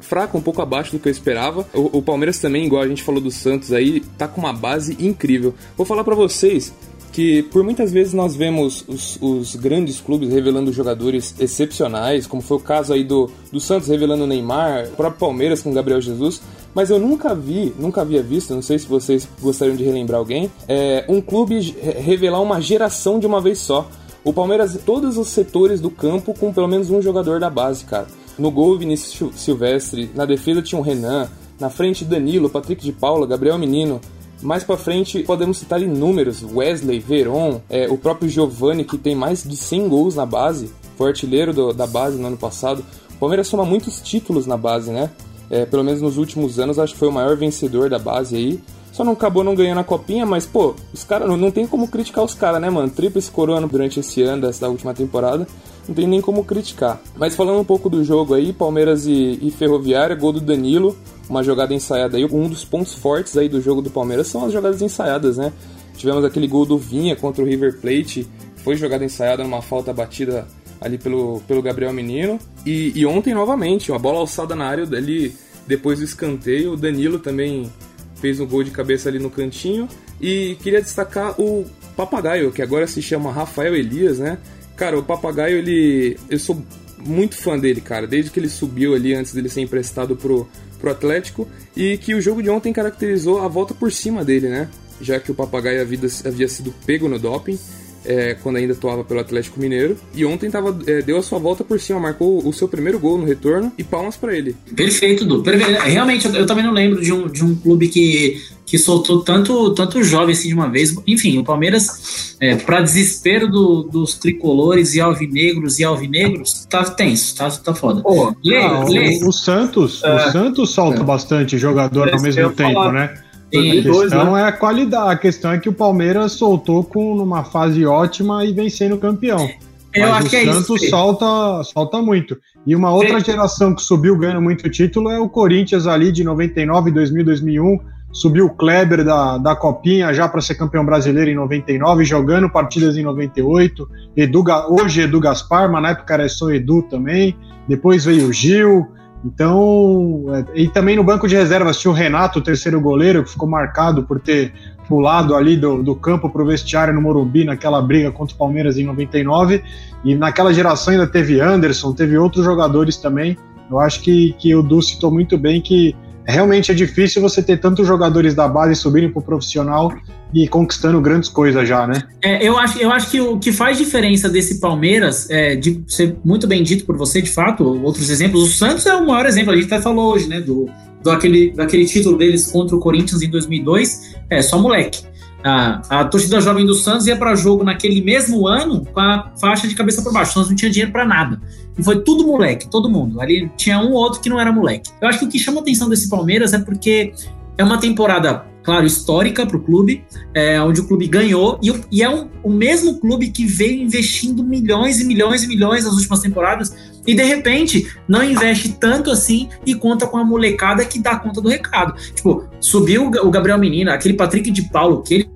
fraco, 0.00 0.38
um 0.38 0.40
pouco 0.40 0.62
abaixo 0.62 0.92
do 0.92 0.98
que 0.98 1.08
eu 1.08 1.12
esperava. 1.12 1.66
O, 1.74 1.98
o 1.98 2.02
Palmeiras 2.02 2.38
também, 2.38 2.66
igual 2.66 2.82
a 2.82 2.88
gente 2.88 3.02
falou 3.02 3.20
do 3.20 3.30
Santos 3.30 3.72
aí, 3.72 4.00
tá 4.18 4.28
com 4.28 4.40
uma 4.40 4.52
base 4.52 4.96
incrível. 4.98 5.54
Vou 5.76 5.86
falar 5.86 6.04
para 6.04 6.14
vocês 6.14 6.72
que 7.14 7.44
por 7.44 7.62
muitas 7.62 7.92
vezes 7.92 8.12
nós 8.12 8.34
vemos 8.34 8.84
os, 8.88 9.16
os, 9.22 9.54
grandes 9.54 10.00
clubes 10.00 10.30
revelando 10.30 10.72
jogadores 10.72 11.32
excepcionais, 11.38 12.26
como 12.26 12.42
foi 12.42 12.56
o 12.56 12.60
caso 12.60 12.92
aí 12.92 13.04
do, 13.04 13.30
do 13.52 13.60
Santos 13.60 13.88
revelando 13.88 14.24
o 14.24 14.26
Neymar, 14.26 14.88
o 14.88 14.96
próprio 14.96 15.20
Palmeiras 15.20 15.62
com 15.62 15.72
Gabriel 15.72 16.00
Jesus, 16.00 16.42
mas 16.74 16.90
eu 16.90 16.98
nunca 16.98 17.32
vi, 17.32 17.72
nunca 17.78 18.00
havia 18.00 18.20
visto, 18.20 18.52
não 18.52 18.62
sei 18.62 18.80
se 18.80 18.86
vocês 18.88 19.28
gostariam 19.40 19.76
de 19.76 19.84
relembrar 19.84 20.18
alguém, 20.18 20.50
é, 20.66 21.04
um 21.08 21.20
clube 21.20 21.76
revelar 22.00 22.42
uma 22.42 22.60
geração 22.60 23.20
de 23.20 23.28
uma 23.28 23.40
vez 23.40 23.60
só. 23.60 23.88
O 24.24 24.32
Palmeiras, 24.32 24.76
todos 24.84 25.16
os 25.16 25.28
setores 25.28 25.80
do 25.80 25.90
campo 25.90 26.34
com 26.34 26.52
pelo 26.52 26.66
menos 26.66 26.90
um 26.90 27.00
jogador 27.00 27.38
da 27.38 27.48
base, 27.48 27.84
cara. 27.84 28.08
No 28.38 28.50
gol, 28.50 28.78
Vinícius 28.78 29.40
Silvestre. 29.40 30.10
Na 30.14 30.24
defesa 30.24 30.62
tinha 30.62 30.80
o 30.80 30.82
Renan. 30.82 31.28
Na 31.58 31.70
frente, 31.70 32.04
Danilo, 32.04 32.50
Patrick 32.50 32.82
de 32.82 32.92
Paula, 32.92 33.26
Gabriel 33.26 33.58
Menino. 33.58 34.00
Mais 34.42 34.64
para 34.64 34.76
frente, 34.76 35.22
podemos 35.22 35.58
citar 35.58 35.80
inúmeros: 35.80 36.42
Wesley, 36.42 36.98
Veron, 36.98 37.60
é, 37.70 37.88
o 37.88 37.96
próprio 37.96 38.28
Giovanni, 38.28 38.84
que 38.84 38.98
tem 38.98 39.14
mais 39.14 39.42
de 39.42 39.56
100 39.56 39.88
gols 39.88 40.16
na 40.16 40.26
base, 40.26 40.70
foi 40.96 41.08
artilheiro 41.08 41.52
do, 41.52 41.72
da 41.72 41.86
base 41.86 42.18
no 42.18 42.26
ano 42.26 42.36
passado. 42.36 42.84
O 43.12 43.18
Palmeiras 43.18 43.46
soma 43.46 43.64
muitos 43.64 44.00
títulos 44.00 44.46
na 44.46 44.56
base, 44.56 44.90
né? 44.90 45.10
É, 45.48 45.64
pelo 45.64 45.84
menos 45.84 46.02
nos 46.02 46.18
últimos 46.18 46.58
anos, 46.58 46.78
acho 46.78 46.94
que 46.94 46.98
foi 46.98 47.08
o 47.08 47.12
maior 47.12 47.36
vencedor 47.36 47.88
da 47.88 47.98
base 47.98 48.36
aí. 48.36 48.60
Só 48.92 49.02
não 49.02 49.12
acabou 49.12 49.42
não 49.42 49.54
ganhando 49.54 49.80
a 49.80 49.84
copinha, 49.84 50.24
mas, 50.24 50.46
pô, 50.46 50.74
os 50.92 51.02
caras 51.04 51.28
não, 51.28 51.36
não 51.36 51.50
tem 51.50 51.66
como 51.66 51.88
criticar 51.88 52.24
os 52.24 52.34
caras, 52.34 52.60
né, 52.60 52.70
mano? 52.70 52.88
Tríplice 52.90 53.30
coroando 53.30 53.66
durante 53.66 53.98
esse 53.98 54.22
ano 54.22 54.42
dessa 54.42 54.68
última 54.68 54.94
temporada. 54.94 55.46
Não 55.86 55.94
tem 55.94 56.06
nem 56.06 56.20
como 56.20 56.44
criticar. 56.44 57.00
Mas 57.16 57.34
falando 57.34 57.60
um 57.60 57.64
pouco 57.64 57.90
do 57.90 58.02
jogo 58.02 58.34
aí, 58.34 58.52
Palmeiras 58.52 59.06
e, 59.06 59.38
e 59.42 59.50
Ferroviária, 59.50 60.16
gol 60.16 60.32
do 60.32 60.40
Danilo, 60.40 60.96
uma 61.28 61.42
jogada 61.42 61.74
ensaiada 61.74 62.16
aí. 62.16 62.24
Um 62.24 62.48
dos 62.48 62.64
pontos 62.64 62.94
fortes 62.94 63.36
aí 63.36 63.48
do 63.48 63.60
jogo 63.60 63.82
do 63.82 63.90
Palmeiras 63.90 64.26
são 64.28 64.44
as 64.44 64.52
jogadas 64.52 64.80
ensaiadas, 64.80 65.36
né? 65.36 65.52
Tivemos 65.96 66.24
aquele 66.24 66.48
gol 66.48 66.64
do 66.64 66.78
Vinha 66.78 67.14
contra 67.14 67.42
o 67.42 67.46
River 67.46 67.78
Plate, 67.80 68.26
foi 68.56 68.76
jogada 68.76 69.04
ensaiada 69.04 69.42
numa 69.44 69.62
falta 69.62 69.92
batida 69.92 70.46
ali 70.80 70.98
pelo, 70.98 71.40
pelo 71.46 71.62
Gabriel 71.62 71.92
Menino. 71.92 72.38
E, 72.64 72.92
e 72.94 73.06
ontem, 73.06 73.34
novamente, 73.34 73.90
uma 73.90 73.98
bola 73.98 74.18
alçada 74.18 74.54
na 74.54 74.66
área 74.66 74.84
ali 74.84 75.34
depois 75.66 75.98
do 75.98 76.04
escanteio. 76.04 76.72
O 76.72 76.76
Danilo 76.76 77.18
também 77.18 77.70
fez 78.16 78.40
um 78.40 78.46
gol 78.46 78.64
de 78.64 78.70
cabeça 78.70 79.08
ali 79.08 79.18
no 79.18 79.30
cantinho. 79.30 79.88
E 80.20 80.56
queria 80.62 80.80
destacar 80.80 81.38
o 81.40 81.64
Papagaio, 81.96 82.52
que 82.52 82.62
agora 82.62 82.86
se 82.86 83.02
chama 83.02 83.30
Rafael 83.30 83.74
Elias, 83.74 84.18
né? 84.18 84.38
Cara, 84.76 84.98
o 84.98 85.02
Papagaio, 85.02 85.58
ele. 85.58 86.18
Eu 86.28 86.38
sou 86.38 86.62
muito 86.98 87.36
fã 87.36 87.58
dele, 87.58 87.80
cara, 87.80 88.06
desde 88.06 88.30
que 88.30 88.40
ele 88.40 88.48
subiu 88.48 88.94
ali 88.94 89.14
antes 89.14 89.34
dele 89.34 89.48
ser 89.48 89.60
emprestado 89.60 90.16
pro, 90.16 90.48
pro 90.80 90.90
Atlético. 90.90 91.48
E 91.76 91.98
que 91.98 92.14
o 92.14 92.20
jogo 92.20 92.42
de 92.42 92.50
ontem 92.50 92.72
caracterizou 92.72 93.40
a 93.40 93.48
volta 93.48 93.74
por 93.74 93.92
cima 93.92 94.24
dele, 94.24 94.48
né? 94.48 94.68
Já 95.00 95.18
que 95.20 95.30
o 95.30 95.34
Papagaio 95.34 95.80
havia, 95.80 95.98
havia 96.24 96.48
sido 96.48 96.72
pego 96.86 97.08
no 97.08 97.18
doping 97.18 97.58
é, 98.04 98.36
quando 98.42 98.56
ainda 98.56 98.72
atuava 98.72 99.04
pelo 99.04 99.20
Atlético 99.20 99.60
Mineiro. 99.60 99.96
E 100.14 100.24
ontem 100.24 100.50
tava, 100.50 100.76
é, 100.86 101.02
deu 101.02 101.18
a 101.18 101.22
sua 101.22 101.38
volta 101.38 101.64
por 101.64 101.80
cima, 101.80 101.98
marcou 101.98 102.46
o 102.46 102.52
seu 102.52 102.68
primeiro 102.68 102.98
gol 102.98 103.18
no 103.18 103.24
retorno 103.24 103.72
e 103.76 103.84
palmas 103.84 104.16
para 104.16 104.36
ele. 104.36 104.54
Perfeito, 104.74 105.24
Du. 105.24 105.42
Realmente, 105.42 106.26
eu, 106.26 106.34
eu, 106.34 106.46
também 106.46 106.64
não 106.64 106.72
lembro 106.72 107.00
de 107.00 107.12
um, 107.12 107.28
de 107.28 107.44
um 107.44 107.54
clube 107.54 107.88
que, 107.88 108.40
que 108.66 108.78
soltou 108.78 109.22
tanto, 109.22 109.74
tanto 109.74 110.02
jovem 110.02 110.32
assim 110.32 110.48
de 110.48 110.54
uma 110.54 110.68
vez. 110.68 110.94
Enfim, 111.06 111.38
o 111.38 111.44
Palmeiras, 111.44 112.36
é, 112.40 112.56
para 112.56 112.80
desespero 112.80 113.48
do, 113.48 113.82
dos 113.82 114.14
tricolores 114.14 114.94
e 114.94 115.00
alvinegros 115.00 115.78
e 115.78 115.84
alvinegros, 115.84 116.66
tá 116.68 116.84
tenso, 116.84 117.36
tá, 117.36 117.50
tá 117.50 117.74
foda. 117.74 118.02
Oh, 118.04 118.32
lê, 118.44 118.58
ah, 118.58 118.84
lê. 118.84 119.18
O, 119.18 119.28
o, 119.28 119.32
Santos, 119.32 120.02
o 120.02 120.06
é. 120.06 120.32
Santos 120.32 120.70
solta 120.70 121.00
é. 121.00 121.04
bastante 121.04 121.58
jogador 121.58 122.12
ao 122.12 122.20
mesmo 122.20 122.50
tempo, 122.52 122.74
falar. 122.74 122.92
né? 122.92 123.23
A 123.58 123.82
questão 123.82 124.32
né? 124.34 124.40
é 124.42 124.44
a 124.44 124.52
qualidade. 124.52 125.12
A 125.12 125.16
questão 125.16 125.52
é 125.52 125.58
que 125.58 125.68
o 125.68 125.72
Palmeiras 125.72 126.32
soltou 126.32 126.84
com 126.84 127.14
numa 127.14 127.44
fase 127.44 127.84
ótima 127.84 128.44
e 128.44 128.52
vencendo 128.52 128.96
campeão. 128.98 129.48
Eu 129.94 130.08
Mas 130.08 130.16
acho 130.16 130.26
o 130.26 130.30
que 130.30 130.44
Santos 130.44 130.70
é 130.70 130.86
isso. 130.86 130.90
solta, 130.90 131.64
solta 131.64 132.02
muito. 132.02 132.36
E 132.66 132.74
uma 132.74 132.90
outra 132.90 133.20
Sim. 133.20 133.26
geração 133.26 133.74
que 133.74 133.82
subiu 133.82 134.18
ganhando 134.18 134.42
muito 134.42 134.68
título 134.68 135.10
é 135.10 135.18
o 135.20 135.28
Corinthians 135.28 135.86
ali 135.86 136.10
de 136.10 136.24
99, 136.24 136.90
2000, 136.90 137.24
2001. 137.24 137.78
Subiu 138.12 138.46
o 138.46 138.50
Kleber 138.50 139.04
da, 139.04 139.38
da 139.38 139.56
Copinha 139.56 140.12
já 140.12 140.28
para 140.28 140.40
ser 140.40 140.54
campeão 140.54 140.84
brasileiro 140.84 141.30
em 141.30 141.34
99, 141.34 142.04
jogando 142.04 142.50
partidas 142.50 142.96
em 142.96 143.02
98. 143.02 143.88
Edu, 144.16 144.44
hoje 144.68 145.02
Edu 145.02 145.20
Gaspar, 145.20 145.70
mas 145.70 145.82
na 145.82 145.90
época 145.90 146.14
era 146.14 146.28
só 146.28 146.50
Edu 146.50 146.82
também. 146.82 147.36
Depois 147.68 148.04
veio 148.04 148.28
o 148.28 148.32
Gil. 148.32 148.86
Então, 149.24 150.26
é, 150.34 150.62
e 150.62 150.68
também 150.68 150.96
no 150.96 151.02
banco 151.02 151.26
de 151.26 151.34
reservas 151.34 151.78
tinha 151.78 151.90
o 151.90 151.94
Renato, 151.94 152.38
o 152.38 152.42
terceiro 152.42 152.80
goleiro, 152.80 153.24
que 153.24 153.30
ficou 153.30 153.48
marcado 153.48 154.02
por 154.02 154.20
ter 154.20 154.52
pulado 154.86 155.34
ali 155.34 155.56
do, 155.56 155.82
do 155.82 155.96
campo 155.96 156.28
para 156.28 156.42
o 156.42 156.46
vestiário 156.46 156.92
no 156.92 157.00
Morumbi, 157.00 157.44
naquela 157.44 157.80
briga 157.80 158.10
contra 158.12 158.34
o 158.34 158.38
Palmeiras 158.38 158.76
em 158.76 158.84
99. 158.84 159.62
E 160.04 160.14
naquela 160.14 160.52
geração 160.52 160.92
ainda 160.92 161.06
teve 161.06 161.40
Anderson, 161.40 161.94
teve 161.94 162.18
outros 162.18 162.44
jogadores 162.44 162.98
também. 162.98 163.36
Eu 163.70 163.80
acho 163.80 164.02
que, 164.02 164.34
que 164.38 164.54
o 164.54 164.62
Du 164.62 164.82
citou 164.82 165.10
muito 165.10 165.38
bem 165.38 165.60
que 165.62 165.96
realmente 166.26 166.70
é 166.70 166.74
difícil 166.74 167.20
você 167.20 167.42
ter 167.42 167.58
tantos 167.58 167.86
jogadores 167.86 168.34
da 168.34 168.48
base 168.48 168.74
subirem 168.74 169.10
para 169.10 169.20
o 169.20 169.22
profissional 169.22 169.92
e 170.32 170.48
conquistando 170.48 171.00
grandes 171.00 171.28
coisas 171.28 171.68
já, 171.68 171.86
né? 171.86 172.02
É, 172.22 172.46
eu, 172.46 172.58
acho, 172.58 172.78
eu 172.78 172.90
acho 172.90 173.10
que 173.10 173.20
o 173.20 173.38
que 173.38 173.52
faz 173.52 173.78
diferença 173.78 174.28
desse 174.28 174.58
Palmeiras, 174.58 175.30
é, 175.30 175.54
de 175.54 175.82
ser 175.86 176.16
muito 176.24 176.46
bem 176.46 176.62
dito 176.62 176.84
por 176.84 176.96
você, 176.96 177.22
de 177.22 177.30
fato, 177.30 177.64
outros 177.84 178.10
exemplos, 178.10 178.42
o 178.42 178.46
Santos 178.46 178.84
é 178.86 178.94
o 178.94 179.06
maior 179.06 179.26
exemplo, 179.26 179.52
a 179.52 179.56
gente 179.56 179.72
até 179.72 179.80
falou 179.80 180.12
hoje, 180.12 180.28
né, 180.28 180.40
do, 180.40 180.68
do 181.02 181.10
aquele, 181.10 181.52
daquele 181.52 181.84
título 181.84 182.16
deles 182.18 182.50
contra 182.50 182.74
o 182.74 182.80
Corinthians 182.80 183.22
em 183.22 183.30
2002, 183.30 184.16
é 184.28 184.42
só 184.42 184.58
moleque. 184.58 185.04
A, 185.44 186.00
a 186.00 186.04
torcida 186.06 186.40
jovem 186.40 186.64
do 186.64 186.74
Santos 186.74 187.06
ia 187.06 187.16
para 187.16 187.34
jogo 187.34 187.62
naquele 187.62 188.00
mesmo 188.00 188.48
ano 188.48 188.84
com 188.84 188.98
a 188.98 189.30
faixa 189.38 189.68
de 189.68 189.74
cabeça 189.74 190.02
por 190.02 190.12
baixo. 190.12 190.30
O 190.30 190.34
Santos 190.34 190.50
não 190.50 190.56
tinha 190.56 190.70
dinheiro 190.70 190.90
para 190.90 191.04
nada. 191.04 191.40
E 191.76 191.82
foi 191.82 192.00
tudo 192.00 192.26
moleque, 192.26 192.68
todo 192.70 192.88
mundo. 192.88 193.20
Ali 193.20 193.50
tinha 193.56 193.78
um 193.78 193.92
ou 193.92 193.94
outro 193.94 194.20
que 194.20 194.30
não 194.30 194.40
era 194.40 194.50
moleque. 194.50 194.90
Eu 195.00 195.08
acho 195.08 195.18
que 195.18 195.24
o 195.26 195.28
que 195.28 195.38
chama 195.38 195.58
a 195.58 195.60
atenção 195.60 195.88
desse 195.88 196.08
Palmeiras 196.08 196.54
é 196.54 196.58
porque 196.58 197.12
é 197.58 197.62
uma 197.62 197.78
temporada 197.78 198.46
claro, 198.64 198.86
histórica 198.86 199.46
para 199.46 199.56
o 199.56 199.60
clube, 199.60 200.02
é, 200.32 200.60
onde 200.60 200.80
o 200.80 200.88
clube 200.88 201.06
ganhou, 201.06 201.60
e, 201.62 201.72
e 201.92 202.02
é 202.02 202.08
um, 202.08 202.28
o 202.42 202.50
mesmo 202.50 202.98
clube 202.98 203.28
que 203.30 203.44
veio 203.44 203.82
investindo 203.82 204.42
milhões 204.42 205.00
e 205.00 205.04
milhões 205.04 205.44
e 205.44 205.46
milhões 205.46 205.84
nas 205.84 205.94
últimas 205.94 206.20
temporadas, 206.20 206.74
e 207.06 207.14
de 207.14 207.22
repente 207.22 207.92
não 208.08 208.22
investe 208.22 208.76
tanto 208.80 209.10
assim 209.10 209.48
e 209.66 209.74
conta 209.74 210.06
com 210.06 210.16
a 210.16 210.24
molecada 210.24 210.84
que 210.84 210.98
dá 210.98 211.16
conta 211.16 211.40
do 211.40 211.48
recado. 211.48 211.94
Tipo, 212.14 212.44
subiu 212.60 213.06
o 213.06 213.30
Gabriel 213.30 213.58
Menino, 213.58 213.90
aquele 213.90 214.14
Patrick 214.14 214.50
de 214.50 214.62
Paulo, 214.70 215.02
que 215.02 215.14
ele, 215.14 215.30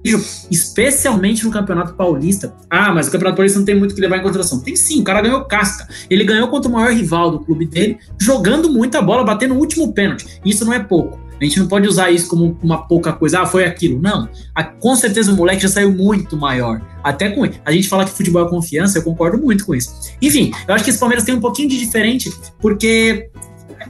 especialmente 0.50 1.44
no 1.44 1.50
Campeonato 1.50 1.94
Paulista. 1.94 2.54
Ah, 2.70 2.92
mas 2.92 3.09
o 3.09 3.11
Campeonato 3.11 3.37
Paulista 3.37 3.59
não 3.59 3.66
tem 3.66 3.78
muito 3.78 3.94
que 3.94 4.00
levar 4.00 4.18
em 4.18 4.22
consideração. 4.22 4.61
Tem 4.61 4.76
sim, 4.76 5.00
o 5.00 5.04
cara 5.04 5.20
ganhou 5.20 5.44
casca. 5.44 5.88
Ele 6.09 6.24
ganhou 6.24 6.48
contra 6.48 6.70
o 6.70 6.72
maior 6.72 6.92
rival 6.92 7.31
do 7.31 7.40
clube 7.40 7.66
dele, 7.66 7.98
jogando 8.18 8.72
muita 8.72 9.02
bola, 9.02 9.24
batendo 9.24 9.54
o 9.54 9.59
último 9.59 9.92
pênalti. 9.92 10.40
Isso 10.44 10.64
não 10.64 10.72
é 10.72 10.81
pouco. 10.81 11.27
A 11.40 11.44
gente 11.44 11.59
não 11.59 11.68
pode 11.68 11.87
usar 11.87 12.11
isso 12.11 12.29
como 12.29 12.59
uma 12.62 12.87
pouca 12.87 13.12
coisa, 13.12 13.40
ah, 13.40 13.46
foi 13.46 13.64
aquilo. 13.64 14.01
Não. 14.01 14.29
A, 14.55 14.64
com 14.64 14.94
certeza 14.96 15.33
o 15.33 15.37
moleque 15.37 15.62
já 15.62 15.68
saiu 15.68 15.92
muito 15.92 16.37
maior. 16.37 16.81
Até 17.03 17.31
com 17.31 17.44
a 17.64 17.72
gente 17.72 17.88
fala 17.88 18.05
que 18.05 18.11
futebol 18.11 18.46
é 18.46 18.51
confiança, 18.51 18.98
eu 18.98 19.03
concordo 19.03 19.38
muito 19.38 19.64
com 19.64 19.74
isso. 19.74 20.12
Enfim, 20.20 20.51
eu 20.66 20.74
acho 20.74 20.85
que 20.85 20.90
esse 20.90 20.98
Palmeiras 20.98 21.24
tem 21.24 21.35
um 21.35 21.40
pouquinho 21.40 21.68
de 21.68 21.79
diferente, 21.79 22.33
porque 22.61 23.31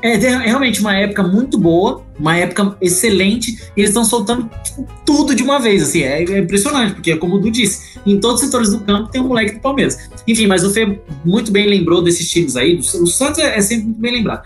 é, 0.03 0.15
é 0.15 0.37
realmente 0.39 0.81
uma 0.81 0.97
época 0.97 1.23
muito 1.23 1.59
boa, 1.59 2.03
uma 2.19 2.37
época 2.37 2.77
excelente, 2.81 3.53
e 3.77 3.81
eles 3.81 3.91
estão 3.91 4.05
soltando 4.05 4.51
tipo, 4.63 4.87
tudo 5.05 5.35
de 5.35 5.43
uma 5.43 5.59
vez, 5.59 5.83
assim, 5.83 6.03
é, 6.03 6.23
é, 6.23 6.39
impressionante, 6.39 6.95
porque 6.95 7.17
como 7.17 7.37
o 7.37 7.39
Du 7.39 7.51
disse, 7.51 7.99
em 8.07 8.19
todos 8.19 8.41
os 8.41 8.47
setores 8.47 8.71
do 8.71 8.81
campo 8.81 9.11
tem 9.11 9.21
um 9.21 9.29
moleque 9.29 9.55
do 9.55 9.61
Palmeiras. 9.61 9.99
Enfim, 10.27 10.47
mas 10.47 10.65
o 10.65 10.71
Fê 10.71 10.99
muito 11.25 11.51
bem 11.51 11.67
lembrou 11.67 12.03
desses 12.03 12.29
times 12.31 12.57
aí, 12.57 12.77
o 12.77 13.07
Santos 13.07 13.39
é, 13.39 13.57
é 13.57 13.61
sempre 13.61 13.87
muito 13.87 14.01
bem 14.01 14.13
lembrado. 14.13 14.43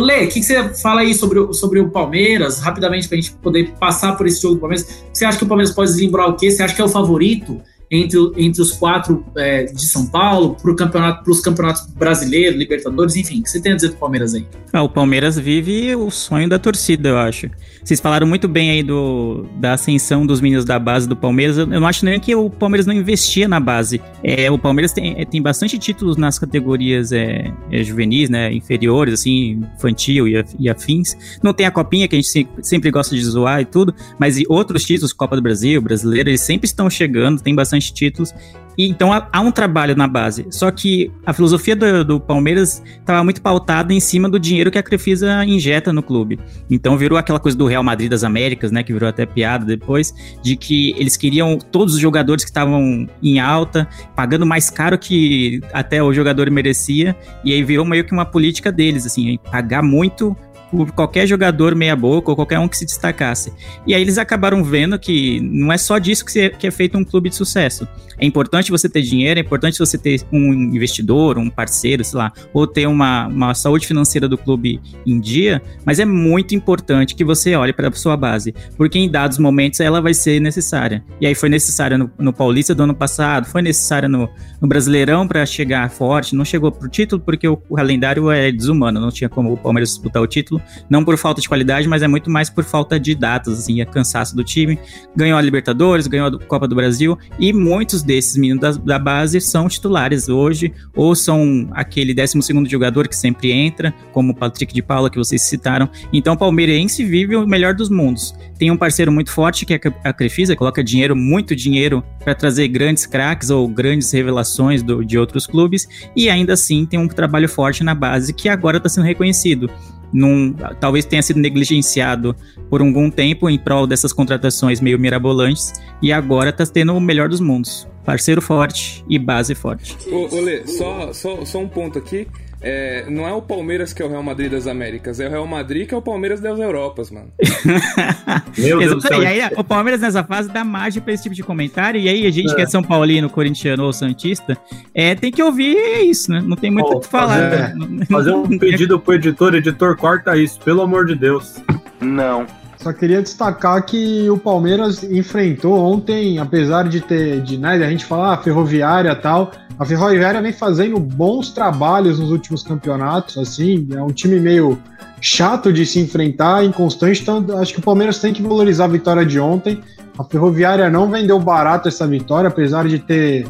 Lê, 0.00 0.24
o 0.24 0.28
que, 0.28 0.40
que, 0.40 0.42
você 0.42 0.74
fala 0.74 1.00
aí 1.00 1.14
sobre 1.14 1.34
sobre 1.52 1.80
o 1.80 1.90
Palmeiras, 1.90 2.60
rapidamente, 2.60 3.08
pra 3.08 3.16
gente 3.16 3.32
poder 3.32 3.72
passar 3.78 4.16
por 4.16 4.26
esse 4.26 4.40
jogo 4.40 4.56
do 4.56 4.60
Palmeiras? 4.60 5.04
Você 5.12 5.24
acha 5.24 5.38
que 5.38 5.44
o 5.44 5.46
Palmeiras 5.48 5.74
pode 5.74 5.90
deslembrar 5.90 6.28
o 6.28 6.36
quê? 6.36 6.50
Você 6.50 6.62
acha 6.62 6.74
que 6.74 6.80
é 6.80 6.84
o 6.84 6.88
favorito? 6.88 7.60
Entre, 7.94 8.18
entre 8.36 8.60
os 8.60 8.72
quatro 8.72 9.24
é, 9.36 9.64
de 9.64 9.86
São 9.86 10.06
Paulo, 10.06 10.56
para 10.60 10.74
campeonato, 10.74 11.30
os 11.30 11.40
campeonatos 11.40 11.86
brasileiros, 11.86 12.58
Libertadores, 12.58 13.16
enfim. 13.16 13.40
O 13.40 13.42
que 13.42 13.50
você 13.50 13.60
tem 13.60 13.72
a 13.72 13.74
dizer 13.76 13.88
do 13.88 13.96
Palmeiras 13.96 14.34
aí? 14.34 14.46
Ah, 14.72 14.82
o 14.82 14.88
Palmeiras 14.88 15.38
vive 15.38 15.94
o 15.94 16.10
sonho 16.10 16.48
da 16.48 16.58
torcida, 16.58 17.10
eu 17.10 17.18
acho. 17.18 17.48
Vocês 17.84 18.00
falaram 18.00 18.26
muito 18.26 18.48
bem 18.48 18.70
aí 18.70 18.82
do, 18.82 19.46
da 19.56 19.74
ascensão 19.74 20.26
dos 20.26 20.40
meninos 20.40 20.64
da 20.64 20.78
base 20.78 21.06
do 21.06 21.14
Palmeiras. 21.14 21.58
Eu, 21.58 21.66
não 21.66 21.86
acho 21.86 22.04
nem 22.04 22.18
que 22.18 22.34
o 22.34 22.48
Palmeiras 22.48 22.86
não 22.86 22.94
investia 22.94 23.46
na 23.46 23.60
base. 23.60 24.00
É, 24.22 24.50
o 24.50 24.58
Palmeiras 24.58 24.92
tem, 24.92 25.14
é, 25.20 25.24
tem 25.24 25.40
bastante 25.42 25.78
títulos 25.78 26.16
nas 26.16 26.38
categorias 26.38 27.12
é, 27.12 27.52
é, 27.70 27.82
juvenis, 27.82 28.30
né, 28.30 28.52
inferiores, 28.52 29.14
assim, 29.14 29.62
infantil 29.76 30.26
e, 30.26 30.42
e, 30.58 30.68
afins. 30.68 31.14
Não 31.42 31.52
tem 31.52 31.66
a 31.66 31.70
copinha, 31.70 32.08
que 32.08 32.16
a 32.16 32.20
gente 32.20 32.48
sempre 32.62 32.90
gosta 32.90 33.14
de 33.14 33.22
zoar 33.22 33.60
e 33.60 33.66
tudo, 33.66 33.94
mas 34.18 34.42
outros 34.48 34.82
títulos, 34.84 35.12
Copa 35.12 35.36
do 35.36 35.42
Brasil, 35.42 35.80
Brasileiro, 35.82 36.30
eles 36.30 36.40
sempre 36.40 36.66
estão 36.66 36.88
chegando, 36.88 37.42
tem 37.42 37.54
bastante 37.54 37.83
bastante 37.84 37.92
títulos. 37.92 38.34
E, 38.76 38.88
então 38.88 39.12
há, 39.12 39.28
há, 39.32 39.40
um 39.40 39.52
trabalho 39.52 39.94
na 39.94 40.08
base. 40.08 40.46
Só 40.50 40.70
que 40.70 41.12
a 41.24 41.32
filosofia 41.32 41.76
do, 41.76 42.04
do 42.04 42.20
Palmeiras 42.20 42.82
estava 42.98 43.22
muito 43.22 43.40
pautada 43.40 43.92
em 43.92 44.00
cima 44.00 44.28
do 44.28 44.38
dinheiro 44.38 44.70
que 44.70 44.78
a 44.78 44.82
Crefisa 44.82 45.44
injeta 45.44 45.92
no 45.92 46.02
clube. 46.02 46.40
Então 46.68 46.96
virou 46.96 47.16
aquela 47.16 47.38
coisa 47.38 47.56
do 47.56 47.66
Real 47.66 47.84
Madrid 47.84 48.10
das 48.10 48.24
Américas, 48.24 48.72
né? 48.72 48.82
Que 48.82 48.92
virou 48.92 49.08
até 49.08 49.24
piada 49.24 49.64
depois, 49.64 50.12
de 50.42 50.56
que 50.56 50.92
eles 50.98 51.16
queriam 51.16 51.56
todos 51.56 51.94
os 51.94 52.00
jogadores 52.00 52.42
que 52.42 52.50
estavam 52.50 53.06
em 53.22 53.38
alta, 53.38 53.86
pagando 54.16 54.44
mais 54.44 54.70
caro 54.70 54.98
que 54.98 55.60
até 55.72 56.02
o 56.02 56.12
jogador 56.12 56.50
merecia. 56.50 57.16
E 57.44 57.52
aí 57.52 57.62
virou 57.62 57.84
meio 57.84 58.04
que 58.04 58.12
uma 58.12 58.24
política 58.24 58.72
deles, 58.72 59.06
assim, 59.06 59.38
pagar 59.52 59.82
muito 59.82 60.36
por 60.74 60.90
qualquer 60.92 61.26
jogador 61.26 61.74
meia-boca 61.74 62.30
ou 62.30 62.36
qualquer 62.36 62.58
um 62.58 62.66
que 62.66 62.76
se 62.76 62.84
destacasse. 62.84 63.52
E 63.86 63.94
aí 63.94 64.02
eles 64.02 64.18
acabaram 64.18 64.64
vendo 64.64 64.98
que 64.98 65.40
não 65.40 65.72
é 65.72 65.78
só 65.78 65.98
disso 65.98 66.24
que 66.24 66.66
é 66.66 66.70
feito 66.70 66.98
um 66.98 67.04
clube 67.04 67.30
de 67.30 67.36
sucesso. 67.36 67.86
É 68.18 68.26
importante 68.26 68.70
você 68.70 68.88
ter 68.88 69.02
dinheiro, 69.02 69.38
é 69.38 69.42
importante 69.42 69.78
você 69.78 69.98
ter 69.98 70.22
um 70.32 70.52
investidor, 70.52 71.38
um 71.38 71.50
parceiro, 71.50 72.04
sei 72.04 72.18
lá, 72.18 72.32
ou 72.52 72.66
ter 72.66 72.86
uma, 72.86 73.26
uma 73.26 73.54
saúde 73.54 73.86
financeira 73.86 74.28
do 74.28 74.38
clube 74.38 74.80
em 75.06 75.20
dia, 75.20 75.60
mas 75.84 75.98
é 75.98 76.04
muito 76.04 76.54
importante 76.54 77.14
que 77.14 77.24
você 77.24 77.54
olhe 77.54 77.72
para 77.72 77.88
a 77.88 77.92
sua 77.92 78.16
base, 78.16 78.54
porque 78.76 78.98
em 78.98 79.10
dados 79.10 79.38
momentos 79.38 79.80
ela 79.80 80.00
vai 80.00 80.14
ser 80.14 80.40
necessária. 80.40 81.04
E 81.20 81.26
aí 81.26 81.34
foi 81.34 81.48
necessária 81.48 81.98
no, 81.98 82.10
no 82.18 82.32
Paulista 82.32 82.74
do 82.74 82.82
ano 82.84 82.94
passado, 82.94 83.46
foi 83.46 83.62
necessária 83.62 84.08
no, 84.08 84.28
no 84.60 84.68
Brasileirão 84.68 85.26
para 85.26 85.44
chegar 85.44 85.90
forte, 85.90 86.34
não 86.34 86.44
chegou 86.44 86.70
pro 86.70 86.88
título 86.88 87.20
porque 87.20 87.48
o, 87.48 87.60
o 87.68 87.76
calendário 87.76 88.30
é 88.30 88.50
desumano, 88.50 89.00
não 89.00 89.10
tinha 89.10 89.28
como 89.28 89.52
o 89.52 89.56
Palmeiras 89.56 89.90
disputar 89.90 90.22
o 90.22 90.26
título, 90.26 90.62
não 90.88 91.04
por 91.04 91.16
falta 91.16 91.40
de 91.40 91.48
qualidade, 91.48 91.88
mas 91.88 92.02
é 92.02 92.08
muito 92.08 92.30
mais 92.30 92.50
por 92.50 92.64
falta 92.64 92.98
de 92.98 93.14
datas, 93.14 93.58
assim, 93.58 93.80
é 93.80 93.84
cansaço 93.84 94.34
do 94.34 94.44
time. 94.44 94.78
Ganhou 95.16 95.38
a 95.38 95.42
Libertadores, 95.42 96.06
ganhou 96.06 96.28
a 96.28 96.38
Copa 96.38 96.66
do 96.68 96.74
Brasil 96.74 97.18
e 97.38 97.52
muitos 97.52 98.02
desses 98.02 98.36
meninos 98.36 98.60
da, 98.60 98.70
da 98.72 98.98
base 98.98 99.40
são 99.40 99.68
titulares 99.68 100.28
hoje 100.28 100.72
ou 100.94 101.14
são 101.14 101.68
aquele 101.72 102.14
12 102.14 102.42
segundo 102.42 102.68
jogador 102.68 103.08
que 103.08 103.16
sempre 103.16 103.52
entra, 103.52 103.94
como 104.12 104.32
o 104.32 104.34
Patrick 104.34 104.72
de 104.72 104.82
Paula 104.82 105.10
que 105.10 105.18
vocês 105.18 105.42
citaram. 105.42 105.88
Então 106.12 106.34
o 106.34 106.36
palmeirense 106.36 107.04
vive 107.04 107.36
o 107.36 107.46
melhor 107.46 107.74
dos 107.74 107.88
mundos. 107.88 108.34
Tem 108.58 108.70
um 108.70 108.76
parceiro 108.76 109.10
muito 109.10 109.30
forte 109.30 109.66
que 109.66 109.74
é 109.74 109.80
a 110.04 110.12
Crefisa, 110.12 110.56
coloca 110.56 110.82
dinheiro, 110.82 111.16
muito 111.16 111.56
dinheiro 111.56 112.04
para 112.22 112.34
trazer 112.34 112.68
grandes 112.68 113.06
craques 113.06 113.50
ou 113.50 113.66
grandes 113.68 114.10
revelações 114.12 114.82
do, 114.82 115.04
de 115.04 115.18
outros 115.18 115.46
clubes 115.46 115.86
e 116.16 116.28
ainda 116.28 116.52
assim 116.54 116.86
tem 116.86 116.98
um 116.98 117.08
trabalho 117.08 117.48
forte 117.48 117.82
na 117.82 117.94
base 117.94 118.32
que 118.32 118.48
agora 118.48 118.76
está 118.78 118.88
sendo 118.88 119.04
reconhecido. 119.04 119.70
Num, 120.14 120.54
talvez 120.78 121.04
tenha 121.04 121.20
sido 121.20 121.40
negligenciado 121.40 122.36
por 122.70 122.80
algum 122.80 123.10
tempo 123.10 123.50
em 123.50 123.58
prol 123.58 123.84
dessas 123.84 124.12
contratações 124.12 124.80
meio 124.80 124.96
mirabolantes 124.96 125.72
e 126.00 126.12
agora 126.12 126.50
está 126.50 126.64
tendo 126.64 126.94
o 126.94 127.00
melhor 127.00 127.28
dos 127.28 127.40
mundos. 127.40 127.88
Parceiro 128.04 128.40
forte 128.40 129.04
e 129.08 129.18
base 129.18 129.56
forte. 129.56 129.96
Ô, 130.08 130.40
Lê, 130.40 130.64
só, 130.66 131.12
só, 131.12 131.44
só 131.44 131.58
um 131.58 131.68
ponto 131.68 131.98
aqui. 131.98 132.28
É, 132.66 133.04
não 133.10 133.28
é 133.28 133.32
o 133.34 133.42
Palmeiras 133.42 133.92
que 133.92 134.02
é 134.02 134.06
o 134.06 134.08
Real 134.08 134.22
Madrid 134.22 134.50
das 134.50 134.66
Américas, 134.66 135.20
é 135.20 135.28
o 135.28 135.30
Real 135.30 135.46
Madrid 135.46 135.86
que 135.86 135.92
é 135.92 135.96
o 135.96 136.00
Palmeiras 136.00 136.40
das 136.40 136.58
Europas, 136.58 137.10
mano. 137.10 137.28
Meu 138.56 138.78
Deus 138.78 138.94
do 138.94 139.00
céu. 139.02 139.22
E 139.22 139.26
aí, 139.26 139.50
o 139.54 139.62
Palmeiras 139.62 140.00
nessa 140.00 140.24
fase 140.24 140.50
dá 140.50 140.64
margem 140.64 141.02
pra 141.02 141.12
esse 141.12 141.24
tipo 141.24 141.34
de 141.34 141.42
comentário, 141.42 142.00
e 142.00 142.08
aí 142.08 142.26
a 142.26 142.30
gente 142.30 142.50
é. 142.52 142.54
que 142.54 142.62
é 142.62 142.66
São 142.66 142.82
Paulino, 142.82 143.28
corintiano 143.28 143.84
ou 143.84 143.92
Santista, 143.92 144.56
é, 144.94 145.14
tem 145.14 145.30
que 145.30 145.42
ouvir 145.42 145.76
isso, 146.08 146.32
né? 146.32 146.42
Não 146.42 146.56
tem 146.56 146.70
muito 146.70 146.88
o 146.88 146.96
oh, 146.96 147.00
que 147.00 147.06
falar. 147.06 147.50
Fazer, 147.50 147.74
né? 147.76 148.06
fazer 148.06 148.32
um 148.32 148.58
pedido 148.58 148.98
pro 148.98 149.12
editor, 149.12 149.54
editor, 149.54 149.94
corta 149.98 150.34
isso, 150.34 150.58
pelo 150.60 150.80
amor 150.80 151.04
de 151.04 151.14
Deus. 151.14 151.56
Não. 152.00 152.46
Só 152.84 152.92
queria 152.92 153.22
destacar 153.22 153.82
que 153.82 154.28
o 154.28 154.36
Palmeiras 154.36 155.02
enfrentou 155.02 155.72
ontem, 155.72 156.38
apesar 156.38 156.86
de 156.86 157.00
ter, 157.00 157.40
de 157.40 157.56
né, 157.56 157.76
a 157.76 157.88
gente 157.88 158.04
falar 158.04 158.34
ah, 158.34 158.36
ferroviária 158.36 159.16
tal, 159.16 159.52
a 159.78 159.86
Ferroviária 159.86 160.42
vem 160.42 160.52
fazendo 160.52 161.00
bons 161.00 161.48
trabalhos 161.48 162.18
nos 162.18 162.30
últimos 162.30 162.62
campeonatos, 162.62 163.38
assim, 163.38 163.88
é 163.90 164.02
um 164.02 164.12
time 164.12 164.38
meio 164.38 164.78
chato 165.18 165.72
de 165.72 165.86
se 165.86 165.98
enfrentar, 165.98 166.62
inconstante, 166.62 167.22
então 167.22 167.58
acho 167.58 167.72
que 167.72 167.80
o 167.80 167.82
Palmeiras 167.82 168.18
tem 168.18 168.34
que 168.34 168.42
valorizar 168.42 168.84
a 168.84 168.88
vitória 168.88 169.24
de 169.24 169.40
ontem. 169.40 169.80
A 170.18 170.22
Ferroviária 170.22 170.90
não 170.90 171.10
vendeu 171.10 171.40
barato 171.40 171.88
essa 171.88 172.06
vitória, 172.06 172.48
apesar 172.48 172.86
de 172.86 172.98
ter 172.98 173.46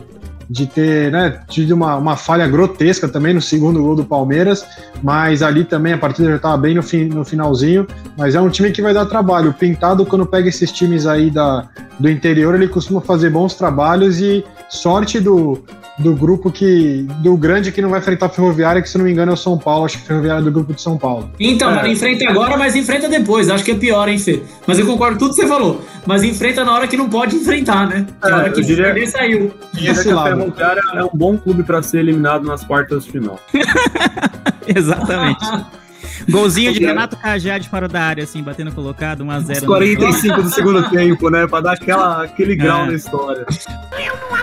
de 0.48 0.66
ter 0.66 1.11
né, 1.11 1.40
tido 1.48 1.72
uma, 1.72 1.96
uma 1.96 2.16
falha 2.16 2.46
grotesca 2.46 3.09
também 3.09 3.35
no 3.35 3.40
segundo 3.40 3.83
gol 3.83 3.96
do 3.96 4.04
Palmeiras, 4.04 4.64
mas 5.02 5.42
ali 5.42 5.64
também 5.64 5.92
a 5.92 5.98
partida 5.98 6.28
já 6.28 6.37
estava 6.37 6.57
bem 6.57 6.74
no, 6.74 6.83
no 7.14 7.24
finalzinho, 7.24 7.87
mas 8.16 8.35
é 8.35 8.40
um 8.40 8.48
time 8.48 8.70
que 8.70 8.83
vai 8.83 8.94
dar 8.94 9.07
trabalho. 9.07 9.50
O 9.50 9.54
Pintado, 9.54 10.04
quando 10.07 10.26
pega 10.26 10.48
esses 10.48 10.70
times 10.70 11.07
aí 11.07 11.30
da, 11.30 11.68
do 11.98 12.09
interior, 12.09 12.54
ele 12.54 12.68
costuma 12.68 13.00
fazer 13.00 13.30
bons 13.30 13.54
trabalhos 13.54 14.20
e 14.20 14.44
sorte 14.68 15.20
do, 15.20 15.62
do 15.98 16.14
grupo 16.14 16.50
que. 16.50 17.07
do 17.20 17.37
grande 17.37 17.70
que 17.70 17.80
não 17.80 17.90
vai 17.90 18.00
enfrentar 18.00 18.26
a 18.26 18.28
Ferroviária, 18.28 18.83
que 18.83 18.88
se 18.88 18.98
não 18.98 19.04
me 19.04 19.12
engano 19.12 19.30
é 19.30 19.35
o 19.35 19.37
São 19.37 19.57
Paulo, 19.57 19.85
acho 19.85 19.98
que 19.98 20.04
a 20.04 20.07
Ferroviária 20.07 20.40
é 20.40 20.44
do 20.44 20.50
grupo 20.50 20.72
de 20.72 20.80
São 20.80 20.98
Paulo. 20.98 21.30
Então, 21.38 21.70
é. 21.70 21.88
enfrenta 21.88 22.28
agora, 22.28 22.57
mas 22.57 22.74
enfrenta 22.74 23.09
depois. 23.09 23.48
Acho 23.48 23.64
que 23.64 23.70
é 23.70 23.74
pior, 23.74 24.09
hein, 24.09 24.18
Fê? 24.18 24.42
Mas 24.66 24.78
eu 24.78 24.87
concordo 24.87 25.18
com 25.18 25.26
tudo 25.26 25.35
que 25.35 25.42
você 25.42 25.46
falou. 25.46 25.85
Mas 26.07 26.22
enfrenta 26.22 26.64
na 26.64 26.72
hora 26.72 26.88
que 26.88 26.96
não 26.96 27.09
pode 27.09 27.37
enfrentar, 27.37 27.88
né? 27.88 28.07
Na 28.22 28.30
é, 28.30 28.35
hora 28.35 28.50
que 28.50 28.62
diria, 28.62 28.87
perder, 28.87 29.07
saiu. 29.07 29.52
Diria 29.72 29.94
que 29.94 30.11
a 30.11 30.22
Ferroviária 30.22 30.83
é 30.94 31.04
um 31.04 31.11
bom 31.14 31.37
clube 31.37 31.62
para 31.62 31.83
ser 31.83 31.98
eliminado 31.98 32.44
nas 32.44 32.64
quartas 32.64 33.04
de 33.04 33.12
final. 33.12 33.38
Exatamente. 34.66 35.44
Golzinho 36.28 36.72
de 36.72 36.85
Renato 36.85 37.16
Cajade 37.16 37.68
fora 37.68 37.88
da 37.88 38.02
área, 38.02 38.24
assim, 38.24 38.42
batendo 38.42 38.72
colocado, 38.72 39.24
1x0. 39.24 39.66
45 39.66 40.42
do 40.42 40.50
segundo 40.50 40.90
tempo, 40.90 41.28
né? 41.30 41.46
Pra 41.46 41.61
dar 41.61 41.72
aquela, 41.72 42.24
aquele 42.24 42.57
grau 42.57 42.85
é. 42.85 42.87
na 42.87 42.92
história. 42.94 43.46
Eu 43.92 44.16
não 44.30 44.34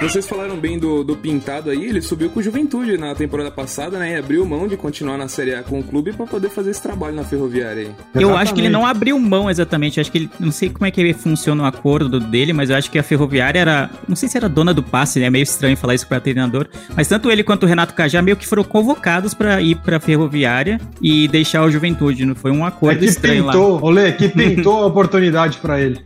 Vocês 0.00 0.26
falaram 0.26 0.56
bem 0.56 0.78
do, 0.78 1.02
do 1.02 1.16
Pintado 1.16 1.70
aí, 1.70 1.86
ele 1.86 2.02
subiu 2.02 2.28
com 2.28 2.42
Juventude 2.42 2.98
na 2.98 3.14
temporada 3.14 3.50
passada, 3.50 3.98
né? 3.98 4.12
E 4.12 4.16
abriu 4.16 4.44
mão 4.44 4.68
de 4.68 4.76
continuar 4.76 5.16
na 5.16 5.26
Série 5.26 5.54
A 5.54 5.62
com 5.62 5.80
o 5.80 5.82
clube 5.82 6.12
para 6.12 6.26
poder 6.26 6.50
fazer 6.50 6.70
esse 6.70 6.82
trabalho 6.82 7.16
na 7.16 7.24
Ferroviária 7.24 7.82
aí. 7.82 7.86
Eu 7.86 8.20
exatamente. 8.20 8.42
acho 8.42 8.54
que 8.54 8.60
ele 8.60 8.68
não 8.68 8.86
abriu 8.86 9.18
mão 9.18 9.50
exatamente, 9.50 9.96
eu 9.96 10.02
acho 10.02 10.12
que 10.12 10.18
ele, 10.18 10.30
não 10.38 10.52
sei 10.52 10.68
como 10.68 10.86
é 10.86 10.90
que 10.90 11.14
funciona 11.14 11.62
o 11.62 11.66
acordo 11.66 12.20
dele, 12.20 12.52
mas 12.52 12.68
eu 12.68 12.76
acho 12.76 12.90
que 12.90 12.98
a 12.98 13.02
Ferroviária 13.02 13.58
era, 13.58 13.90
não 14.06 14.14
sei 14.14 14.28
se 14.28 14.36
era 14.36 14.48
dona 14.48 14.74
do 14.74 14.82
passe, 14.82 15.18
né? 15.18 15.26
É 15.26 15.30
meio 15.30 15.42
estranho 15.42 15.76
falar 15.76 15.94
isso 15.94 16.06
para 16.06 16.20
treinador, 16.20 16.68
mas 16.94 17.08
tanto 17.08 17.30
ele 17.30 17.42
quanto 17.42 17.62
o 17.62 17.66
Renato 17.66 17.94
Cajá 17.94 18.20
meio 18.20 18.36
que 18.36 18.46
foram 18.46 18.64
convocados 18.64 19.32
para 19.32 19.62
ir 19.62 19.76
para 19.76 19.98
Ferroviária 19.98 20.78
e 21.00 21.26
deixar 21.26 21.64
o 21.64 21.70
Juventude, 21.70 22.26
não 22.26 22.34
foi 22.34 22.50
um 22.50 22.64
acordo 22.64 22.96
é 22.96 22.98
que 22.98 23.06
estranho 23.06 23.44
pintou, 23.44 23.76
lá. 23.76 23.82
Olê, 23.82 24.12
que 24.14 24.28
pintou 24.28 24.82
a 24.82 24.86
oportunidade 24.86 25.58
para 25.58 25.80
ele. 25.80 26.00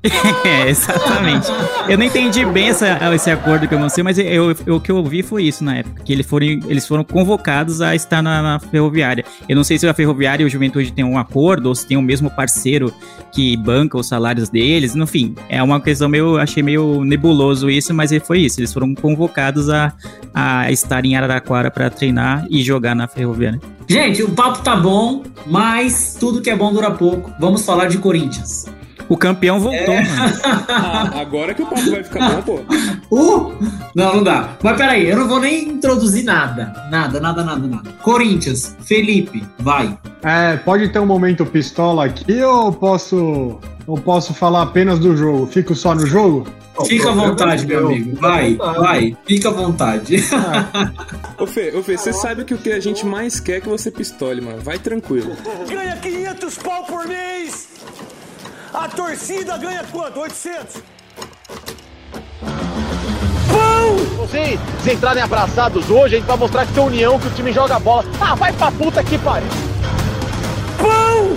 é, 0.44 0.70
exatamente. 0.70 1.48
Eu 1.88 1.98
não 1.98 2.04
entendi 2.04 2.44
bem 2.44 2.68
essa, 2.68 2.98
esse 3.14 3.30
acordo 3.30 3.66
que 3.66 3.74
eu 3.74 3.79
não 3.80 3.88
sei, 3.88 4.04
mas 4.04 4.18
eu, 4.18 4.54
eu, 4.66 4.76
o 4.76 4.80
que 4.80 4.90
eu 4.90 4.96
ouvi 4.96 5.22
foi 5.22 5.44
isso 5.44 5.64
na 5.64 5.78
época, 5.78 6.02
que 6.04 6.12
eles 6.12 6.26
foram, 6.26 6.46
eles 6.46 6.86
foram 6.86 7.04
convocados 7.04 7.80
a 7.80 7.94
estar 7.94 8.22
na, 8.22 8.42
na 8.42 8.58
Ferroviária. 8.58 9.24
Eu 9.48 9.56
não 9.56 9.64
sei 9.64 9.78
se 9.78 9.86
a 9.86 9.94
Ferroviária 9.94 10.42
e 10.44 10.46
o 10.46 10.50
Juventude 10.50 10.92
têm 10.92 11.04
um 11.04 11.18
acordo 11.18 11.66
ou 11.66 11.74
se 11.74 11.86
tem 11.86 11.96
o 11.96 12.02
mesmo 12.02 12.30
parceiro 12.30 12.92
que 13.32 13.56
banca 13.56 13.96
os 13.98 14.06
salários 14.06 14.48
deles, 14.48 14.94
enfim, 14.94 15.34
é 15.48 15.62
uma 15.62 15.80
questão 15.80 16.08
meio, 16.08 16.36
achei 16.36 16.62
meio 16.62 17.04
nebuloso 17.04 17.70
isso, 17.70 17.94
mas 17.94 18.10
foi 18.24 18.40
isso, 18.40 18.60
eles 18.60 18.72
foram 18.72 18.94
convocados 18.94 19.70
a, 19.70 19.92
a 20.34 20.70
estar 20.70 21.04
em 21.04 21.16
Araraquara 21.16 21.70
para 21.70 21.88
treinar 21.90 22.46
e 22.50 22.62
jogar 22.62 22.94
na 22.94 23.06
Ferroviária. 23.06 23.60
Gente, 23.88 24.22
o 24.22 24.30
papo 24.30 24.62
tá 24.62 24.76
bom, 24.76 25.24
mas 25.46 26.16
tudo 26.18 26.40
que 26.40 26.48
é 26.48 26.56
bom 26.56 26.72
dura 26.72 26.92
pouco. 26.92 27.32
Vamos 27.40 27.64
falar 27.64 27.88
de 27.88 27.98
Corinthians. 27.98 28.66
O 29.10 29.16
campeão 29.16 29.58
voltou, 29.58 29.92
é. 29.92 30.04
mano. 30.04 30.40
Ah, 30.70 31.20
agora 31.20 31.52
que 31.52 31.62
o 31.62 31.66
papo 31.66 31.90
vai 31.90 32.04
ficar 32.04 32.42
bom, 32.42 32.42
pô. 32.42 32.60
Uh, 33.10 33.52
não, 33.92 34.16
não 34.16 34.22
dá. 34.22 34.56
Mas 34.62 34.76
peraí, 34.76 35.10
eu 35.10 35.16
não 35.16 35.26
vou 35.26 35.40
nem 35.40 35.68
introduzir 35.70 36.22
nada. 36.22 36.72
Nada, 36.88 37.18
nada, 37.18 37.42
nada, 37.42 37.66
nada. 37.66 37.90
Corinthians, 38.02 38.76
Felipe, 38.82 39.44
vai. 39.58 39.98
É, 40.22 40.56
pode 40.58 40.90
ter 40.90 41.00
um 41.00 41.06
momento 41.06 41.44
pistola 41.44 42.04
aqui 42.04 42.40
ou 42.40 42.72
posso, 42.72 43.58
ou 43.84 43.98
posso 43.98 44.32
falar 44.32 44.62
apenas 44.62 45.00
do 45.00 45.16
jogo? 45.16 45.44
Fico 45.46 45.74
só 45.74 45.92
no 45.92 46.06
jogo? 46.06 46.46
Fica 46.86 47.10
à 47.10 47.12
vontade, 47.12 47.66
meu 47.66 47.88
amigo. 47.88 48.16
Vai, 48.20 48.54
vai. 48.54 49.16
Fica 49.26 49.48
à 49.48 49.52
vontade. 49.52 50.16
Ô 51.36 51.46
Fê, 51.48 51.72
ô 51.74 51.82
Fê, 51.82 51.96
você 51.96 52.12
sabe 52.12 52.44
que 52.44 52.54
o 52.54 52.58
que 52.58 52.70
a 52.70 52.80
gente 52.80 53.04
mais 53.04 53.40
quer 53.40 53.56
é 53.56 53.60
que 53.60 53.68
você 53.68 53.90
pistole, 53.90 54.40
mano. 54.40 54.60
Vai 54.60 54.78
tranquilo. 54.78 55.36
Ganha 55.68 55.96
500 55.96 56.58
pau 56.58 56.84
por 56.84 57.08
mês! 57.08 57.69
A 58.72 58.88
torcida 58.88 59.56
ganha 59.58 59.84
quanto? 59.90 60.20
800? 60.20 60.82
Pão! 63.48 63.96
Vocês 64.16 64.60
entrarem 64.86 65.22
abraçados 65.22 65.90
hoje, 65.90 66.14
a 66.14 66.18
gente 66.18 66.26
vai 66.26 66.36
mostrar 66.36 66.66
que 66.66 66.72
tem 66.72 66.82
união, 66.82 67.18
que 67.18 67.26
o 67.26 67.30
time 67.30 67.52
joga 67.52 67.80
bola. 67.80 68.04
Ah, 68.20 68.34
vai 68.36 68.52
pra 68.52 68.70
puta 68.70 69.02
que 69.02 69.18
pariu! 69.18 69.48
Pão! 70.78 71.34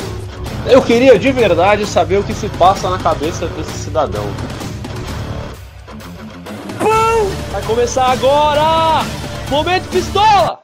Eu 0.71 0.81
queria 0.81 1.17
de 1.17 1.31
verdade 1.31 1.85
saber 1.87 2.19
o 2.19 2.23
que 2.23 2.33
se 2.33 2.47
passa 2.49 2.89
na 2.89 2.99
cabeça 2.99 3.47
desse 3.47 3.73
cidadão. 3.73 4.25
Pão! 6.77 7.27
Vai 7.51 7.61
começar 7.63 8.11
agora! 8.11 9.03
Momento 9.49 9.89
pistola! 9.89 10.62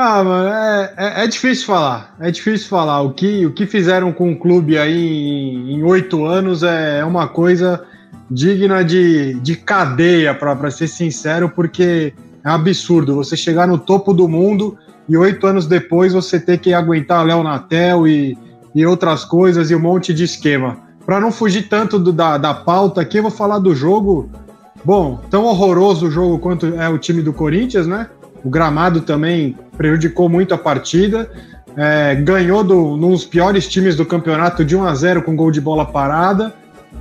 Ah, 0.00 0.22
mano, 0.22 0.48
é, 0.48 0.94
é, 0.96 1.24
é, 1.24 1.26
difícil 1.26 1.66
falar. 1.66 2.14
É 2.20 2.30
difícil 2.30 2.68
falar. 2.68 3.00
O 3.00 3.12
que, 3.12 3.44
o 3.44 3.52
que 3.52 3.66
fizeram 3.66 4.12
com 4.12 4.30
o 4.30 4.38
clube 4.38 4.78
aí 4.78 5.56
em 5.56 5.82
oito 5.82 6.24
anos 6.24 6.62
é, 6.62 7.00
é 7.00 7.04
uma 7.04 7.26
coisa 7.26 7.84
digna 8.30 8.84
de, 8.84 9.34
de 9.40 9.56
cadeia, 9.56 10.32
para 10.32 10.70
ser 10.70 10.86
sincero, 10.86 11.48
porque 11.48 12.14
é 12.44 12.48
absurdo 12.48 13.16
você 13.16 13.36
chegar 13.36 13.66
no 13.66 13.76
topo 13.76 14.14
do 14.14 14.28
mundo 14.28 14.78
e 15.08 15.16
oito 15.16 15.44
anos 15.48 15.66
depois 15.66 16.12
você 16.12 16.38
ter 16.38 16.58
que 16.58 16.72
aguentar 16.72 17.26
Léo 17.26 17.42
Natel 17.42 18.06
e, 18.06 18.38
e 18.72 18.86
outras 18.86 19.24
coisas 19.24 19.68
e 19.68 19.74
um 19.74 19.80
monte 19.80 20.14
de 20.14 20.22
esquema. 20.22 20.78
Para 21.04 21.18
não 21.18 21.32
fugir 21.32 21.68
tanto 21.68 21.98
do, 21.98 22.12
da, 22.12 22.38
da 22.38 22.54
pauta 22.54 23.00
aqui, 23.00 23.18
eu 23.18 23.22
vou 23.22 23.32
falar 23.32 23.58
do 23.58 23.74
jogo. 23.74 24.30
Bom, 24.84 25.20
tão 25.28 25.44
horroroso 25.44 26.06
o 26.06 26.10
jogo 26.10 26.38
quanto 26.38 26.66
é 26.66 26.88
o 26.88 26.98
time 26.98 27.20
do 27.20 27.32
Corinthians, 27.32 27.88
né? 27.88 28.06
O 28.44 28.48
gramado 28.48 29.00
também 29.00 29.56
prejudicou 29.78 30.28
muito 30.28 30.52
a 30.52 30.58
partida. 30.58 31.30
É, 31.76 32.16
ganhou 32.16 32.64
do, 32.64 32.96
num 32.96 33.12
dos 33.12 33.24
piores 33.24 33.68
times 33.68 33.94
do 33.94 34.04
campeonato 34.04 34.64
de 34.64 34.74
1 34.76 34.84
a 34.84 34.94
0 34.94 35.22
com 35.22 35.36
gol 35.36 35.52
de 35.52 35.60
bola 35.60 35.86
parada. 35.86 36.52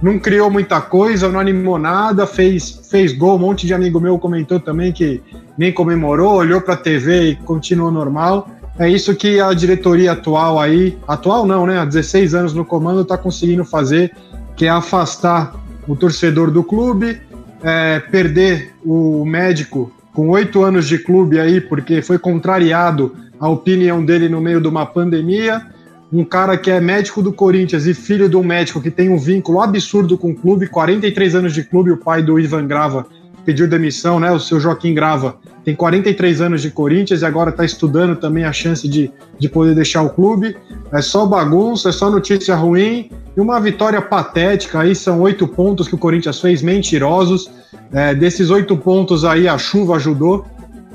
Não 0.02 0.20
criou 0.20 0.52
muita 0.52 0.80
coisa, 0.80 1.30
não 1.30 1.40
animou 1.40 1.80
nada, 1.80 2.28
fez, 2.28 2.88
fez 2.92 3.12
gol. 3.12 3.36
Um 3.36 3.40
monte 3.40 3.66
de 3.66 3.74
amigo 3.74 4.00
meu 4.00 4.20
comentou 4.20 4.60
também 4.60 4.92
que 4.92 5.24
nem 5.58 5.74
comemorou, 5.74 6.36
olhou 6.36 6.62
para 6.62 6.76
a 6.76 6.78
TV 6.78 7.32
e 7.32 7.36
continuou 7.36 7.90
normal. 7.90 8.48
É 8.78 8.88
isso 8.88 9.16
que 9.16 9.40
a 9.40 9.52
diretoria 9.54 10.12
atual 10.12 10.60
aí, 10.60 10.96
atual 11.08 11.48
não, 11.48 11.66
né? 11.66 11.80
Há 11.80 11.86
16 11.86 12.36
anos 12.36 12.54
no 12.54 12.64
comando, 12.64 13.02
está 13.02 13.18
conseguindo 13.18 13.66
fazer, 13.66 14.14
que 14.56 14.66
é 14.66 14.70
afastar 14.70 15.56
o 15.88 15.96
torcedor 15.96 16.52
do 16.52 16.64
clube, 16.64 17.20
é, 17.64 18.00
perder 18.00 18.76
o 18.86 19.26
médico 19.26 19.92
com 20.18 20.30
oito 20.30 20.64
anos 20.64 20.88
de 20.88 20.98
clube 20.98 21.40
aí, 21.40 21.62
porque 21.62 22.02
foi 22.02 22.18
contrariado 22.18 23.16
a 23.40 23.48
opinião 23.48 24.04
dele 24.04 24.28
no 24.28 24.42
meio 24.42 24.60
de 24.60 24.68
uma 24.68 24.84
pandemia. 24.84 25.64
Um 26.12 26.26
cara 26.26 26.58
que 26.58 26.72
é 26.72 26.82
médico 26.82 27.22
do 27.22 27.32
Corinthians 27.32 27.86
e 27.86 27.94
filho 27.94 28.28
de 28.28 28.36
um 28.36 28.42
médico 28.42 28.82
que 28.82 28.90
tem 28.90 29.10
um 29.10 29.20
vínculo 29.20 29.62
absurdo 29.62 30.18
com 30.18 30.32
o 30.32 30.36
clube, 30.36 30.66
43 30.66 31.36
anos 31.36 31.54
de 31.54 31.64
clube, 31.64 31.92
o 31.92 31.98
pai 31.98 32.24
do 32.24 32.40
Ivan 32.40 32.66
Grava 32.66 33.06
pediu 33.46 33.68
demissão, 33.68 34.20
né? 34.20 34.32
O 34.32 34.40
seu 34.40 34.60
Joaquim 34.60 34.96
Grava 34.96 35.38
tem 35.68 35.76
43 35.76 36.40
anos 36.40 36.62
de 36.62 36.72
Corinthians 36.72 37.22
e 37.22 37.26
agora 37.26 37.50
está 37.50 37.66
estudando 37.66 38.16
também 38.16 38.46
a 38.46 38.54
chance 38.54 38.88
de, 38.88 39.12
de 39.38 39.50
poder 39.50 39.76
deixar 39.76 40.02
o 40.02 40.10
clube. 40.10 40.56
É 40.94 41.02
só 41.02 41.26
bagunça, 41.26 41.90
é 41.90 41.92
só 41.92 42.10
notícia 42.10 42.56
ruim 42.56 43.12
e 43.36 43.42
uma 43.42 43.60
vitória 43.60 44.02
patética. 44.02 44.80
Aí 44.80 44.96
são 44.96 45.20
oito 45.20 45.46
pontos 45.46 45.90
que 45.90 45.94
o 45.94 45.98
Corinthians 45.98 46.40
fez, 46.40 46.62
mentirosos. 46.62 47.52
É, 47.92 48.16
desses 48.16 48.50
oito 48.50 48.78
pontos 48.78 49.26
aí 49.26 49.46
a 49.46 49.58
chuva 49.58 49.98
ajudou, 49.98 50.46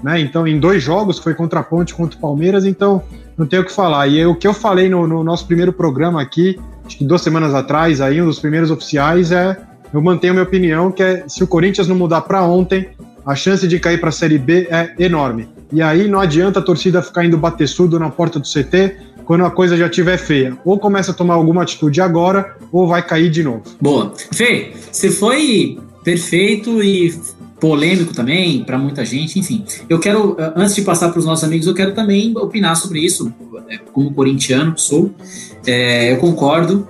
né? 0.02 0.18
Então, 0.18 0.46
em 0.46 0.58
dois 0.58 0.82
jogos, 0.82 1.18
foi 1.18 1.34
contra 1.34 1.60
a 1.60 1.62
Ponte 1.62 1.92
contra 1.92 2.16
o 2.16 2.20
Palmeiras, 2.22 2.64
então 2.64 3.02
não 3.36 3.44
tenho 3.44 3.60
o 3.60 3.66
que 3.66 3.72
falar. 3.72 4.08
E 4.08 4.24
o 4.24 4.34
que 4.34 4.48
eu 4.48 4.54
falei 4.54 4.88
no, 4.88 5.06
no 5.06 5.22
nosso 5.22 5.46
primeiro 5.46 5.74
programa 5.74 6.22
aqui, 6.22 6.58
acho 6.86 6.96
que 6.96 7.04
duas 7.04 7.20
semanas 7.20 7.54
atrás, 7.54 8.00
aí, 8.00 8.22
um 8.22 8.24
dos 8.24 8.38
primeiros 8.38 8.70
oficiais, 8.70 9.32
é 9.32 9.54
eu 9.92 10.00
mantenho 10.00 10.32
minha 10.32 10.44
opinião 10.44 10.90
que 10.90 11.02
é, 11.02 11.24
se 11.28 11.44
o 11.44 11.46
Corinthians 11.46 11.86
não 11.86 11.94
mudar 11.94 12.22
para 12.22 12.42
ontem, 12.42 12.88
a 13.24 13.34
chance 13.34 13.66
de 13.66 13.78
cair 13.78 13.98
para 13.98 14.08
a 14.08 14.12
Série 14.12 14.38
B 14.38 14.68
é 14.70 14.94
enorme. 14.98 15.48
E 15.72 15.80
aí 15.80 16.08
não 16.08 16.20
adianta 16.20 16.58
a 16.58 16.62
torcida 16.62 17.02
ficar 17.02 17.24
indo 17.24 17.38
bater 17.38 17.68
surdo 17.68 17.98
na 17.98 18.10
porta 18.10 18.38
do 18.38 18.46
CT 18.46 18.96
quando 19.24 19.44
a 19.44 19.50
coisa 19.50 19.76
já 19.76 19.86
estiver 19.86 20.18
feia. 20.18 20.56
Ou 20.64 20.78
começa 20.78 21.12
a 21.12 21.14
tomar 21.14 21.34
alguma 21.34 21.62
atitude 21.62 22.00
agora, 22.00 22.56
ou 22.70 22.86
vai 22.86 23.04
cair 23.06 23.30
de 23.30 23.42
novo. 23.42 23.62
Boa. 23.80 24.12
Fê, 24.32 24.72
você 24.90 25.10
foi 25.10 25.78
perfeito 26.04 26.82
e 26.82 27.14
polêmico 27.60 28.12
também 28.12 28.64
para 28.64 28.76
muita 28.76 29.04
gente, 29.04 29.38
enfim. 29.38 29.64
Eu 29.88 30.00
quero, 30.00 30.36
antes 30.56 30.74
de 30.74 30.82
passar 30.82 31.10
para 31.10 31.20
os 31.20 31.24
nossos 31.24 31.44
amigos, 31.44 31.66
eu 31.68 31.74
quero 31.74 31.94
também 31.94 32.36
opinar 32.36 32.74
sobre 32.76 32.98
isso, 32.98 33.32
é, 33.68 33.78
como 33.92 34.12
corintiano 34.12 34.74
que 34.74 34.80
sou. 34.80 35.14
É, 35.64 36.12
eu 36.12 36.16
concordo 36.16 36.88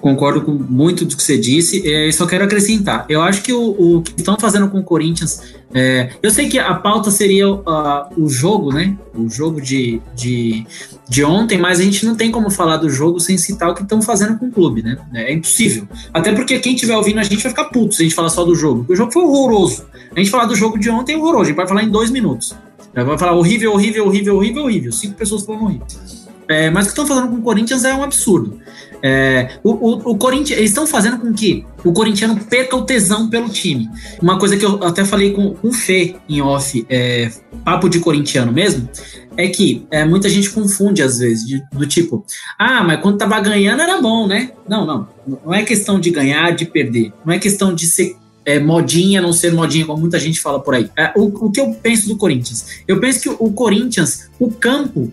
concordo 0.00 0.42
com 0.42 0.52
muito 0.52 1.04
do 1.04 1.16
que 1.16 1.22
você 1.22 1.38
disse. 1.38 1.82
É, 1.86 2.10
só 2.12 2.26
quero 2.26 2.44
acrescentar. 2.44 3.06
Eu 3.08 3.22
acho 3.22 3.42
que 3.42 3.52
o, 3.52 3.96
o 3.96 4.02
que 4.02 4.12
estão 4.16 4.36
fazendo 4.38 4.68
com 4.68 4.78
o 4.78 4.82
Corinthians. 4.82 5.54
É, 5.74 6.10
eu 6.22 6.30
sei 6.30 6.48
que 6.48 6.58
a 6.58 6.74
pauta 6.74 7.10
seria 7.10 7.50
uh, 7.50 8.06
o 8.16 8.28
jogo, 8.28 8.72
né? 8.72 8.96
O 9.14 9.28
jogo 9.28 9.60
de, 9.60 10.00
de, 10.14 10.66
de 11.08 11.24
ontem, 11.24 11.58
mas 11.58 11.80
a 11.80 11.82
gente 11.82 12.06
não 12.06 12.14
tem 12.14 12.30
como 12.30 12.50
falar 12.50 12.76
do 12.76 12.88
jogo 12.88 13.20
sem 13.20 13.36
citar 13.36 13.70
o 13.70 13.74
que 13.74 13.82
estão 13.82 14.00
fazendo 14.00 14.38
com 14.38 14.46
o 14.46 14.52
clube, 14.52 14.82
né? 14.82 14.96
É 15.12 15.32
impossível. 15.32 15.88
Até 16.14 16.32
porque 16.32 16.58
quem 16.60 16.74
estiver 16.74 16.96
ouvindo 16.96 17.18
a 17.18 17.22
gente 17.22 17.42
vai 17.42 17.50
ficar 17.50 17.64
puto 17.64 17.94
se 17.94 18.02
a 18.02 18.04
gente 18.04 18.14
falar 18.14 18.30
só 18.30 18.44
do 18.44 18.54
jogo. 18.54 18.86
O 18.88 18.96
jogo 18.96 19.12
foi 19.12 19.22
horroroso. 19.22 19.84
A 20.14 20.18
gente 20.18 20.30
falar 20.30 20.46
do 20.46 20.54
jogo 20.54 20.78
de 20.78 20.88
ontem 20.88 21.14
é 21.14 21.18
horroroso. 21.18 21.42
A 21.42 21.46
gente 21.46 21.56
vai 21.56 21.68
falar 21.68 21.82
em 21.82 21.90
dois 21.90 22.10
minutos. 22.10 22.54
Vai 22.94 23.18
falar 23.18 23.32
horrível, 23.32 23.72
horrível, 23.72 24.06
horrível, 24.06 24.36
horrível, 24.36 24.62
horrível. 24.64 24.92
Cinco 24.92 25.14
pessoas 25.16 25.44
foram 25.44 25.64
horríveis. 25.64 26.15
É, 26.48 26.70
mas 26.70 26.84
o 26.84 26.86
que 26.88 26.92
estão 26.92 27.06
falando 27.06 27.30
com 27.30 27.36
o 27.36 27.42
Corinthians 27.42 27.84
é 27.84 27.94
um 27.94 28.02
absurdo. 28.02 28.60
É, 29.02 29.58
o, 29.62 29.70
o, 29.70 30.12
o 30.12 30.16
Corinthians, 30.16 30.58
eles 30.58 30.70
estão 30.70 30.86
fazendo 30.86 31.18
com 31.18 31.32
que 31.32 31.64
o 31.84 31.92
corintiano 31.92 32.36
perca 32.44 32.76
o 32.76 32.82
tesão 32.82 33.28
pelo 33.28 33.48
time. 33.48 33.88
Uma 34.20 34.38
coisa 34.38 34.56
que 34.56 34.64
eu 34.64 34.82
até 34.82 35.04
falei 35.04 35.32
com, 35.32 35.54
com 35.54 35.68
o 35.68 35.72
Fê 35.72 36.16
em 36.28 36.40
off, 36.40 36.86
é, 36.88 37.30
papo 37.64 37.88
de 37.88 38.00
corintiano 38.00 38.52
mesmo, 38.52 38.88
é 39.36 39.48
que 39.48 39.86
é, 39.90 40.04
muita 40.04 40.28
gente 40.28 40.50
confunde 40.50 41.02
às 41.02 41.18
vezes, 41.18 41.46
de, 41.46 41.62
do 41.72 41.86
tipo, 41.86 42.24
ah, 42.58 42.82
mas 42.82 43.00
quando 43.00 43.18
tava 43.18 43.38
ganhando 43.40 43.82
era 43.82 44.00
bom, 44.00 44.26
né? 44.26 44.52
Não, 44.68 44.86
não. 44.86 45.08
Não 45.26 45.54
é 45.54 45.62
questão 45.62 46.00
de 46.00 46.10
ganhar, 46.10 46.54
de 46.54 46.64
perder. 46.64 47.12
Não 47.24 47.34
é 47.34 47.38
questão 47.38 47.74
de 47.74 47.86
ser 47.86 48.16
é, 48.44 48.58
modinha, 48.60 49.20
não 49.20 49.32
ser 49.32 49.52
modinha, 49.52 49.84
como 49.84 50.00
muita 50.00 50.18
gente 50.18 50.40
fala 50.40 50.60
por 50.60 50.74
aí. 50.74 50.88
É, 50.96 51.12
o, 51.16 51.46
o, 51.46 51.50
que 51.50 51.60
eu 51.60 51.74
penso 51.82 52.08
do 52.08 52.16
Corinthians? 52.16 52.82
Eu 52.86 52.98
penso 53.00 53.20
que 53.20 53.28
o 53.28 53.52
Corinthians, 53.52 54.30
o 54.38 54.50
campo, 54.50 55.12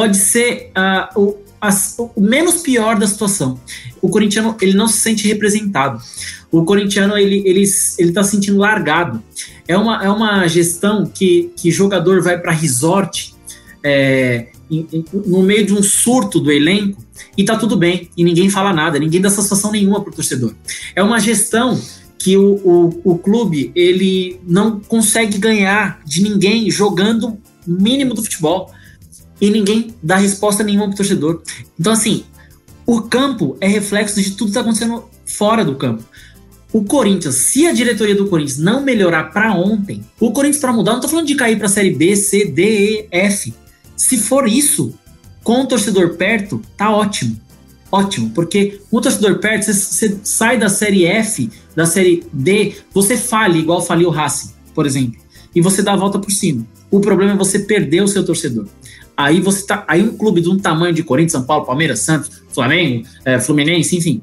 pode 0.00 0.16
ser 0.16 0.72
uh, 0.74 1.20
o, 1.20 1.36
as, 1.60 1.94
o 1.98 2.22
menos 2.22 2.62
pior 2.62 2.98
da 2.98 3.06
situação. 3.06 3.60
O 4.00 4.08
corintiano 4.08 4.56
ele 4.62 4.72
não 4.72 4.88
se 4.88 4.98
sente 4.98 5.28
representado. 5.28 6.00
O 6.50 6.64
corintiano 6.64 7.18
ele 7.18 7.42
ele 7.46 7.64
ele 7.98 8.08
está 8.08 8.24
sentindo 8.24 8.56
largado. 8.56 9.22
É 9.68 9.76
uma, 9.76 10.02
é 10.02 10.08
uma 10.08 10.48
gestão 10.48 11.04
que 11.04 11.52
que 11.54 11.70
jogador 11.70 12.22
vai 12.22 12.38
para 12.38 12.50
resort 12.50 13.34
é, 13.84 14.46
em, 14.70 14.86
em, 14.90 15.04
no 15.12 15.42
meio 15.42 15.66
de 15.66 15.74
um 15.74 15.82
surto 15.82 16.40
do 16.40 16.50
elenco 16.50 17.04
e 17.36 17.44
tá 17.44 17.56
tudo 17.56 17.76
bem 17.76 18.08
e 18.16 18.24
ninguém 18.24 18.48
fala 18.48 18.72
nada, 18.72 18.98
ninguém 18.98 19.20
dá 19.20 19.28
satisfação 19.28 19.70
nenhuma 19.70 20.02
pro 20.02 20.14
torcedor. 20.14 20.54
É 20.96 21.02
uma 21.02 21.20
gestão 21.20 21.78
que 22.18 22.38
o, 22.38 22.54
o, 22.64 23.00
o 23.12 23.18
clube 23.18 23.70
ele 23.74 24.40
não 24.46 24.80
consegue 24.80 25.36
ganhar 25.36 26.00
de 26.06 26.22
ninguém 26.22 26.70
jogando 26.70 27.36
mínimo 27.66 28.14
do 28.14 28.22
futebol 28.22 28.70
e 29.40 29.50
ninguém 29.50 29.94
dá 30.02 30.16
resposta 30.16 30.62
nenhuma 30.62 30.88
pro 30.88 30.96
torcedor. 30.96 31.42
Então, 31.78 31.92
assim, 31.92 32.24
o 32.86 33.02
campo 33.02 33.56
é 33.60 33.68
reflexo 33.68 34.20
de 34.20 34.32
tudo 34.32 34.44
que 34.44 34.50
está 34.50 34.60
acontecendo 34.60 35.04
fora 35.24 35.64
do 35.64 35.76
campo. 35.76 36.04
O 36.72 36.84
Corinthians, 36.84 37.34
se 37.34 37.66
a 37.66 37.72
diretoria 37.72 38.14
do 38.14 38.28
Corinthians 38.28 38.58
não 38.58 38.82
melhorar 38.82 39.32
para 39.32 39.52
ontem, 39.54 40.04
o 40.20 40.30
Corinthians 40.30 40.60
para 40.60 40.72
mudar, 40.72 40.92
não 40.92 41.00
tô 41.00 41.08
falando 41.08 41.26
de 41.26 41.34
cair 41.34 41.58
para 41.58 41.68
série 41.68 41.90
B, 41.90 42.14
C, 42.14 42.44
D, 42.44 42.62
E, 42.62 43.08
F. 43.10 43.52
Se 43.96 44.16
for 44.18 44.46
isso, 44.46 44.94
com 45.42 45.62
o 45.62 45.66
torcedor 45.66 46.16
perto, 46.16 46.62
tá 46.76 46.90
ótimo. 46.90 47.40
Ótimo, 47.90 48.30
porque 48.30 48.80
com 48.88 48.98
o 48.98 49.00
torcedor 49.00 49.38
perto, 49.38 49.64
você, 49.64 49.74
você 49.74 50.20
sai 50.22 50.58
da 50.58 50.68
série 50.68 51.04
F, 51.06 51.50
da 51.74 51.86
série 51.86 52.24
D, 52.32 52.74
você 52.94 53.16
fale 53.16 53.58
igual 53.58 53.84
faliu 53.84 54.08
o 54.08 54.12
Racing, 54.12 54.50
por 54.72 54.86
exemplo, 54.86 55.20
e 55.52 55.60
você 55.60 55.82
dá 55.82 55.94
a 55.94 55.96
volta 55.96 56.18
por 56.18 56.30
cima. 56.30 56.64
O 56.88 57.00
problema 57.00 57.32
é 57.32 57.36
você 57.36 57.58
perder 57.58 58.02
o 58.02 58.08
seu 58.08 58.24
torcedor. 58.24 58.68
Aí 59.20 59.38
você 59.38 59.66
tá. 59.66 59.84
Aí 59.86 60.02
um 60.02 60.16
clube 60.16 60.40
de 60.40 60.48
um 60.48 60.58
tamanho 60.58 60.94
de 60.94 61.02
Corinthians, 61.02 61.32
São 61.32 61.42
Paulo, 61.42 61.66
Palmeiras, 61.66 62.00
Santos, 62.00 62.30
Flamengo, 62.48 63.06
é, 63.22 63.38
Fluminense, 63.38 63.94
enfim. 63.94 64.22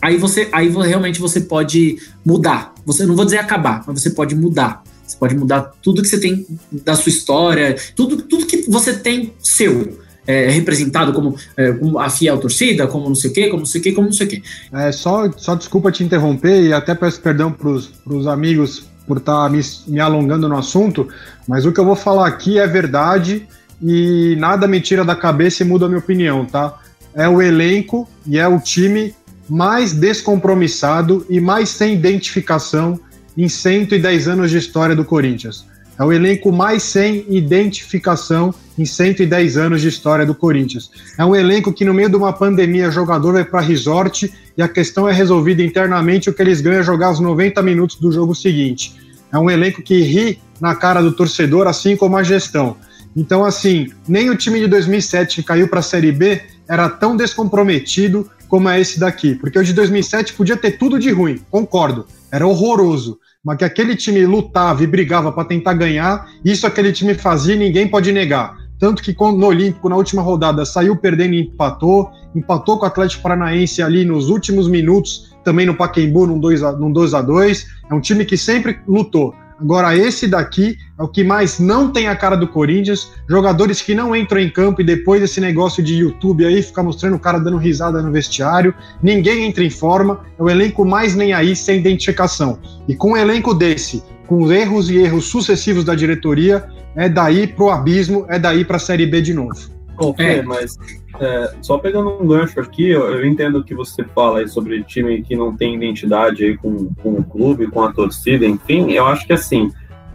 Aí 0.00 0.16
você. 0.16 0.48
Aí 0.50 0.70
realmente 0.70 1.20
você 1.20 1.42
pode 1.42 1.98
mudar. 2.24 2.72
Você 2.86 3.04
não 3.04 3.14
vou 3.14 3.26
dizer 3.26 3.36
acabar, 3.36 3.84
mas 3.86 4.00
você 4.00 4.10
pode 4.10 4.34
mudar. 4.34 4.82
Você 5.06 5.16
pode 5.18 5.36
mudar 5.36 5.72
tudo 5.82 6.00
que 6.00 6.08
você 6.08 6.18
tem 6.18 6.46
da 6.72 6.94
sua 6.94 7.10
história, 7.10 7.76
tudo, 7.94 8.22
tudo 8.22 8.46
que 8.46 8.64
você 8.70 8.94
tem 8.94 9.34
seu. 9.42 9.98
É, 10.26 10.48
representado 10.48 11.12
como, 11.12 11.34
é, 11.56 11.72
como, 11.72 11.98
a 11.98 12.08
fiel 12.08 12.38
torcida, 12.38 12.86
como 12.86 13.08
não 13.08 13.16
sei 13.16 13.30
o 13.30 13.32
quê, 13.32 13.48
como 13.48 13.60
não 13.60 13.66
sei 13.66 13.80
o 13.80 13.84
quê, 13.84 13.92
como 13.92 14.06
não 14.06 14.12
sei 14.12 14.26
o 14.26 14.30
quê. 14.30 14.42
É, 14.72 14.92
só, 14.92 15.28
só 15.32 15.56
desculpa 15.56 15.90
te 15.90 16.04
interromper 16.04 16.62
e 16.62 16.72
até 16.72 16.94
peço 16.94 17.20
perdão 17.20 17.50
para 17.50 17.68
os 17.68 18.26
amigos 18.28 18.84
por 19.08 19.16
estar 19.16 19.44
tá 19.44 19.48
me, 19.48 19.60
me 19.88 19.98
alongando 19.98 20.46
no 20.46 20.56
assunto, 20.56 21.08
mas 21.48 21.66
o 21.66 21.72
que 21.72 21.80
eu 21.80 21.84
vou 21.84 21.96
falar 21.96 22.28
aqui 22.28 22.60
é 22.60 22.66
verdade 22.66 23.48
e 23.82 24.36
nada 24.38 24.66
me 24.66 24.80
tira 24.80 25.04
da 25.04 25.16
cabeça 25.16 25.62
e 25.62 25.66
muda 25.66 25.86
a 25.86 25.88
minha 25.88 25.98
opinião, 25.98 26.44
tá? 26.44 26.78
É 27.14 27.28
o 27.28 27.40
elenco 27.40 28.08
e 28.26 28.38
é 28.38 28.46
o 28.46 28.60
time 28.60 29.14
mais 29.48 29.92
descompromissado 29.92 31.26
e 31.28 31.40
mais 31.40 31.70
sem 31.70 31.94
identificação 31.94 33.00
em 33.36 33.48
110 33.48 34.28
anos 34.28 34.50
de 34.50 34.58
história 34.58 34.94
do 34.94 35.04
Corinthians. 35.04 35.66
É 35.98 36.04
o 36.04 36.12
elenco 36.12 36.50
mais 36.50 36.82
sem 36.82 37.26
identificação 37.28 38.54
em 38.78 38.86
110 38.86 39.58
anos 39.58 39.82
de 39.82 39.88
história 39.88 40.24
do 40.24 40.34
Corinthians. 40.34 40.90
É 41.18 41.24
um 41.24 41.36
elenco 41.36 41.74
que, 41.74 41.84
no 41.84 41.92
meio 41.92 42.08
de 42.08 42.16
uma 42.16 42.32
pandemia, 42.32 42.90
jogador 42.90 43.34
vai 43.34 43.44
para 43.44 43.60
resort 43.60 44.32
e 44.56 44.62
a 44.62 44.68
questão 44.68 45.06
é 45.06 45.12
resolvida 45.12 45.62
internamente. 45.62 46.30
O 46.30 46.32
que 46.32 46.40
eles 46.40 46.62
ganham 46.62 46.80
é 46.80 46.82
jogar 46.82 47.10
os 47.10 47.20
90 47.20 47.60
minutos 47.60 47.96
do 47.96 48.10
jogo 48.10 48.34
seguinte. 48.34 48.94
É 49.30 49.38
um 49.38 49.50
elenco 49.50 49.82
que 49.82 50.00
ri 50.00 50.38
na 50.58 50.74
cara 50.74 51.02
do 51.02 51.12
torcedor, 51.12 51.66
assim 51.66 51.96
como 51.96 52.16
a 52.16 52.22
gestão. 52.22 52.76
Então, 53.16 53.44
assim, 53.44 53.88
nem 54.06 54.30
o 54.30 54.36
time 54.36 54.60
de 54.60 54.66
2007 54.68 55.36
que 55.36 55.42
caiu 55.42 55.68
para 55.68 55.80
a 55.80 55.82
Série 55.82 56.12
B 56.12 56.40
era 56.68 56.88
tão 56.88 57.16
descomprometido 57.16 58.30
como 58.48 58.68
é 58.68 58.80
esse 58.80 58.98
daqui. 58.98 59.34
Porque 59.34 59.58
o 59.58 59.64
de 59.64 59.72
2007 59.72 60.34
podia 60.34 60.56
ter 60.56 60.72
tudo 60.72 60.98
de 60.98 61.10
ruim, 61.10 61.40
concordo, 61.50 62.06
era 62.30 62.46
horroroso. 62.46 63.18
Mas 63.44 63.56
que 63.56 63.64
aquele 63.64 63.96
time 63.96 64.26
lutava 64.26 64.82
e 64.82 64.86
brigava 64.86 65.32
para 65.32 65.44
tentar 65.44 65.74
ganhar, 65.74 66.28
isso 66.44 66.66
aquele 66.66 66.92
time 66.92 67.14
fazia 67.14 67.54
e 67.54 67.58
ninguém 67.58 67.88
pode 67.88 68.12
negar. 68.12 68.54
Tanto 68.78 69.02
que 69.02 69.14
no 69.18 69.46
Olímpico, 69.46 69.88
na 69.88 69.96
última 69.96 70.22
rodada, 70.22 70.64
saiu 70.64 70.96
perdendo 70.96 71.34
e 71.34 71.42
empatou, 71.42 72.10
empatou 72.34 72.78
com 72.78 72.84
o 72.84 72.88
Atlético 72.88 73.22
Paranaense 73.22 73.82
ali 73.82 74.04
nos 74.06 74.30
últimos 74.30 74.68
minutos, 74.68 75.34
também 75.44 75.66
no 75.66 75.74
Paquembu, 75.74 76.26
num 76.26 76.40
2x2. 76.40 76.78
Num 76.78 76.92
2 76.92 77.14
a 77.14 77.22
2 77.22 77.66
É 77.90 77.94
um 77.94 78.00
time 78.00 78.24
que 78.24 78.36
sempre 78.36 78.78
lutou. 78.86 79.34
Agora, 79.60 79.94
esse 79.94 80.26
daqui 80.26 80.78
é 80.98 81.02
o 81.02 81.08
que 81.08 81.22
mais 81.22 81.58
não 81.58 81.92
tem 81.92 82.08
a 82.08 82.16
cara 82.16 82.34
do 82.34 82.48
Corinthians. 82.48 83.12
Jogadores 83.28 83.82
que 83.82 83.94
não 83.94 84.16
entram 84.16 84.40
em 84.40 84.48
campo 84.48 84.80
e 84.80 84.84
depois 84.84 85.20
desse 85.20 85.40
negócio 85.40 85.82
de 85.82 85.96
YouTube 85.96 86.46
aí, 86.46 86.62
ficar 86.62 86.82
mostrando 86.82 87.16
o 87.16 87.18
cara 87.18 87.38
dando 87.38 87.58
risada 87.58 88.00
no 88.00 88.10
vestiário. 88.10 88.74
Ninguém 89.02 89.44
entra 89.44 89.62
em 89.62 89.68
forma. 89.68 90.20
É 90.38 90.42
o 90.42 90.48
elenco 90.48 90.84
mais 90.84 91.14
nem 91.14 91.34
aí, 91.34 91.54
sem 91.54 91.78
identificação. 91.78 92.58
E 92.88 92.94
com 92.94 93.12
um 93.12 93.16
elenco 93.16 93.52
desse, 93.52 94.02
com 94.26 94.50
erros 94.50 94.88
e 94.88 94.96
erros 94.96 95.26
sucessivos 95.26 95.84
da 95.84 95.94
diretoria, 95.94 96.66
é 96.96 97.08
daí 97.08 97.46
pro 97.46 97.68
abismo, 97.68 98.24
é 98.28 98.38
daí 98.38 98.64
pra 98.64 98.78
Série 98.78 99.06
B 99.06 99.20
de 99.20 99.34
novo. 99.34 99.79
É. 100.18 100.42
mas 100.42 100.76
é, 101.20 101.54
só 101.60 101.78
pegando 101.78 102.10
um 102.10 102.26
gancho 102.26 102.60
aqui, 102.60 102.88
eu, 102.88 103.02
eu 103.12 103.26
entendo 103.26 103.62
que 103.62 103.74
você 103.74 104.04
fala 104.14 104.46
sobre 104.48 104.82
time 104.84 105.22
que 105.22 105.36
não 105.36 105.56
tem 105.56 105.74
identidade 105.74 106.44
aí 106.44 106.56
com, 106.56 106.92
com 106.94 107.10
o 107.14 107.24
clube, 107.24 107.66
com 107.66 107.82
a 107.82 107.92
torcida, 107.92 108.46
enfim, 108.46 108.92
eu 108.92 109.06
acho 109.06 109.26
que 109.26 109.32
assim, 109.32 109.70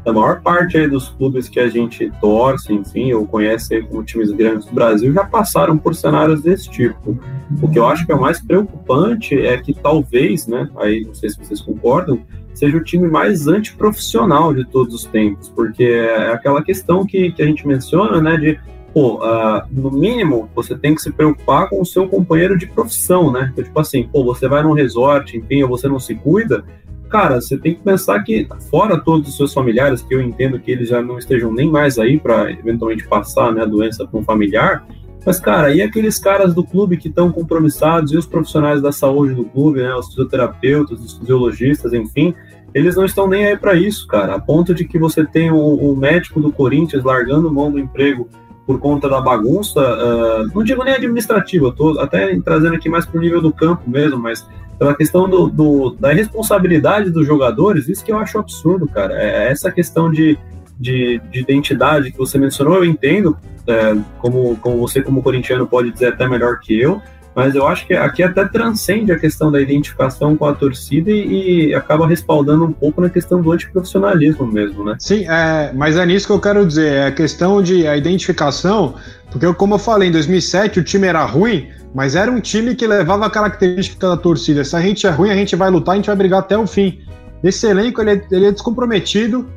a 0.06 0.14
maior 0.14 0.42
parte 0.42 0.78
aí 0.78 0.88
dos 0.88 1.10
clubes 1.10 1.50
que 1.50 1.60
a 1.60 1.68
gente 1.68 2.12
torce, 2.22 2.72
enfim, 2.72 3.12
ou 3.14 3.26
conhece 3.26 3.82
como 3.84 4.04
times 4.04 4.32
grandes 4.32 4.68
do 4.68 4.74
Brasil, 4.74 5.12
já 5.12 5.26
passaram 5.26 5.78
por 5.78 5.96
cenários 5.96 6.44
desse 6.44 6.70
tipo. 6.70 7.18
O 7.62 7.70
que 7.70 7.80
eu 7.80 7.88
acho 7.88 8.06
que 8.06 8.12
é 8.12 8.16
o 8.16 8.22
mais 8.22 8.40
preocupante 8.40 9.36
é 9.36 9.58
que 9.58 9.74
talvez, 9.74 10.46
né, 10.48 10.70
aí 10.78 11.04
não 11.06 11.14
sei 11.14 11.30
se 11.30 11.38
vocês 11.38 11.60
concordam, 11.60 12.22
seja 12.54 12.78
o 12.78 12.84
time 12.84 13.08
mais 13.08 13.48
antiprofissional 13.48 14.54
de 14.54 14.64
todos 14.66 14.94
os 14.94 15.06
tempos, 15.06 15.50
porque 15.50 15.84
é 15.84 16.32
aquela 16.32 16.64
questão 16.64 17.06
que, 17.06 17.32
que 17.32 17.42
a 17.42 17.46
gente 17.46 17.68
menciona, 17.68 18.22
né, 18.22 18.38
de 18.38 18.60
pô, 18.96 19.16
uh, 19.16 19.62
no 19.70 19.92
mínimo, 19.92 20.50
você 20.56 20.74
tem 20.74 20.96
que 20.96 21.02
se 21.02 21.12
preocupar 21.12 21.68
com 21.68 21.82
o 21.82 21.86
seu 21.86 22.08
companheiro 22.08 22.58
de 22.58 22.66
profissão, 22.66 23.30
né? 23.30 23.50
Então, 23.52 23.62
tipo 23.62 23.78
assim, 23.78 24.08
pô, 24.10 24.24
você 24.24 24.48
vai 24.48 24.64
num 24.64 24.72
resort, 24.72 25.36
enfim, 25.38 25.62
ou 25.64 25.68
você 25.68 25.90
não 25.90 26.00
se 26.00 26.16
cuida, 26.16 26.64
cara, 27.10 27.42
você 27.42 27.58
tem 27.58 27.76
que 27.76 27.82
pensar 27.82 28.24
que, 28.24 28.48
fora 28.70 28.98
todos 28.98 29.28
os 29.28 29.36
seus 29.36 29.54
familiares, 29.54 30.02
que 30.02 30.16
eu 30.16 30.22
entendo 30.22 30.58
que 30.58 30.72
eles 30.72 30.88
já 30.88 31.02
não 31.02 31.18
estejam 31.18 31.52
nem 31.52 31.70
mais 31.70 32.00
aí 32.00 32.18
para 32.18 32.50
eventualmente 32.50 33.06
passar 33.06 33.52
né, 33.52 33.64
a 33.64 33.66
doença 33.66 34.08
para 34.08 34.18
um 34.18 34.24
familiar, 34.24 34.88
mas, 35.26 35.42
cara, 35.42 35.76
e 35.76 35.82
aqueles 35.82 36.18
caras 36.18 36.54
do 36.54 36.64
clube 36.64 36.96
que 36.96 37.10
estão 37.10 37.30
compromissados, 37.34 38.14
e 38.14 38.18
os 38.18 38.26
profissionais 38.26 38.82
da 38.82 38.94
saúde 38.94 39.34
do 39.34 39.44
clube, 39.44 39.82
né, 39.82 39.94
os 39.94 40.08
fisioterapeutas, 40.08 41.02
os 41.02 41.18
fisiologistas, 41.18 41.92
enfim, 41.92 42.34
eles 42.74 42.96
não 42.96 43.04
estão 43.04 43.28
nem 43.28 43.46
aí 43.46 43.58
para 43.58 43.76
isso, 43.76 44.08
cara, 44.08 44.36
a 44.36 44.40
ponto 44.40 44.74
de 44.74 44.86
que 44.86 44.98
você 44.98 45.26
tem 45.26 45.52
o, 45.52 45.58
o 45.58 45.98
médico 45.98 46.40
do 46.40 46.50
Corinthians 46.50 47.04
largando 47.04 47.52
mão 47.52 47.70
do 47.70 47.78
emprego 47.78 48.30
por 48.66 48.80
conta 48.80 49.08
da 49.08 49.22
bagunça, 49.22 49.80
uh, 49.80 50.52
não 50.56 50.64
digo 50.64 50.84
nem 50.84 50.96
administrativa, 50.96 51.70
estou 51.70 52.00
até 52.00 52.36
trazendo 52.40 52.76
aqui 52.76 52.90
mais 52.90 53.06
para 53.06 53.18
o 53.18 53.22
nível 53.22 53.42
do 53.42 53.54
campo 53.54 53.88
mesmo, 53.88 54.18
mas 54.18 54.46
pela 54.78 54.96
questão 54.96 55.30
do, 55.30 55.48
do, 55.48 55.92
da 56.00 56.12
responsabilidade 56.12 57.10
dos 57.10 57.26
jogadores, 57.26 57.88
isso 57.88 58.04
que 58.04 58.12
eu 58.12 58.18
acho 58.18 58.38
absurdo, 58.38 58.88
cara. 58.88 59.14
É, 59.14 59.46
é 59.48 59.52
essa 59.52 59.72
questão 59.72 60.12
de, 60.12 60.38
de, 60.80 61.22
de 61.32 61.40
identidade 61.40 62.12
que 62.12 62.18
você 62.18 62.38
mencionou, 62.38 62.76
eu 62.76 62.86
entendo, 62.86 63.38
é, 63.68 63.96
como, 64.20 64.56
como 64.58 64.78
você, 64.78 65.02
como 65.02 65.24
corintiano, 65.24 65.68
pode 65.68 65.92
dizer 65.92 66.08
até 66.08 66.28
melhor 66.28 66.60
que 66.60 66.80
eu, 66.80 67.02
mas 67.36 67.54
eu 67.54 67.68
acho 67.68 67.86
que 67.86 67.94
aqui 67.94 68.24
até 68.24 68.46
transcende 68.46 69.12
a 69.12 69.20
questão 69.20 69.52
da 69.52 69.60
identificação 69.60 70.38
com 70.38 70.46
a 70.46 70.54
torcida 70.54 71.12
e, 71.12 71.68
e 71.68 71.76
acaba 71.76 72.08
respaldando 72.08 72.64
um 72.64 72.72
pouco 72.72 73.02
na 73.02 73.10
questão 73.10 73.42
do 73.42 73.52
antiprofissionalismo 73.52 74.48
mesmo, 74.48 74.86
né? 74.86 74.96
Sim, 75.00 75.26
é, 75.28 75.74
mas 75.74 75.98
é 75.98 76.06
nisso 76.06 76.28
que 76.28 76.34
eu 76.34 76.40
quero 76.40 76.66
dizer, 76.66 76.94
é 76.94 77.08
a 77.08 77.12
questão 77.12 77.62
de 77.62 77.86
a 77.86 77.98
identificação, 77.98 78.96
porque 79.30 79.54
como 79.54 79.76
eu 79.76 79.80
falei, 79.80 80.08
em 80.08 80.12
2007 80.14 80.80
o 80.80 80.84
time 80.84 81.08
era 81.08 81.26
ruim, 81.26 81.68
mas 81.94 82.16
era 82.16 82.32
um 82.32 82.40
time 82.40 82.74
que 82.74 82.88
levava 82.88 83.26
a 83.26 83.30
característica 83.30 84.08
da 84.08 84.16
torcida. 84.16 84.64
Se 84.64 84.76
a 84.76 84.82
gente 84.82 85.06
é 85.06 85.10
ruim, 85.10 85.30
a 85.30 85.36
gente 85.36 85.56
vai 85.56 85.70
lutar, 85.70 85.94
a 85.94 85.96
gente 85.98 86.08
vai 86.08 86.16
brigar 86.16 86.40
até 86.40 86.58
o 86.58 86.66
fim. 86.66 87.00
Esse 87.44 87.68
elenco, 87.68 88.02
ele 88.02 88.12
é, 88.12 88.22
ele 88.32 88.46
é 88.48 88.52
descomprometido, 88.52 89.48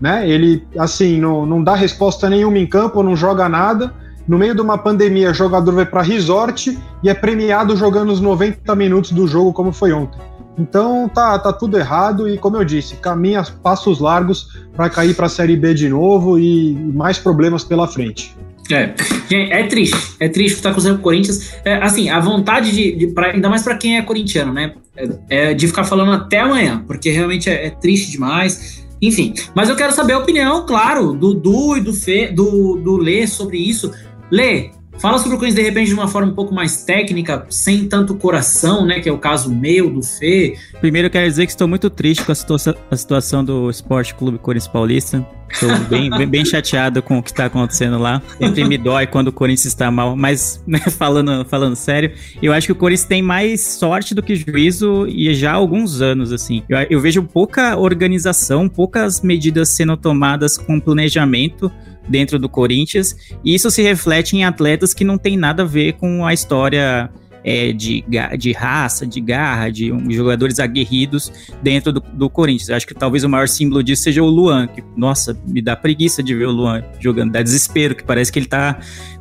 né? 0.00 0.28
Ele, 0.28 0.66
assim, 0.78 1.20
não, 1.20 1.46
não 1.46 1.62
dá 1.62 1.74
resposta 1.74 2.28
nenhuma 2.28 2.58
em 2.58 2.66
campo, 2.66 3.02
não 3.02 3.14
joga 3.14 3.48
nada, 3.48 3.94
no 4.26 4.38
meio 4.38 4.54
de 4.54 4.60
uma 4.60 4.76
pandemia, 4.76 5.32
jogador 5.32 5.72
vai 5.72 5.86
para 5.86 6.02
resort 6.02 6.76
e 7.02 7.08
é 7.08 7.14
premiado 7.14 7.76
jogando 7.76 8.10
os 8.10 8.20
90 8.20 8.74
minutos 8.74 9.12
do 9.12 9.26
jogo, 9.26 9.52
como 9.52 9.72
foi 9.72 9.92
ontem. 9.92 10.20
Então 10.58 11.08
tá, 11.08 11.38
tá 11.38 11.52
tudo 11.52 11.78
errado 11.78 12.28
e, 12.28 12.38
como 12.38 12.56
eu 12.56 12.64
disse, 12.64 12.96
caminha 12.96 13.44
passos 13.62 14.00
largos 14.00 14.48
para 14.74 14.88
cair 14.88 15.14
para 15.14 15.26
a 15.26 15.28
Série 15.28 15.56
B 15.56 15.74
de 15.74 15.88
novo 15.88 16.38
e 16.38 16.72
mais 16.72 17.18
problemas 17.18 17.62
pela 17.62 17.86
frente. 17.86 18.34
É, 18.70 18.94
é 19.30 19.66
triste, 19.66 19.96
é 20.18 20.28
triste 20.28 20.56
estar 20.56 20.74
com 20.74 20.80
o 20.80 20.98
Corinthians. 20.98 21.54
É, 21.64 21.74
assim, 21.76 22.08
a 22.08 22.18
vontade 22.18 22.72
de, 22.72 22.96
de 22.96 23.06
pra, 23.08 23.32
ainda 23.32 23.48
mais 23.48 23.62
para 23.62 23.76
quem 23.76 23.96
é 23.96 24.02
corintiano, 24.02 24.52
né? 24.52 24.72
É, 24.96 25.08
é, 25.28 25.54
de 25.54 25.68
ficar 25.68 25.84
falando 25.84 26.12
até 26.12 26.40
amanhã, 26.40 26.82
porque 26.86 27.10
realmente 27.10 27.48
é, 27.48 27.66
é 27.66 27.70
triste 27.70 28.10
demais. 28.10 28.84
Enfim, 29.00 29.34
mas 29.54 29.68
eu 29.68 29.76
quero 29.76 29.92
saber 29.92 30.14
a 30.14 30.18
opinião, 30.18 30.64
claro, 30.64 31.12
do 31.12 31.34
Du 31.34 31.76
e 31.76 31.80
do 31.80 31.92
Fê, 31.92 32.28
do, 32.28 32.76
do 32.76 32.96
Lê 32.96 33.26
sobre 33.26 33.58
isso. 33.58 33.92
Lê, 34.30 34.70
fala 34.98 35.18
sobre 35.18 35.36
o 35.36 35.38
Corinthians 35.38 35.64
de 35.64 35.70
repente 35.70 35.88
de 35.88 35.94
uma 35.94 36.08
forma 36.08 36.32
um 36.32 36.34
pouco 36.34 36.54
mais 36.54 36.82
técnica, 36.82 37.46
sem 37.48 37.86
tanto 37.86 38.14
coração, 38.14 38.84
né? 38.84 39.00
Que 39.00 39.08
é 39.08 39.12
o 39.12 39.18
caso 39.18 39.54
meu, 39.54 39.90
do 39.90 40.02
Fê. 40.02 40.56
Primeiro 40.80 41.08
quero 41.10 41.26
dizer 41.26 41.46
que 41.46 41.52
estou 41.52 41.68
muito 41.68 41.88
triste 41.88 42.24
com 42.24 42.32
a, 42.32 42.34
situa 42.34 42.56
a 42.90 42.96
situação 42.96 43.44
do 43.44 43.70
Esporte 43.70 44.14
Clube 44.14 44.38
Corinthians 44.38 44.68
Paulista. 44.68 45.26
Estou 45.48 45.68
bem, 45.88 46.10
bem, 46.10 46.26
bem, 46.26 46.44
chateado 46.44 47.00
com 47.00 47.18
o 47.18 47.22
que 47.22 47.30
está 47.30 47.44
acontecendo 47.44 47.98
lá. 47.98 48.20
Sempre 48.38 48.64
me 48.64 48.76
dói 48.76 49.06
quando 49.06 49.28
o 49.28 49.32
Corinthians 49.32 49.66
está 49.66 49.90
mal. 49.90 50.16
Mas, 50.16 50.62
né, 50.66 50.80
falando, 50.90 51.44
falando 51.44 51.76
sério, 51.76 52.12
eu 52.42 52.52
acho 52.52 52.66
que 52.66 52.72
o 52.72 52.76
Corinthians 52.76 53.06
tem 53.06 53.22
mais 53.22 53.60
sorte 53.60 54.14
do 54.14 54.22
que 54.22 54.34
juízo 54.34 55.06
e 55.06 55.32
já 55.34 55.52
há 55.52 55.54
alguns 55.54 56.00
anos, 56.00 56.32
assim. 56.32 56.64
Eu, 56.68 56.78
eu 56.90 57.00
vejo 57.00 57.22
pouca 57.22 57.76
organização, 57.76 58.68
poucas 58.68 59.20
medidas 59.20 59.68
sendo 59.68 59.96
tomadas 59.96 60.58
com 60.58 60.80
planejamento 60.80 61.70
dentro 62.08 62.38
do 62.38 62.48
Corinthians, 62.48 63.16
e 63.44 63.54
isso 63.54 63.70
se 63.70 63.82
reflete 63.82 64.36
em 64.36 64.44
atletas 64.44 64.94
que 64.94 65.04
não 65.04 65.18
tem 65.18 65.36
nada 65.36 65.62
a 65.62 65.66
ver 65.66 65.94
com 65.94 66.24
a 66.24 66.32
história 66.32 67.10
é, 67.46 67.72
de, 67.72 68.04
de 68.36 68.52
raça, 68.52 69.06
de 69.06 69.20
garra, 69.20 69.70
de 69.70 69.92
um, 69.92 70.10
jogadores 70.10 70.58
aguerridos 70.58 71.32
dentro 71.62 71.92
do, 71.92 72.00
do 72.00 72.28
Corinthians. 72.28 72.70
acho 72.70 72.86
que 72.86 72.94
talvez 72.94 73.22
o 73.22 73.28
maior 73.28 73.46
símbolo 73.46 73.84
disso 73.84 74.02
seja 74.02 74.20
o 74.20 74.26
Luan, 74.26 74.66
que, 74.66 74.82
nossa, 74.96 75.38
me 75.46 75.62
dá 75.62 75.76
preguiça 75.76 76.24
de 76.24 76.34
ver 76.34 76.46
o 76.46 76.50
Luan 76.50 76.82
jogando, 76.98 77.30
dá 77.30 77.40
desespero, 77.40 77.94
que 77.94 78.02
parece 78.02 78.32
que 78.32 78.40
ele 78.40 78.46
tá 78.46 78.80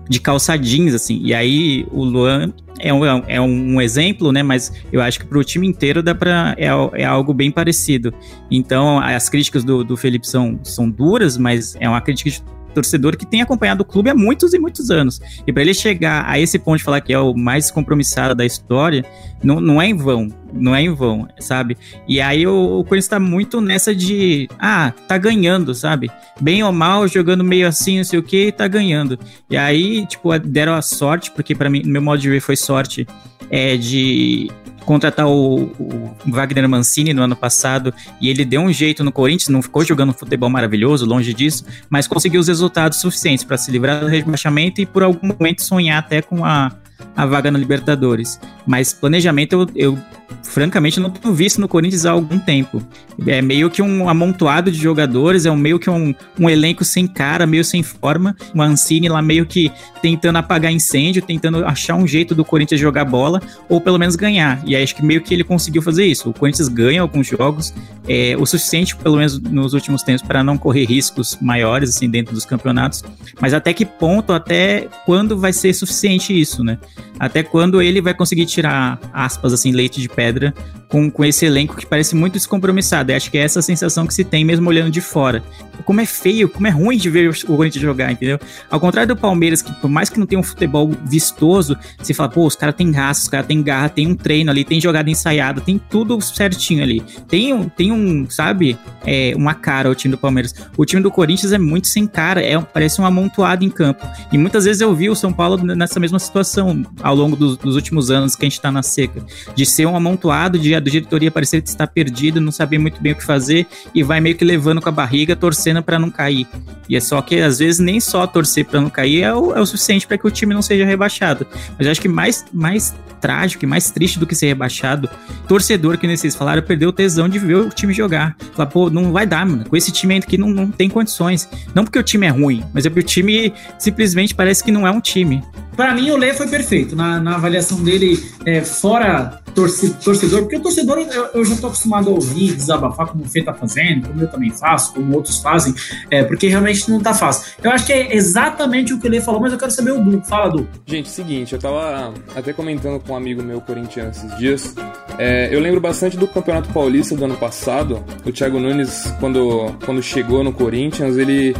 de 0.10 0.20
calça 0.20 0.58
jeans, 0.58 0.96
assim. 0.96 1.22
E 1.24 1.36
aí 1.36 1.86
o 1.92 2.04
Luan 2.04 2.52
é 2.80 2.92
um, 2.92 3.06
é 3.06 3.40
um 3.40 3.80
exemplo, 3.80 4.32
né? 4.32 4.42
Mas 4.42 4.74
eu 4.92 5.02
acho 5.02 5.20
que 5.20 5.26
para 5.26 5.38
o 5.38 5.44
time 5.44 5.68
inteiro 5.68 6.02
dá 6.02 6.16
para 6.16 6.56
é, 6.58 6.68
é, 6.94 7.06
algo 7.06 7.34
bem 7.34 7.52
parecido. 7.52 8.12
Então 8.50 9.00
as 9.00 9.30
críticas 9.30 9.64
do, 9.64 9.84
do 9.84 9.96
Felipe 9.96 10.28
são, 10.28 10.60
são 10.64 10.90
duras, 10.90 11.38
mas 11.38 11.76
é 11.80 11.88
uma 11.88 12.02
crítica 12.02 12.32
torcedor 12.76 13.18
que 13.18 13.26
tem 13.26 13.42
acompanhado 13.42 13.82
o 13.82 13.86
clube 13.86 14.10
há 14.10 14.16
muitos 14.16 14.54
e 14.54 14.60
muitos 14.60 14.92
anos. 14.92 15.20
E 15.48 15.52
para 15.52 15.64
ele 15.64 15.74
chegar 15.74 16.26
a 16.28 16.38
esse 16.40 16.60
ponto 16.60 16.78
de 16.78 16.84
falar 16.84 17.02
que 17.02 17.14
é 17.14 17.20
o 17.20 17.34
mais 17.34 17.72
compromissado 17.72 18.36
da 18.36 18.46
história, 18.46 19.04
não, 19.44 19.60
não 19.60 19.82
é 19.82 19.88
em 19.88 19.96
vão. 19.96 20.28
Não 20.54 20.76
é 20.76 20.82
em 20.82 20.94
vão, 20.94 21.28
sabe? 21.40 21.78
E 22.08 22.22
aí 22.22 22.46
o, 22.46 22.80
o 22.80 22.84
Corinthians 22.84 23.08
tá 23.08 23.20
muito 23.20 23.60
nessa 23.60 23.94
de. 23.94 24.48
Ah, 24.60 24.94
tá 25.08 25.18
ganhando, 25.18 25.74
sabe? 25.74 26.10
Bem 26.40 26.64
ou 26.64 26.72
mal, 26.72 27.08
jogando 27.08 27.44
meio 27.44 27.68
assim, 27.68 27.98
não 27.98 28.04
sei 28.04 28.20
o 28.20 28.24
que, 28.24 28.52
tá 28.52 28.68
ganhando. 28.68 29.20
E 29.50 29.58
aí, 29.58 30.06
tipo, 30.06 30.38
deram 30.40 30.74
a 30.74 30.82
sorte, 30.82 31.32
porque 31.32 31.56
para 31.56 31.70
mim, 31.70 31.82
no 31.84 31.90
meu 31.90 32.02
modo 32.02 32.22
de 32.22 32.30
ver, 32.30 32.40
foi 32.40 32.56
sorte 32.56 33.08
é, 33.50 33.76
de 33.76 34.50
contratar 34.86 35.28
o, 35.28 35.64
o, 35.80 36.16
Wagner 36.28 36.68
Mancini 36.70 37.14
no 37.14 37.22
ano 37.24 37.36
passado 37.36 37.94
e 38.22 38.30
ele 38.30 38.46
deu 38.46 38.62
um 38.62 38.72
jeito 38.72 39.04
no 39.04 39.12
Corinthians, 39.12 39.50
não 39.50 39.62
ficou 39.62 39.84
jogando 39.84 40.14
futebol 40.14 40.50
maravilhoso, 40.50 41.06
longe 41.06 41.34
disso, 41.34 41.66
mas 41.90 42.08
conseguiu 42.08 42.40
os 42.40 42.48
resultados 42.48 43.00
suficientes 43.00 43.44
para 43.44 43.58
se 43.58 43.72
livrar 43.72 44.00
do 44.00 44.08
rebaixamento 44.08 44.80
e 44.80 44.86
por 44.86 45.04
algum 45.04 45.28
momento 45.28 45.64
sonhar 45.64 46.00
até 46.00 46.22
com 46.22 46.46
a 46.46 46.72
a 47.16 47.26
vaga 47.26 47.52
na 47.52 47.60
Libertadores. 47.60 48.40
Mas 48.66 48.94
planejamento 48.94 49.54
eu, 49.54 49.68
eu 49.76 50.00
francamente 50.44 51.00
não 51.00 51.10
tenho 51.10 51.34
visto 51.34 51.60
no 51.60 51.68
Corinthians 51.68 52.06
há 52.06 52.12
algum 52.12 52.40
tempo. 52.40 52.82
É 53.28 53.42
meio 53.42 53.70
que 53.70 53.82
um 53.82 54.08
amontoado 54.08 54.72
de 54.72 54.78
jogadores, 54.78 55.46
é 55.46 55.52
um 55.52 55.58
meio 55.58 55.80
que 55.80 55.90
um, 55.90 56.14
um 56.40 56.50
elenco 56.50 56.84
sem 56.84 57.08
cara, 57.08 57.46
meio 57.46 57.64
sem 57.64 57.84
forma. 57.84 58.36
O 58.54 58.62
Ancini 58.62 59.10
lá 59.10 59.22
meio 59.22 59.46
que 59.46 59.72
tentando 60.02 60.38
apagar 60.38 60.72
incêndio, 60.72 61.22
tentando 61.22 61.66
achar 61.66 61.96
um 61.96 62.08
jeito 62.08 62.36
do 62.36 62.46
Corinthians 62.46 62.80
jogar 62.80 63.06
bola, 63.06 63.42
ou 63.68 63.82
pelo 63.82 63.98
menos 63.98 64.16
ganhar. 64.16 64.62
E 64.66 64.76
aí 64.76 64.84
acho 64.84 64.96
que 64.96 65.04
meio 65.04 65.22
que 65.22 65.34
ele 65.34 65.44
conseguiu 65.44 65.82
fazer 65.82 66.06
isso. 66.06 66.30
O 66.30 66.34
Corinthians 66.34 66.68
ganha 66.68 67.02
alguns 67.02 67.28
jogos, 67.28 67.74
é, 68.08 68.36
o 68.38 68.46
suficiente, 68.46 68.96
pelo 68.96 69.18
menos 69.18 69.40
nos 69.40 69.74
últimos 69.74 70.04
tempos, 70.04 70.22
para 70.22 70.44
não 70.44 70.58
correr 70.58 70.86
riscos 70.86 71.38
maiores, 71.42 71.90
assim, 71.90 72.10
dentro 72.10 72.34
dos 72.34 72.46
campeonatos. 72.46 73.04
Mas 73.40 73.54
até 73.54 73.74
que 73.74 73.86
ponto, 73.86 74.34
até 74.34 74.88
quando 75.06 75.38
vai 75.38 75.54
ser 75.54 75.74
suficiente 75.74 76.40
isso, 76.40 76.64
né? 76.64 76.78
Até 77.20 77.44
quando 77.44 77.82
ele 77.82 78.02
vai 78.02 78.14
conseguir 78.14 78.46
tirar, 78.46 79.00
aspas, 79.14 79.54
assim, 79.54 79.72
leite 79.72 80.02
de 80.02 80.10
pedra 80.10 80.54
com, 80.90 81.10
com 81.10 81.26
esse 81.26 81.46
elenco 81.46 81.76
que 81.76 81.86
parece 81.86 82.16
muito 82.16 82.34
descompromissado. 82.34 83.14
Acho 83.14 83.30
que 83.32 83.38
é 83.38 83.42
essa 83.42 83.62
sensação 83.62 84.06
que 84.06 84.14
se 84.14 84.24
tem 84.24 84.46
mesmo 84.46 84.70
olhando 84.70 84.92
de 84.92 85.02
fora. 85.02 85.44
Como 85.84 86.02
é 86.02 86.06
feio, 86.06 86.48
como 86.48 86.68
é 86.68 86.70
ruim 86.70 86.98
de 86.98 87.10
ver 87.10 87.30
o 87.30 87.48
Corinthians 87.48 87.82
jogar, 87.82 88.12
entendeu? 88.12 88.40
Ao 88.70 88.80
contrário 88.80 89.14
do 89.14 89.20
Palmeiras, 89.20 89.62
que 89.62 89.74
por 89.74 89.90
mais 89.90 90.10
que 90.10 90.20
não 90.20 90.26
tenha 90.26 90.40
um 90.40 90.44
futebol 90.44 90.92
vistoso, 91.06 91.78
você 91.98 92.14
fala, 92.14 92.30
pô, 92.30 92.46
os 92.46 92.56
caras 92.56 92.76
têm 92.76 92.92
raça, 92.92 93.24
os 93.24 93.28
caras 93.30 93.46
têm 93.46 93.62
garra, 93.62 93.90
tem 93.90 94.08
um 94.08 94.16
treino 94.16 94.52
ali, 94.52 94.64
tem 94.64 94.80
jogada 94.80 95.10
ensaiada, 95.10 95.62
tem 95.62 95.78
tudo 95.78 96.20
certinho 96.22 96.84
ali. 96.84 97.02
Tem, 97.28 97.54
um, 97.54 97.68
tem 97.68 97.92
um, 97.92 98.30
sabe, 98.30 98.78
é, 99.06 99.34
uma 99.36 99.54
cara 99.54 99.90
o 99.90 99.96
time 99.96 100.14
do 100.14 100.18
Palmeiras. 100.18 100.54
O 100.78 100.86
time 100.86 101.02
do 101.02 101.12
Corinthians 101.12 101.52
é 101.52 101.58
muito 101.58 101.88
sem 101.88 102.08
cara, 102.08 102.42
é, 102.42 102.60
parece 102.60 103.02
um 103.02 103.06
amontoado 103.06 103.64
em 103.64 103.70
campo. 103.70 104.08
E 104.32 104.38
muitas 104.38 104.66
vezes 104.66 104.82
eu 104.82 104.96
vi 104.96 105.10
o 105.10 105.16
São 105.16 105.32
Paulo 105.32 105.58
nessa 105.76 106.00
mesma 106.00 106.20
situação 106.20 106.75
ao 107.02 107.16
longo 107.16 107.36
dos, 107.36 107.58
dos, 107.58 107.76
últimos 107.76 108.10
anos 108.10 108.36
que 108.36 108.46
a 108.46 108.48
gente 108.48 108.54
está 108.54 108.72
na 108.72 108.84
seca, 108.84 109.24
de 109.56 109.66
ser 109.66 109.86
um 109.86 109.96
amontoado 109.96 110.58
de 110.58 110.74
a 110.74 110.80
diretoria 110.80 111.30
parecer 111.30 111.64
estar 111.64 111.88
perdida, 111.88 112.40
não 112.40 112.52
saber 112.52 112.78
muito 112.78 113.02
bem 113.02 113.14
o 113.14 113.16
que 113.16 113.24
fazer 113.24 113.68
e 113.94 114.04
vai 114.04 114.20
meio 114.20 114.36
que 114.36 114.46
levando 114.46 114.82
com 114.82 114.90
a 114.90 114.92
barriga, 114.92 115.36
torcendo 115.36 115.82
para 115.82 116.00
não 116.00 116.10
cair. 116.10 116.48
E 116.88 116.96
é 116.96 117.00
só 117.00 117.22
que 117.22 117.40
às 117.40 117.60
vezes 117.60 117.80
nem 117.80 118.00
só 118.00 118.26
torcer 118.28 118.66
para 118.66 118.82
não 118.82 118.90
cair 118.90 119.24
é 119.24 119.34
o, 119.34 119.56
é 119.56 119.62
o 119.62 119.66
suficiente 119.66 120.08
para 120.08 120.18
que 120.18 120.28
o 120.28 120.32
time 120.32 120.54
não 120.54 120.62
seja 120.62 120.86
rebaixado. 120.86 121.46
Mas 121.78 121.86
eu 121.86 121.92
acho 121.92 122.02
que 122.02 122.08
mais, 122.08 122.46
mais 122.54 122.94
trágico 123.26 123.66
e 123.66 123.68
mais 123.68 123.90
triste 123.90 124.20
do 124.20 124.28
que 124.28 124.36
ser 124.36 124.48
rebaixado, 124.48 125.10
torcedor, 125.48 125.98
que 125.98 126.06
nem 126.06 126.16
vocês 126.16 126.36
falaram, 126.36 126.62
perdeu 126.62 126.90
o 126.90 126.94
tesão 126.94 127.28
de 127.28 127.40
ver 127.40 127.56
o 127.56 127.70
time 127.70 127.94
jogar. 127.94 128.36
Falar, 128.54 128.70
pô, 128.70 128.90
não 128.90 129.12
vai 129.12 129.26
dar, 129.26 129.46
mano. 129.46 129.66
Com 129.68 129.76
esse 129.76 129.92
time 129.92 130.16
aqui 130.18 130.38
não, 130.38 130.50
não 130.50 130.70
tem 130.70 130.90
condições. 130.90 131.50
Não 131.74 131.84
porque 131.84 131.98
o 131.98 132.04
time 132.04 132.28
é 132.28 132.30
ruim, 132.30 132.64
mas 132.74 132.86
é 132.86 132.90
porque 132.90 133.02
o 133.02 133.04
time 133.04 133.54
simplesmente 133.80 134.36
parece 134.36 134.64
que 134.64 134.72
não 134.72 134.86
é 134.86 134.92
um 134.92 135.02
time. 135.02 135.44
Para 135.76 135.94
mim, 135.94 136.10
o 136.12 136.18
Lê 136.18 136.34
foi 136.34 136.48
perfeito 136.48 136.96
na, 136.96 137.20
na 137.20 137.36
avaliação 137.36 137.84
dele, 137.84 138.24
é, 138.46 138.62
fora 138.62 139.42
torcedor, 139.56 140.42
porque 140.42 140.58
o 140.58 140.62
torcedor 140.62 141.00
eu, 141.00 141.26
eu 141.34 141.46
já 141.46 141.54
estou 141.54 141.70
acostumado 141.70 142.10
a 142.10 142.14
ouvir, 142.14 142.54
desabafar 142.54 143.08
como 143.08 143.24
o 143.24 143.28
Fê 143.28 143.42
tá 143.42 143.54
fazendo, 143.54 144.10
como 144.10 144.22
eu 144.22 144.28
também 144.28 144.52
faço, 144.52 144.94
como 144.94 145.16
outros 145.16 145.40
fazem, 145.40 145.74
é, 146.12 146.24
porque 146.24 146.48
realmente 146.48 146.90
não 146.92 147.00
tá 147.00 147.14
fácil. 147.14 147.54
Eu 147.64 147.72
acho 147.72 147.86
que 147.86 147.94
é 147.94 148.16
exatamente 148.16 148.94
o 148.94 149.00
que 149.00 149.08
o 149.08 149.10
Lê 149.10 149.22
falou, 149.22 149.40
mas 149.40 149.54
eu 149.54 149.58
quero 149.58 149.72
saber 149.72 149.92
o 149.92 150.04
Du. 150.04 150.22
Fala, 150.22 150.50
Du. 150.50 150.68
Gente, 150.86 151.10
seguinte, 151.10 151.54
eu 151.54 151.60
tava 151.60 152.14
até 152.36 152.52
comentando 152.52 153.00
com 153.00 153.14
um 153.14 153.16
amigo 153.16 153.42
meu 153.42 153.62
corintiano 153.62 154.12
esses 154.12 154.38
dias. 154.38 154.76
É, 155.18 155.50
eu 155.56 155.60
lembro 155.60 155.80
bastante 155.80 156.18
do 156.18 156.28
Campeonato 156.28 156.70
Paulista 156.74 157.16
do 157.16 157.24
ano 157.24 157.38
passado. 157.38 158.04
O 158.26 158.32
Thiago 158.32 158.60
Nunes, 158.60 159.12
quando, 159.20 159.74
quando 159.86 160.04
chegou 160.04 160.44
no 160.44 160.52
Corinthians, 160.52 161.18
ele, 161.18 161.56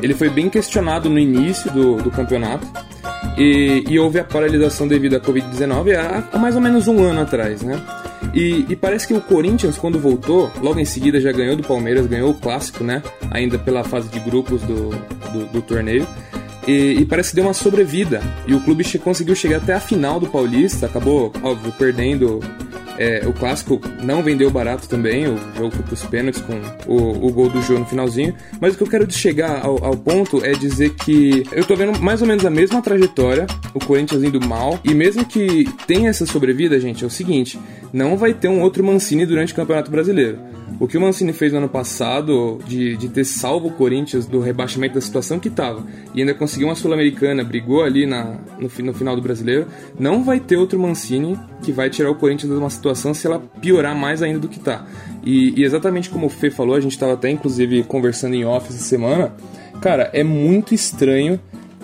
ele 0.00 0.14
foi 0.14 0.30
bem 0.30 0.48
questionado 0.48 1.10
no 1.10 1.18
início 1.18 1.70
do, 1.72 1.96
do 1.96 2.10
campeonato. 2.10 2.66
E, 3.40 3.84
e, 3.88 3.98
houve 3.98 4.18
a 4.18 4.24
paralisação 4.24 4.86
devido 4.86 5.16
à 5.16 5.20
Covid-19 5.20 5.96
há, 5.96 6.28
há, 6.30 6.38
mais 6.38 6.54
ou 6.54 6.60
menos 6.60 6.86
um 6.88 7.02
ano 7.02 7.22
atrás, 7.22 7.62
né? 7.62 7.80
E, 8.34 8.66
e, 8.68 8.76
parece 8.76 9.06
que 9.06 9.14
o 9.14 9.20
Corinthians, 9.22 9.78
quando 9.78 9.98
voltou, 9.98 10.52
logo 10.60 10.78
em 10.78 10.84
seguida 10.84 11.18
já 11.18 11.32
ganhou 11.32 11.56
do 11.56 11.62
Palmeiras, 11.62 12.06
ganhou 12.06 12.32
o 12.32 12.34
clássico, 12.34 12.84
né? 12.84 13.02
Ainda 13.30 13.58
pela 13.58 13.82
fase 13.82 14.10
de 14.10 14.20
grupos 14.20 14.60
do, 14.60 14.90
do, 15.32 15.46
do 15.54 15.62
torneio. 15.62 16.06
E, 16.68 16.98
e, 17.00 17.06
parece 17.06 17.30
que 17.30 17.36
deu 17.36 17.44
uma 17.46 17.54
sobrevida. 17.54 18.20
E 18.46 18.52
o 18.52 18.60
clube 18.60 18.84
conseguiu 18.98 19.34
chegar 19.34 19.56
até 19.56 19.72
a 19.72 19.80
final 19.80 20.20
do 20.20 20.26
Paulista, 20.26 20.84
acabou, 20.84 21.32
óbvio, 21.42 21.72
perdendo 21.78 22.40
é, 23.00 23.26
o 23.26 23.32
clássico 23.32 23.80
não 24.02 24.22
vendeu 24.22 24.50
barato 24.50 24.86
também, 24.86 25.26
o 25.26 25.38
jogo 25.56 25.70
foi 25.70 25.82
pros 25.84 26.04
pênaltis 26.04 26.42
com 26.42 26.52
o, 26.86 27.26
o 27.26 27.32
gol 27.32 27.48
do 27.48 27.62
jogo 27.62 27.80
no 27.80 27.86
finalzinho. 27.86 28.34
Mas 28.60 28.74
o 28.74 28.76
que 28.76 28.82
eu 28.82 28.86
quero 28.86 29.10
chegar 29.10 29.64
ao, 29.64 29.82
ao, 29.82 29.96
ponto 29.96 30.44
é 30.44 30.52
dizer 30.52 30.90
que 30.90 31.42
eu 31.50 31.64
tô 31.64 31.74
vendo 31.74 31.98
mais 31.98 32.20
ou 32.20 32.28
menos 32.28 32.44
a 32.44 32.50
mesma 32.50 32.82
trajetória, 32.82 33.46
o 33.72 33.78
Corinthians 33.78 34.22
indo 34.22 34.38
mal, 34.46 34.78
e 34.84 34.92
mesmo 34.92 35.24
que 35.24 35.64
tenha 35.86 36.10
essa 36.10 36.26
sobrevida, 36.26 36.78
gente, 36.78 37.02
é 37.02 37.06
o 37.06 37.10
seguinte: 37.10 37.58
não 37.92 38.16
vai 38.16 38.32
ter 38.32 38.48
um 38.48 38.60
outro 38.60 38.84
Mancini 38.84 39.26
durante 39.26 39.52
o 39.52 39.56
Campeonato 39.56 39.90
Brasileiro. 39.90 40.38
O 40.78 40.88
que 40.88 40.96
o 40.96 41.00
Mancini 41.00 41.32
fez 41.32 41.52
no 41.52 41.58
ano 41.58 41.68
passado, 41.68 42.58
de, 42.66 42.96
de 42.96 43.08
ter 43.08 43.24
salvo 43.24 43.68
o 43.68 43.72
Corinthians 43.72 44.24
do 44.24 44.40
rebaixamento 44.40 44.94
da 44.94 45.00
situação 45.00 45.38
que 45.38 45.48
estava, 45.48 45.84
e 46.14 46.20
ainda 46.20 46.32
conseguiu 46.32 46.68
uma 46.68 46.74
Sul-Americana, 46.74 47.44
brigou 47.44 47.82
ali 47.82 48.06
na, 48.06 48.38
no, 48.58 48.70
no, 48.84 48.94
final 48.94 49.14
do 49.14 49.20
brasileiro, 49.20 49.66
não 49.98 50.24
vai 50.24 50.40
ter 50.40 50.56
outro 50.56 50.78
Mancini 50.78 51.38
que 51.62 51.70
vai 51.70 51.90
tirar 51.90 52.10
o 52.10 52.14
Corinthians 52.14 52.50
de 52.50 52.58
uma 52.58 52.70
situação 52.70 53.12
se 53.12 53.26
ela 53.26 53.40
piorar 53.60 53.94
mais 53.94 54.22
ainda 54.22 54.38
do 54.38 54.48
que 54.48 54.58
está. 54.58 54.86
E, 55.22 55.60
e, 55.60 55.64
exatamente 55.64 56.08
como 56.08 56.26
o 56.26 56.30
Fê 56.30 56.50
falou, 56.50 56.74
a 56.74 56.80
gente 56.80 56.92
estava 56.92 57.12
até 57.12 57.28
inclusive 57.28 57.82
conversando 57.82 58.34
em 58.34 58.44
off 58.44 58.68
essa 58.68 58.78
semana, 58.78 59.34
cara, 59.82 60.08
é 60.14 60.24
muito 60.24 60.74
estranho 60.74 61.38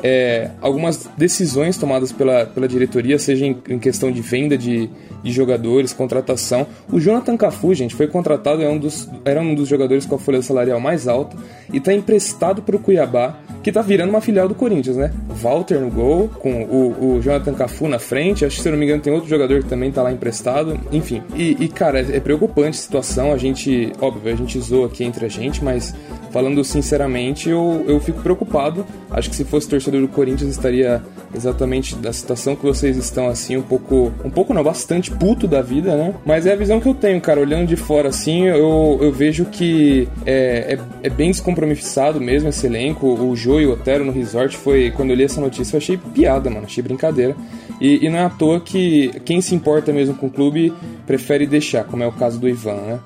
é, 0.08 0.50
algumas 0.60 1.08
decisões 1.18 1.76
tomadas 1.76 2.12
pela, 2.12 2.46
pela 2.46 2.68
diretoria, 2.68 3.18
seja 3.18 3.44
em, 3.44 3.60
em 3.68 3.76
questão 3.76 4.12
de 4.12 4.20
venda 4.20 4.56
de, 4.56 4.88
de 5.20 5.32
jogadores, 5.32 5.92
contratação. 5.92 6.64
O 6.92 7.00
Jonathan 7.00 7.36
Cafu, 7.36 7.74
gente, 7.74 7.92
foi 7.92 8.06
contratado, 8.06 8.62
é 8.62 8.68
um 8.68 8.78
dos, 8.78 9.10
era 9.24 9.40
um 9.40 9.52
dos 9.52 9.68
jogadores 9.68 10.06
com 10.06 10.14
a 10.14 10.18
folha 10.18 10.40
salarial 10.42 10.78
mais 10.78 11.08
alta 11.08 11.36
e 11.72 11.78
está 11.78 11.92
emprestado 11.92 12.62
para 12.62 12.76
o 12.76 12.78
Cuiabá, 12.78 13.36
que 13.66 13.70
está 13.70 13.82
virando 13.82 14.10
uma 14.10 14.20
filial 14.20 14.46
do 14.46 14.54
Corinthians, 14.54 14.96
né? 14.96 15.10
Walter 15.42 15.80
no 15.80 15.90
gol, 15.90 16.28
com 16.28 16.62
o, 16.62 17.16
o 17.16 17.20
Jonathan 17.20 17.52
Cafu 17.52 17.88
na 17.88 17.98
frente, 17.98 18.44
acho 18.44 18.54
que 18.54 18.62
se 18.62 18.68
eu 18.68 18.70
não 18.70 18.78
me 18.78 18.84
engano 18.84 19.02
tem 19.02 19.12
outro 19.12 19.28
jogador 19.28 19.60
que 19.60 19.68
também 19.68 19.88
está 19.88 20.04
lá 20.04 20.12
emprestado, 20.12 20.78
enfim. 20.92 21.20
E, 21.34 21.56
e, 21.58 21.66
cara, 21.66 21.98
é 21.98 22.20
preocupante 22.20 22.78
a 22.78 22.80
situação, 22.80 23.32
a 23.32 23.36
gente, 23.36 23.92
óbvio, 24.00 24.32
a 24.32 24.36
gente 24.36 24.56
zoa 24.60 24.86
aqui 24.86 25.02
entre 25.02 25.26
a 25.26 25.28
gente, 25.28 25.64
mas 25.64 25.92
falando 26.30 26.62
sinceramente, 26.62 27.48
eu, 27.48 27.84
eu 27.88 27.98
fico 27.98 28.20
preocupado. 28.20 28.86
Acho 29.10 29.30
que 29.30 29.34
se 29.34 29.42
fosse 29.42 29.68
torcedor 29.68 30.00
do 30.00 30.08
Corinthians 30.08 30.50
estaria 30.50 31.02
exatamente 31.34 31.96
da 31.96 32.12
situação 32.12 32.54
que 32.54 32.62
vocês 32.62 32.96
estão 32.96 33.26
assim, 33.26 33.56
um 33.56 33.62
pouco, 33.62 34.12
um 34.24 34.30
pouco 34.30 34.54
não, 34.54 34.62
bastante 34.62 35.10
puto 35.10 35.48
da 35.48 35.60
vida, 35.60 35.96
né? 35.96 36.14
Mas 36.24 36.46
é 36.46 36.52
a 36.52 36.56
visão 36.56 36.78
que 36.78 36.88
eu 36.88 36.94
tenho, 36.94 37.20
cara, 37.20 37.40
olhando 37.40 37.66
de 37.66 37.76
fora 37.76 38.10
assim, 38.10 38.44
eu, 38.44 38.98
eu 39.00 39.10
vejo 39.10 39.46
que 39.46 40.08
é, 40.24 40.74
é, 40.74 40.78
é 41.02 41.10
bem 41.10 41.30
descompromissado 41.30 42.20
mesmo 42.20 42.48
esse 42.48 42.66
elenco. 42.66 43.06
O 43.06 43.34
E 43.60 43.66
o 43.66 43.72
Otero 43.72 44.04
no 44.04 44.12
resort 44.12 44.56
foi, 44.56 44.90
quando 44.90 45.10
eu 45.10 45.16
li 45.16 45.24
essa 45.24 45.40
notícia, 45.40 45.76
eu 45.76 45.78
achei 45.78 45.96
piada, 45.96 46.50
mano, 46.50 46.66
achei 46.66 46.82
brincadeira. 46.82 47.36
E, 47.80 48.06
e 48.06 48.08
não 48.08 48.18
é 48.18 48.24
à 48.24 48.30
toa 48.30 48.60
que 48.60 49.10
quem 49.24 49.40
se 49.40 49.54
importa 49.54 49.92
mesmo 49.92 50.14
com 50.14 50.26
o 50.26 50.30
clube 50.30 50.72
prefere 51.06 51.46
deixar, 51.46 51.84
como 51.84 52.02
é 52.02 52.06
o 52.06 52.12
caso 52.12 52.38
do 52.38 52.48
Ivan, 52.48 52.74
né? 52.74 53.00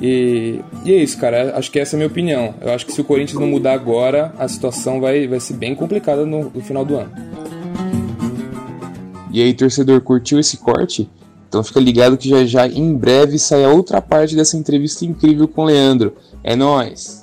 E, 0.00 0.60
e, 0.84 0.92
é 0.92 1.02
isso, 1.02 1.18
cara. 1.18 1.56
Acho 1.56 1.70
que 1.70 1.78
essa 1.78 1.94
é 1.94 1.96
a 1.96 1.98
minha 1.98 2.06
opinião. 2.06 2.54
Eu 2.60 2.72
acho 2.72 2.86
que 2.86 2.92
se 2.92 3.00
o 3.00 3.04
Corinthians 3.04 3.38
não 3.38 3.46
mudar 3.46 3.74
agora, 3.74 4.32
a 4.38 4.48
situação 4.48 5.00
vai, 5.00 5.26
vai 5.26 5.40
ser 5.40 5.54
bem 5.54 5.74
complicada 5.74 6.24
no, 6.24 6.50
no 6.54 6.60
final 6.62 6.84
do 6.84 6.96
ano. 6.96 7.10
E 9.30 9.42
aí, 9.42 9.52
torcedor, 9.52 10.00
curtiu 10.00 10.38
esse 10.38 10.56
corte? 10.56 11.08
Então 11.48 11.62
fica 11.64 11.80
ligado 11.80 12.16
que 12.16 12.28
já 12.28 12.44
já 12.44 12.68
em 12.68 12.94
breve 12.94 13.38
sai 13.38 13.64
a 13.64 13.70
outra 13.70 14.00
parte 14.00 14.36
dessa 14.36 14.56
entrevista 14.56 15.04
incrível 15.04 15.48
com 15.48 15.62
o 15.62 15.64
Leandro. 15.66 16.14
É 16.42 16.54
nós. 16.54 17.19